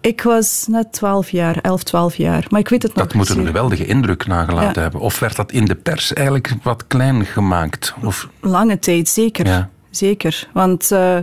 Ik 0.00 0.22
was 0.22 0.66
net 0.70 0.92
12 0.92 1.30
jaar, 1.30 1.56
11, 1.56 1.82
12 1.82 2.16
jaar. 2.16 2.46
Maar 2.50 2.60
ik 2.60 2.68
weet 2.68 2.82
het 2.82 2.94
nog 2.94 3.04
Dat 3.06 3.14
moet 3.14 3.28
een 3.28 3.46
geweldige 3.46 3.86
indruk 3.86 4.26
nagelaten 4.26 4.72
Ja. 4.74 4.80
hebben. 4.80 5.00
Of 5.00 5.18
werd 5.18 5.36
dat 5.36 5.52
in 5.52 5.64
de 5.64 5.74
pers 5.74 6.12
eigenlijk 6.12 6.54
wat 6.62 6.86
klein 6.86 7.24
gemaakt? 7.24 7.94
Of... 8.04 8.28
Lange 8.40 8.78
tijd, 8.78 9.08
zeker. 9.08 9.46
Ja. 9.46 9.70
Zeker. 9.90 10.48
Want 10.52 10.90
eh, 10.90 11.16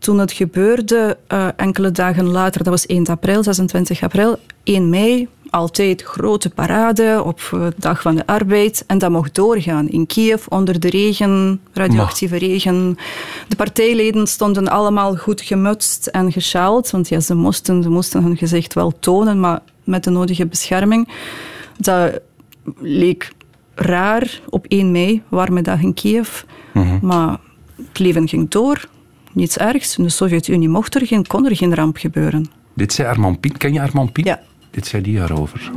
toen 0.00 0.18
het 0.18 0.32
gebeurde, 0.32 1.16
eh, 1.26 1.48
enkele 1.56 1.90
dagen 1.90 2.26
later, 2.26 2.62
dat 2.62 2.72
was 2.72 2.86
1 2.86 3.06
april, 3.06 3.42
26 3.42 4.02
april, 4.02 4.38
1 4.64 4.88
mei, 4.88 5.28
altijd 5.50 6.02
grote 6.02 6.50
parade 6.50 7.22
op 7.24 7.40
eh, 7.52 7.60
de 7.60 7.74
dag 7.76 8.02
van 8.02 8.14
de 8.14 8.26
arbeid. 8.26 8.84
En 8.86 8.98
dat 8.98 9.10
mocht 9.10 9.34
doorgaan 9.34 9.88
in 9.88 10.06
Kiev 10.06 10.46
onder 10.48 10.80
de 10.80 10.90
regen, 10.90 11.60
radioactieve 11.72 12.36
regen. 12.36 12.96
De 13.48 13.56
partijleden 13.56 14.26
stonden 14.26 14.68
allemaal 14.68 15.16
goed 15.16 15.40
gemutst 15.40 16.06
en 16.06 16.32
gesjaald, 16.32 16.90
want 16.90 17.08
ja, 17.08 17.20
ze, 17.20 17.34
moesten, 17.34 17.82
ze 17.82 17.88
moesten 17.88 18.22
hun 18.22 18.36
gezicht 18.36 18.74
wel 18.74 18.92
tonen, 19.00 19.40
maar 19.40 19.60
met 19.84 20.04
de 20.04 20.10
nodige 20.10 20.46
bescherming. 20.46 21.08
Dat 21.78 22.20
leek 22.78 23.32
raar 23.74 24.40
op 24.48 24.66
1 24.68 24.90
mei, 24.90 25.22
warme 25.28 25.62
dag 25.62 25.82
in 25.82 25.94
Kiev. 25.94 26.42
Maar 27.02 27.38
het 27.76 27.98
leven 27.98 28.28
ging 28.28 28.50
door. 28.50 28.88
Niets 29.32 29.58
ergs. 29.58 29.96
In 29.96 30.04
de 30.04 30.10
Sovjet-Unie 30.10 30.68
mocht 30.68 30.94
er 30.94 31.06
geen, 31.06 31.26
kon 31.26 31.46
er 31.46 31.56
geen 31.56 31.74
ramp 31.74 31.96
gebeuren. 31.96 32.50
Dit 32.74 32.92
zei 32.92 33.08
Armand 33.08 33.40
Pien. 33.40 33.56
Ken 33.56 33.72
je 33.72 33.80
Armand 33.80 34.12
Pien? 34.12 34.24
Ja. 34.24 34.40
Dit 34.70 34.86
zei 34.86 35.02
die 35.02 35.18
daarover. 35.18 35.70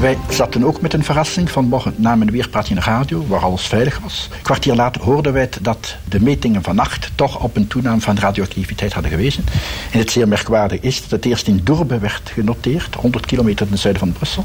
Wij 0.00 0.16
zaten 0.30 0.64
ook 0.64 0.80
met 0.80 0.92
een 0.92 1.04
verrassing. 1.04 1.50
Vanmorgen 1.50 1.94
namen 1.96 2.26
we 2.26 2.32
weer 2.32 2.48
praat 2.48 2.68
in 2.68 2.74
de 2.74 2.80
radio, 2.80 3.26
waar 3.26 3.40
alles 3.40 3.66
veilig 3.66 3.98
was. 3.98 4.28
Een 4.32 4.42
kwartier 4.42 4.74
later 4.74 5.02
hoorden 5.02 5.32
wij 5.32 5.48
dat 5.60 5.96
de 6.08 6.20
metingen 6.20 6.62
vannacht 6.62 7.10
toch 7.14 7.42
op 7.42 7.56
een 7.56 7.66
toename 7.66 8.00
van 8.00 8.18
radioactiviteit 8.18 8.92
hadden 8.92 9.10
gewezen. 9.10 9.44
En 9.92 9.98
het 9.98 10.10
zeer 10.10 10.28
merkwaardig 10.28 10.80
is 10.80 11.00
dat 11.00 11.10
het 11.10 11.24
eerst 11.24 11.46
in 11.46 11.60
Durbe 11.64 11.98
werd 11.98 12.30
genoteerd, 12.30 12.94
100 12.94 13.26
kilometer 13.26 13.68
ten 13.68 13.78
zuiden 13.78 14.02
van 14.02 14.12
Brussel. 14.12 14.44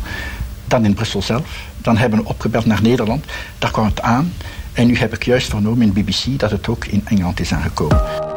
Dan 0.68 0.86
in 0.86 0.94
Brussel 0.94 1.22
zelf. 1.22 1.68
Dan 1.78 1.98
hebben 1.98 2.20
we 2.20 2.26
opgebeld 2.26 2.66
naar 2.66 2.82
Nederland. 2.82 3.26
Daar 3.60 3.72
kwam 3.72 3.86
het 3.86 4.02
aan. 4.02 4.34
En 4.74 4.88
nu 4.88 4.98
heb 4.98 5.14
ik 5.14 5.24
juist 5.24 5.50
vernomen 5.50 5.82
in 5.82 5.94
BBC 5.94 6.40
dat 6.40 6.52
het 6.52 6.68
ook 6.68 6.86
in 6.86 7.02
Engeland 7.06 7.40
is 7.40 7.54
aangekomen. 7.54 8.31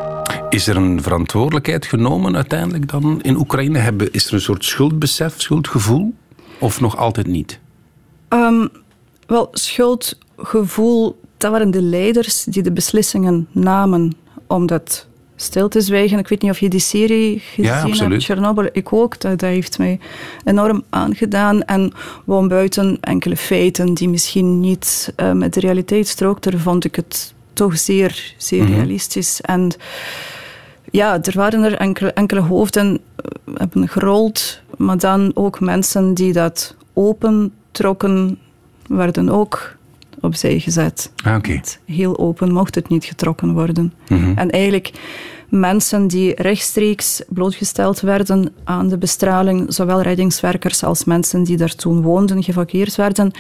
Is 0.55 0.67
er 0.67 0.77
een 0.77 1.03
verantwoordelijkheid 1.03 1.87
genomen 1.87 2.37
uiteindelijk 2.37 2.89
dan 2.89 3.23
in 3.23 3.37
Oekraïne? 3.37 3.79
Hebben, 3.79 4.13
is 4.13 4.27
er 4.27 4.35
een 4.35 4.41
soort 4.41 4.65
schuldbesef, 4.65 5.41
schuldgevoel? 5.41 6.15
Of 6.59 6.81
nog 6.81 6.97
altijd 6.97 7.27
niet? 7.27 7.61
Ehm, 8.29 8.67
wel, 9.27 9.49
schuldgevoel, 9.53 11.21
dat 11.37 11.51
waren 11.51 11.71
de 11.71 11.83
leiders 11.83 12.45
die 12.45 12.63
de 12.63 12.73
beslissingen 12.73 13.49
namen 13.53 14.13
om 14.47 14.67
dat 14.67 15.07
stil 15.37 15.69
te 15.69 15.81
zwijgen. 15.81 16.19
Ik 16.19 16.29
weet 16.29 16.43
niet 16.43 16.51
of 16.51 16.61
je 16.61 16.69
die 16.69 16.81
serie 16.81 17.39
gezien 17.39 17.73
hebt, 17.73 17.85
absoluut. 17.85 18.25
Chernobyl. 18.25 18.69
Ik 18.73 18.93
ook. 18.93 19.21
Dat, 19.21 19.39
dat 19.39 19.51
heeft 19.51 19.79
mij 19.79 19.99
enorm 20.45 20.85
aangedaan. 20.91 21.63
En 21.63 21.93
gewoon 22.25 22.49
buiten 22.49 22.99
enkele 23.01 23.37
feiten 23.37 23.95
die 23.95 24.09
misschien 24.09 24.61
niet 24.61 25.13
eh, 25.17 25.33
met 25.33 25.55
de 25.55 25.61
realiteit 25.61 26.09
strookten, 26.09 26.61
vond 26.61 26.85
ik 26.85 26.97
het 26.97 27.35
toch 27.53 27.79
zeer, 27.79 28.35
zeer 28.37 28.63
Mhm. 28.63 28.73
realistisch. 28.73 29.41
En 29.41 29.73
ja, 30.91 31.23
er 31.23 31.33
waren 31.35 31.63
er 31.63 31.75
enkele, 31.75 32.13
enkele 32.13 32.41
hoofden 32.41 32.99
eh, 33.17 33.55
hebben 33.55 33.89
gerold, 33.89 34.61
maar 34.77 34.99
dan 34.99 35.31
ook 35.35 35.61
mensen 35.61 36.15
die 36.15 36.33
dat 36.33 36.77
opentrokken, 36.93 38.39
werden 38.87 39.29
ook 39.29 39.77
opzij 40.21 40.59
gezet. 40.59 41.13
Ah. 41.25 41.45
Heel 41.85 42.19
open 42.19 42.53
mocht 42.53 42.75
het 42.75 42.89
niet 42.89 43.05
getrokken 43.05 43.53
worden. 43.53 43.93
Mhm. 44.09 44.39
En 44.39 44.51
eigenlijk 44.51 44.93
mensen 45.49 46.07
die 46.09 46.35
rechtstreeks 46.35 47.23
blootgesteld 47.29 48.01
werden 48.01 48.53
aan 48.65 48.89
de 48.89 48.99
bestraling, 48.99 49.73
zowel 49.73 50.01
reddingswerkers 50.03 50.85
als 50.85 51.05
mensen 51.05 51.43
die 51.43 51.57
daar 51.57 51.75
toen 51.75 52.03
woonden, 52.03 52.43
geëvacueerd 52.43 52.97
werden. 52.97 53.31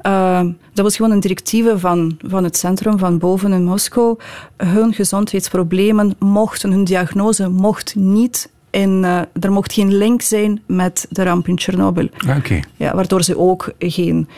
eh, 0.00 0.40
dat 0.72 0.84
was 0.84 0.96
gewoon 0.96 1.10
een 1.10 1.20
directieve 1.20 1.78
van, 1.78 2.16
van 2.26 2.44
het 2.44 2.56
centrum 2.56 2.98
van 2.98 3.18
boven 3.18 3.52
in 3.52 3.64
Moskou. 3.64 4.16
Hun 4.56 4.92
gezondheidsproblemen 4.94 6.14
mochten, 6.18 6.70
hun 6.70 6.84
diagnose 6.84 7.48
mocht 7.48 7.94
niet 7.94 8.50
in, 8.70 9.04
eh, 9.04 9.20
er 9.40 9.52
mocht 9.52 9.72
geen 9.72 9.94
link 9.96 10.22
zijn 10.22 10.62
met 10.66 11.06
de 11.10 11.22
ramp 11.22 11.48
in 11.48 11.56
Tsjernobyl. 11.56 12.08
Ah, 12.26 12.36
Oké. 12.36 12.60
Ja, 12.76 12.94
waardoor 12.94 13.22
ze 13.22 13.38
ook 13.38 13.72
geen 13.78 14.28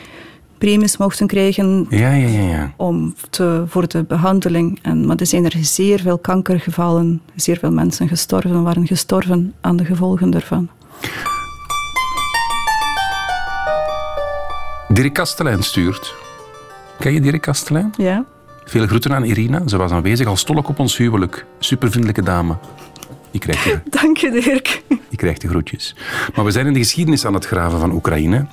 premies 0.59 0.97
mochten 0.97 1.27
krijgen 1.27 1.87
Ja, 1.91 2.13
ja, 2.13 2.29
ja, 2.29 2.73
om 2.77 3.15
te, 3.31 3.65
voor 3.67 3.89
de 3.89 4.05
behandeling. 4.05 4.79
En, 4.83 5.07
maar 5.07 5.17
er 5.17 5.27
zijn 5.27 5.45
er 5.45 5.55
zeer 5.61 6.01
veel 6.01 6.19
kankergevallen, 6.19 7.21
zeer 7.35 7.59
veel 7.59 7.73
mensen 7.73 8.09
gestorven, 8.09 8.63
waren 8.63 8.87
gestorven 8.87 9.55
aan 9.61 9.77
de 9.77 9.85
gevolgen 9.85 10.31
daarvan. 10.31 10.69
Dirk 14.89 15.13
Kastelein 15.13 15.63
stuurt. 15.63 16.15
Ken 16.99 17.13
je 17.13 17.21
Dirk 17.21 17.41
Kastelein? 17.41 17.93
Ja? 17.97 18.25
Veel 18.65 18.87
groeten 18.87 19.15
aan 19.15 19.25
Irina. 19.25 19.69
Ze 19.69 19.77
was 19.77 19.91
aanwezig 19.91 20.27
als 20.27 20.45
tolk 20.45 20.69
op 20.69 20.79
ons 20.79 20.97
huwelijk. 20.97 21.47
Supervriendelijke 21.59 22.23
dame. 22.23 22.57
Die 23.31 23.41
krijgt 23.41 23.67
er, 23.67 23.83
Dank 24.01 24.17
je, 24.17 24.31
Dirk. 24.31 24.83
Die 24.89 25.19
krijgt 25.19 25.41
de 25.41 25.49
groetjes. 25.49 25.97
Maar 26.35 26.45
we 26.45 26.51
zijn 26.51 26.67
in 26.67 26.73
de 26.73 26.79
geschiedenis 26.79 27.25
aan 27.25 27.35
het 27.35 27.47
graven 27.47 27.81
van 27.81 27.93
Oekraïne. 27.93 28.47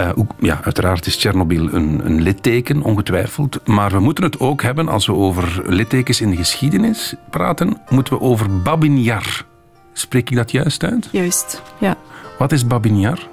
Eh, 0.00 0.10
ook- 0.14 0.32
ja, 0.38 0.60
uiteraard 0.64 1.06
is 1.06 1.16
Tsjernobyl 1.16 1.72
een, 1.72 2.00
een 2.04 2.20
litteken, 2.22 2.82
ongetwijfeld. 2.82 3.66
Maar 3.66 3.90
we 3.90 3.98
moeten 4.00 4.24
het 4.24 4.40
ook 4.40 4.62
hebben, 4.62 4.88
als 4.88 5.06
we 5.06 5.12
over 5.14 5.62
littekens 5.66 6.20
in 6.20 6.30
de 6.30 6.36
geschiedenis 6.36 7.14
praten, 7.30 7.80
moeten 7.88 8.12
we 8.14 8.20
over 8.20 8.62
Babin 8.62 9.02
Yar. 9.02 9.44
Spreek 9.92 10.30
ik 10.30 10.36
dat 10.36 10.50
juist 10.50 10.84
uit? 10.84 11.08
Juist, 11.12 11.62
ja. 11.78 11.96
Wat 12.38 12.52
is 12.52 12.66
Babin 12.66 13.00
Yar? 13.00 13.28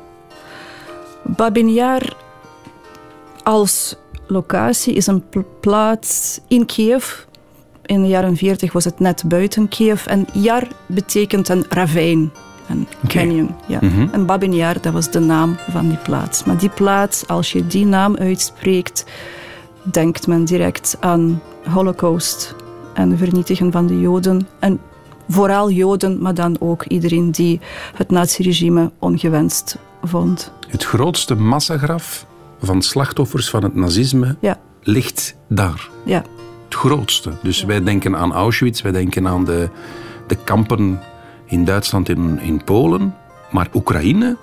Babin 1.23 1.73
Yar 1.73 2.01
als 3.43 3.95
locatie 4.27 4.93
is 4.93 5.07
een 5.07 5.29
pl- 5.29 5.39
plaats 5.61 6.39
in 6.47 6.65
Kiev. 6.65 7.13
In 7.85 8.01
de 8.01 8.07
jaren 8.07 8.35
40 8.37 8.73
was 8.73 8.83
het 8.85 8.99
net 8.99 9.23
buiten 9.25 9.67
Kiev. 9.67 10.05
En 10.05 10.27
Yar 10.33 10.67
betekent 10.85 11.49
een 11.49 11.65
ravijn, 11.69 12.31
een 12.69 12.87
canyon. 13.07 13.55
Ja. 13.67 13.79
Mhm. 13.81 14.07
En 14.11 14.25
Babin 14.25 14.53
Yar, 14.53 14.81
dat 14.81 14.93
was 14.93 15.11
de 15.11 15.19
naam 15.19 15.55
van 15.69 15.87
die 15.87 15.97
plaats. 15.97 16.43
Maar 16.43 16.57
die 16.57 16.69
plaats, 16.69 17.27
als 17.27 17.51
je 17.51 17.67
die 17.67 17.85
naam 17.85 18.15
uitspreekt, 18.17 19.05
denkt 19.83 20.27
men 20.27 20.45
direct 20.45 20.97
aan 20.99 21.41
Holocaust 21.69 22.55
en 22.93 23.09
de 23.09 23.17
vernietigen 23.17 23.71
van 23.71 23.87
de 23.87 23.99
Joden. 23.99 24.47
En 24.59 24.79
vooral 25.29 25.71
Joden, 25.71 26.21
maar 26.21 26.33
dan 26.33 26.55
ook 26.59 26.83
iedereen 26.83 27.31
die 27.31 27.59
het 27.93 28.09
naziregime 28.11 28.91
ongewenst 28.99 29.77
vond. 30.03 30.51
Het 30.67 30.83
grootste 30.83 31.35
massagraf 31.35 32.25
van 32.61 32.81
slachtoffers 32.81 33.49
van 33.49 33.63
het 33.63 33.75
nazisme 33.75 34.35
Ja. 34.39 34.57
ligt 34.81 35.35
daar. 35.49 35.89
Ja. 36.05 36.23
Het 36.65 36.75
grootste. 36.75 37.31
Dus 37.43 37.63
wij 37.63 37.83
denken 37.83 38.15
aan 38.17 38.33
Auschwitz, 38.33 38.81
wij 38.81 38.91
denken 38.91 39.27
aan 39.27 39.45
de, 39.45 39.69
de 40.27 40.35
kampen 40.35 40.99
in 41.47 41.65
Duitsland 41.65 42.09
en 42.09 42.39
in 42.39 42.63
Polen. 42.63 43.15
Maar 43.51 43.67
Oekraïne 43.73 44.37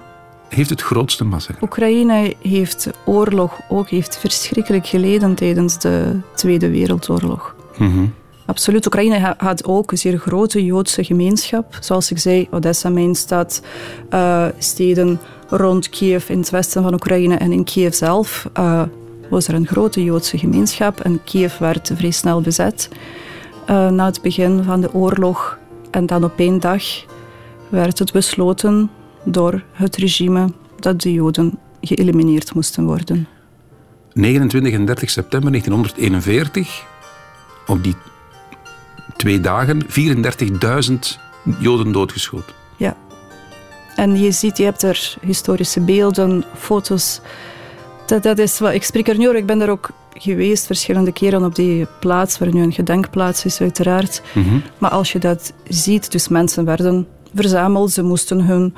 heeft 0.49 0.71
het 0.71 0.83
grootste 0.83 1.25
massagraf. 1.25 1.63
Oekraïne 1.63 2.35
heeft 2.43 2.91
oorlog 3.05 3.61
ook 3.69 3.89
heeft 3.89 4.19
verschrikkelijk 4.19 4.87
geleden 4.87 5.35
tijdens 5.35 5.79
de 5.79 6.21
Tweede 6.35 6.71
Wereldoorlog. 6.71 7.55
Mhm. 7.79 8.05
Absoluut. 8.47 8.87
Oekraïne 8.87 9.19
ha- 9.19 9.35
had 9.37 9.65
ook 9.65 9.91
een 9.93 9.99
zeer 9.99 10.19
grote 10.19 10.65
Joodse 10.65 11.05
gemeenschap. 11.05 11.77
Zoals 11.81 12.11
ik 12.11 12.19
zei, 12.19 12.49
Odessa, 12.51 12.89
mijn 12.89 13.15
stad, 13.15 13.63
eh, 14.09 14.47
steden 14.59 15.21
rond 15.49 15.89
Kiev 15.89 16.29
in 16.29 16.39
het 16.39 16.51
westen 16.51 16.83
van 16.83 16.93
Oekraïne 16.93 17.37
en 17.37 17.53
in 17.53 17.65
Kiev 17.65 17.95
zelf 17.95 18.49
eh, 18.53 18.83
was 19.31 19.49
er 19.49 19.55
een 19.55 19.67
grote 19.67 20.05
Joodse 20.05 20.39
gemeenschap. 20.39 21.01
En 21.01 21.21
Kiev 21.25 21.59
werd 21.59 21.91
vrij 21.95 22.11
snel 22.11 22.41
bezet 22.41 22.89
eh, 23.67 23.91
na 23.91 24.05
het 24.05 24.23
begin 24.23 24.63
van 24.63 24.81
de 24.81 24.95
oorlog. 24.95 25.59
En 25.95 26.07
dan 26.07 26.25
op 26.25 26.39
één 26.39 26.61
dag 26.61 26.83
werd 27.69 27.99
het 27.99 28.13
besloten 28.13 28.91
door 29.25 29.63
het 29.73 29.97
regime 29.97 30.53
dat 30.79 31.01
de 31.01 31.13
Joden 31.13 31.59
geëlimineerd 31.81 32.55
moesten 32.55 32.85
worden. 32.85 33.29
29 34.13 34.73
en 34.73 34.85
30 34.85 35.11
september 35.11 35.51
1941, 35.51 36.85
op 37.67 37.83
die 37.83 37.95
twee 39.17 39.41
dagen, 39.41 39.87
34.000 39.87 40.99
Joden 41.59 41.93
doodgeschoten. 41.93 42.55
Ja. 42.77 42.97
En 43.97 44.21
je 44.21 44.33
ziet, 44.33 44.57
je 44.57 44.65
hebt 44.65 44.83
er 44.83 45.15
historische 45.21 45.81
beelden, 45.81 46.45
foto's. 46.57 47.21
Dat, 48.07 48.23
dat 48.23 48.39
is 48.39 48.59
wat, 48.59 48.73
ik 48.73 48.83
spreek 48.85 49.09
er 49.09 49.19
nu 49.19 49.25
over, 49.25 49.39
ik 49.39 49.47
ben 49.47 49.61
er 49.61 49.71
ook 49.71 49.91
geweest 50.15 50.67
verschillende 50.67 51.13
keren 51.13 51.45
op 51.45 51.55
die 51.55 51.87
plaats, 52.01 52.39
waar 52.39 52.55
nu 52.55 52.63
een 52.63 52.73
gedenkplaats 52.73 53.45
is 53.45 53.61
uiteraard. 53.61 54.23
Maar 54.79 54.91
als 54.91 55.13
je 55.13 55.19
dat 55.19 55.53
ziet, 55.69 56.13
dus 56.13 56.29
mensen 56.29 56.65
werden 56.65 57.07
verzameld, 57.35 57.93
ze 57.93 58.03
moesten 58.03 58.41
hun 58.41 58.75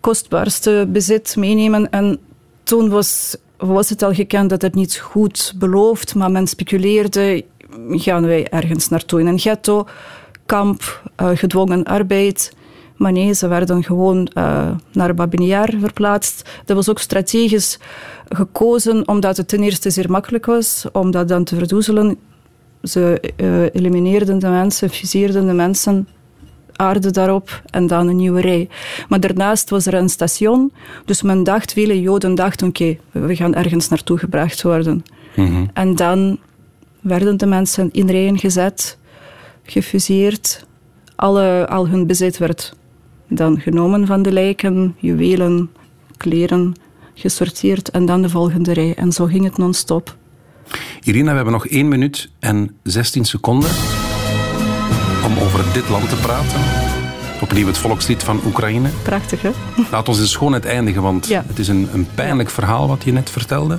kostbaarste 0.00 0.88
bezit 0.88 1.36
meenemen. 1.36 1.90
En 1.90 2.18
toen 2.62 2.88
was, 2.88 3.36
was 3.56 3.88
het 3.88 4.02
al 4.02 4.12
gekend 4.12 4.50
dat 4.50 4.62
het 4.62 4.74
niet 4.74 4.96
goed 4.96 5.54
beloofd, 5.56 6.14
maar 6.14 6.30
men 6.30 6.46
speculeerde, 6.46 7.44
gaan 7.88 8.26
wij 8.26 8.48
ergens 8.48 8.88
naartoe 8.88 9.20
in 9.20 9.26
een 9.26 9.38
ghetto, 9.38 9.86
kamp, 10.46 11.02
eh, 11.16 11.28
gedwongen 11.34 11.84
arbeid. 11.84 12.52
Maar 12.96 13.12
nee, 13.12 13.32
ze 13.32 13.48
werden 13.48 13.84
gewoon 13.84 14.26
eh, 14.26 14.70
naar 14.92 15.14
Babin 15.14 15.46
Yar 15.46 15.70
verplaatst. 15.80 16.50
Dat 16.64 16.76
was 16.76 16.90
ook 16.90 16.98
strategisch 16.98 17.78
gekozen, 18.28 19.08
omdat 19.08 19.36
het 19.36 19.48
ten 19.48 19.62
eerste 19.62 19.90
zeer 19.90 20.10
makkelijk 20.10 20.46
was 20.46 20.86
om 20.92 21.10
dat 21.10 21.28
dan 21.28 21.44
te 21.44 21.56
verdoezelen. 21.56 22.16
Ze 22.82 23.32
eh, 23.36 23.62
elimineerden 23.62 24.38
de 24.38 24.48
mensen, 24.48 24.90
fuseerden 24.90 25.46
de 25.46 25.52
mensen, 25.52 26.08
aarde 26.76 27.10
daarop 27.10 27.62
en 27.70 27.86
dan 27.86 28.08
een 28.08 28.16
nieuwe 28.16 28.40
rij. 28.40 28.68
Maar 29.08 29.20
daarnaast 29.20 29.70
was 29.70 29.86
er 29.86 29.94
een 29.94 30.08
station, 30.08 30.72
dus 31.04 31.22
men 31.22 31.44
dacht, 31.44 31.72
vele 31.72 32.00
Joden 32.00 32.34
dachten, 32.34 32.68
oké, 32.68 32.96
we 33.10 33.36
gaan 33.36 33.54
ergens 33.54 33.88
naartoe 33.88 34.18
gebracht 34.18 34.62
worden. 34.62 35.04
En 35.72 35.94
dan 35.94 36.38
werden 37.00 37.36
de 37.36 37.46
mensen 37.46 37.88
in 37.92 38.10
rijen 38.10 38.38
gezet, 38.38 38.98
gefuseerd. 39.62 40.66
Alle, 41.16 41.66
al 41.68 41.88
hun 41.88 42.06
bezit 42.06 42.38
werd 42.38 42.74
dan 43.28 43.60
genomen 43.60 44.06
van 44.06 44.22
de 44.22 44.32
lijken, 44.32 44.94
juwelen, 44.98 45.70
kleren, 46.16 46.74
gesorteerd 47.14 47.90
en 47.90 48.06
dan 48.06 48.22
de 48.22 48.28
volgende 48.28 48.72
rij. 48.72 48.94
En 48.94 49.12
zo 49.12 49.24
ging 49.26 49.44
het 49.44 49.58
non-stop. 49.58 50.16
Irina, 51.02 51.28
we 51.30 51.34
hebben 51.36 51.52
nog 51.52 51.66
1 51.66 51.88
minuut 51.88 52.30
en 52.38 52.76
16 52.82 53.24
seconden 53.24 53.70
om 55.24 55.38
over 55.38 55.64
dit 55.72 55.88
land 55.88 56.08
te 56.08 56.16
praten. 56.16 56.60
Opnieuw 57.40 57.66
het 57.66 57.78
volkslied 57.78 58.22
van 58.22 58.40
Oekraïne. 58.46 58.88
Prachtig, 59.02 59.42
hè? 59.42 59.50
Laat 59.90 60.08
ons 60.08 60.18
in 60.20 60.26
schoonheid 60.26 60.64
eindigen, 60.64 61.02
want 61.02 61.26
Ja. 61.26 61.44
het 61.46 61.58
is 61.58 61.68
een, 61.68 61.88
een 61.92 62.06
pijnlijk 62.14 62.50
verhaal 62.50 62.88
wat 62.88 63.02
je 63.04 63.12
net 63.12 63.30
vertelde. 63.30 63.78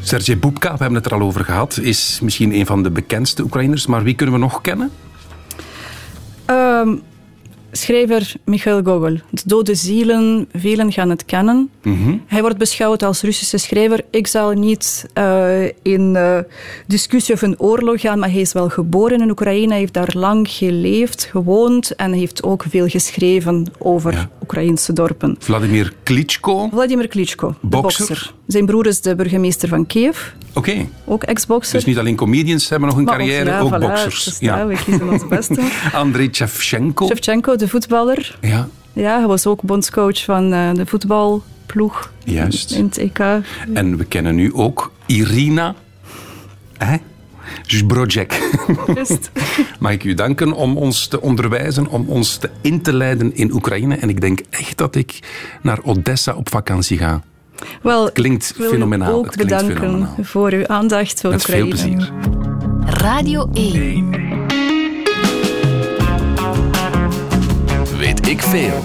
Sergej 0.00 0.38
Bubka, 0.38 0.72
we 0.72 0.76
hebben 0.78 0.94
het 1.02 1.06
er 1.06 1.12
al 1.14 1.20
over 1.20 1.44
gehad, 1.44 1.78
is 1.82 2.18
misschien 2.22 2.54
een 2.54 2.66
van 2.66 2.82
de 2.82 2.90
bekendste 2.90 3.42
Oekraïners, 3.42 3.86
maar 3.86 4.02
wie 4.02 4.14
kunnen 4.14 4.34
we 4.34 4.40
nog 4.40 4.60
kennen? 4.60 4.90
Ehm, 6.44 6.96
schrijver 7.78 8.32
Michail 8.44 8.82
Gogol. 8.82 9.18
De 9.30 9.42
dode 9.44 9.74
zielen, 9.74 10.48
velen 10.52 10.92
gaan 10.92 11.10
het 11.10 11.24
kennen. 11.24 11.70
Hij 12.26 12.40
wordt 12.40 12.58
beschouwd 12.58 13.02
als 13.02 13.22
Russische 13.22 13.58
schrijver. 13.58 14.04
Ik 14.10 14.26
zal 14.26 14.52
niet 14.52 15.06
eh, 15.12 15.64
in 15.82 16.16
eh, 16.16 16.38
discussie 16.86 17.34
of 17.34 17.42
een 17.42 17.60
oorlog 17.60 18.00
gaan, 18.00 18.18
maar 18.18 18.30
hij 18.30 18.40
is 18.40 18.52
wel 18.52 18.68
geboren 18.68 19.20
in 19.20 19.30
Oekraïne. 19.30 19.70
Hij 19.70 19.78
heeft 19.78 19.92
daar 19.92 20.14
lang 20.16 20.48
geleefd, 20.50 21.24
gewoond 21.24 21.94
en 21.94 22.12
heeft 22.12 22.42
ook 22.42 22.64
veel 22.68 22.88
geschreven 22.88 23.72
over 23.78 24.28
Oekraïnse 24.42 24.92
dorpen. 24.92 25.36
Vladimir 25.38 25.92
Klitschko. 26.02 26.68
Vladimir 26.72 27.08
Klitschko, 27.08 27.48
de 27.48 27.66
Bokser. 27.66 28.06
bokser. 28.06 28.34
Zijn 28.48 28.66
broer 28.66 28.86
is 28.86 29.00
de 29.00 29.14
burgemeester 29.14 29.68
van 29.68 29.86
Kiev, 29.86 30.18
Oké, 30.54 30.86
ook 31.04 31.22
ex-bokser. 31.22 31.74
dus 31.74 31.84
niet 31.84 31.98
alleen 31.98 32.16
comedians 32.16 32.68
hebben 32.68 32.88
nog 32.88 32.98
een 32.98 33.04
Maar 33.04 33.16
carrière, 33.16 33.50
ja, 33.50 33.60
ook 33.60 33.74
voilà, 33.76 33.78
boxers. 33.80 34.24
dus 34.24 34.38
ja, 34.38 34.66
we 34.66 34.76
kiezen 34.84 35.08
ons 35.10 35.26
beste. 35.28 35.60
Andrei 35.92 36.28
Shevchenko. 36.32 37.06
Shevchenko, 37.06 37.56
de 37.56 37.68
voetballer. 37.68 38.38
Ja, 38.40 38.68
Ja, 38.92 39.18
hij 39.18 39.26
was 39.26 39.46
ook 39.46 39.62
bondscoach 39.62 40.24
van 40.24 40.52
eh, 40.52 40.74
de 40.74 40.86
voetbalploeg 40.86 42.12
juist. 42.24 42.70
in 42.70 42.84
het 42.84 42.98
EK. 42.98 43.18
En 43.74 43.96
we 43.96 44.04
kennen 44.04 44.34
nu 44.34 44.54
ook 44.54 44.92
Irina. 45.06 45.74
Hè? 46.78 46.96
Zbrojek. 47.66 48.50
Juist. 48.94 49.30
Mag 49.80 49.92
ik 49.92 50.04
u 50.04 50.14
danken 50.14 50.52
om 50.52 50.76
ons 50.76 51.06
te 51.06 51.20
onderwijzen, 51.20 51.86
om 51.88 52.04
ons 52.08 52.36
te 52.36 52.50
in 52.60 52.82
te 52.82 52.92
leiden 52.92 53.34
in 53.36 53.52
Oekraïne. 53.52 53.96
En 53.96 54.08
ik 54.08 54.20
denk 54.20 54.40
echt 54.50 54.76
dat 54.78 54.94
ik 54.94 55.18
naar 55.62 55.78
Odessa 55.82 56.34
op 56.34 56.48
vakantie 56.50 56.98
ga. 56.98 57.22
Wel, 57.82 58.12
Klinkt 58.12 58.50
ik 58.50 58.56
wil 58.56 58.66
u 58.66 58.70
fenomenaal, 58.72 59.12
ook 59.14 59.26
klinkt 59.28 59.36
bedanken 59.36 59.76
fenomenaal. 59.76 60.14
voor 60.22 60.52
uw 60.52 60.66
aandacht 60.66 61.20
voor 61.20 61.30
Met 61.30 61.42
veel 61.42 61.66
Oekraïne. 61.66 61.96
plezier. 61.96 62.12
Radio 63.02 63.48
1. 63.52 64.10
Weet 67.98 68.28
ik 68.28 68.42
veel. 68.42 68.82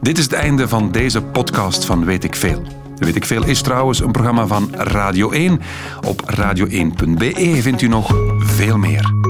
Dit 0.00 0.18
is 0.18 0.24
het 0.24 0.32
einde 0.32 0.68
van 0.68 0.92
deze 0.92 1.22
podcast 1.22 1.84
van 1.84 2.04
Weet 2.04 2.24
ik 2.24 2.36
Veel. 2.36 2.62
Weet 2.96 3.16
ik 3.16 3.24
Veel 3.24 3.44
is 3.44 3.62
trouwens 3.62 4.00
een 4.00 4.12
programma 4.12 4.46
van 4.46 4.68
Radio 4.72 5.30
1. 5.30 5.60
Op 6.06 6.22
radio1.be 6.34 7.58
vindt 7.62 7.82
u 7.82 7.88
nog 7.88 8.14
veel 8.38 8.78
meer. 8.78 9.29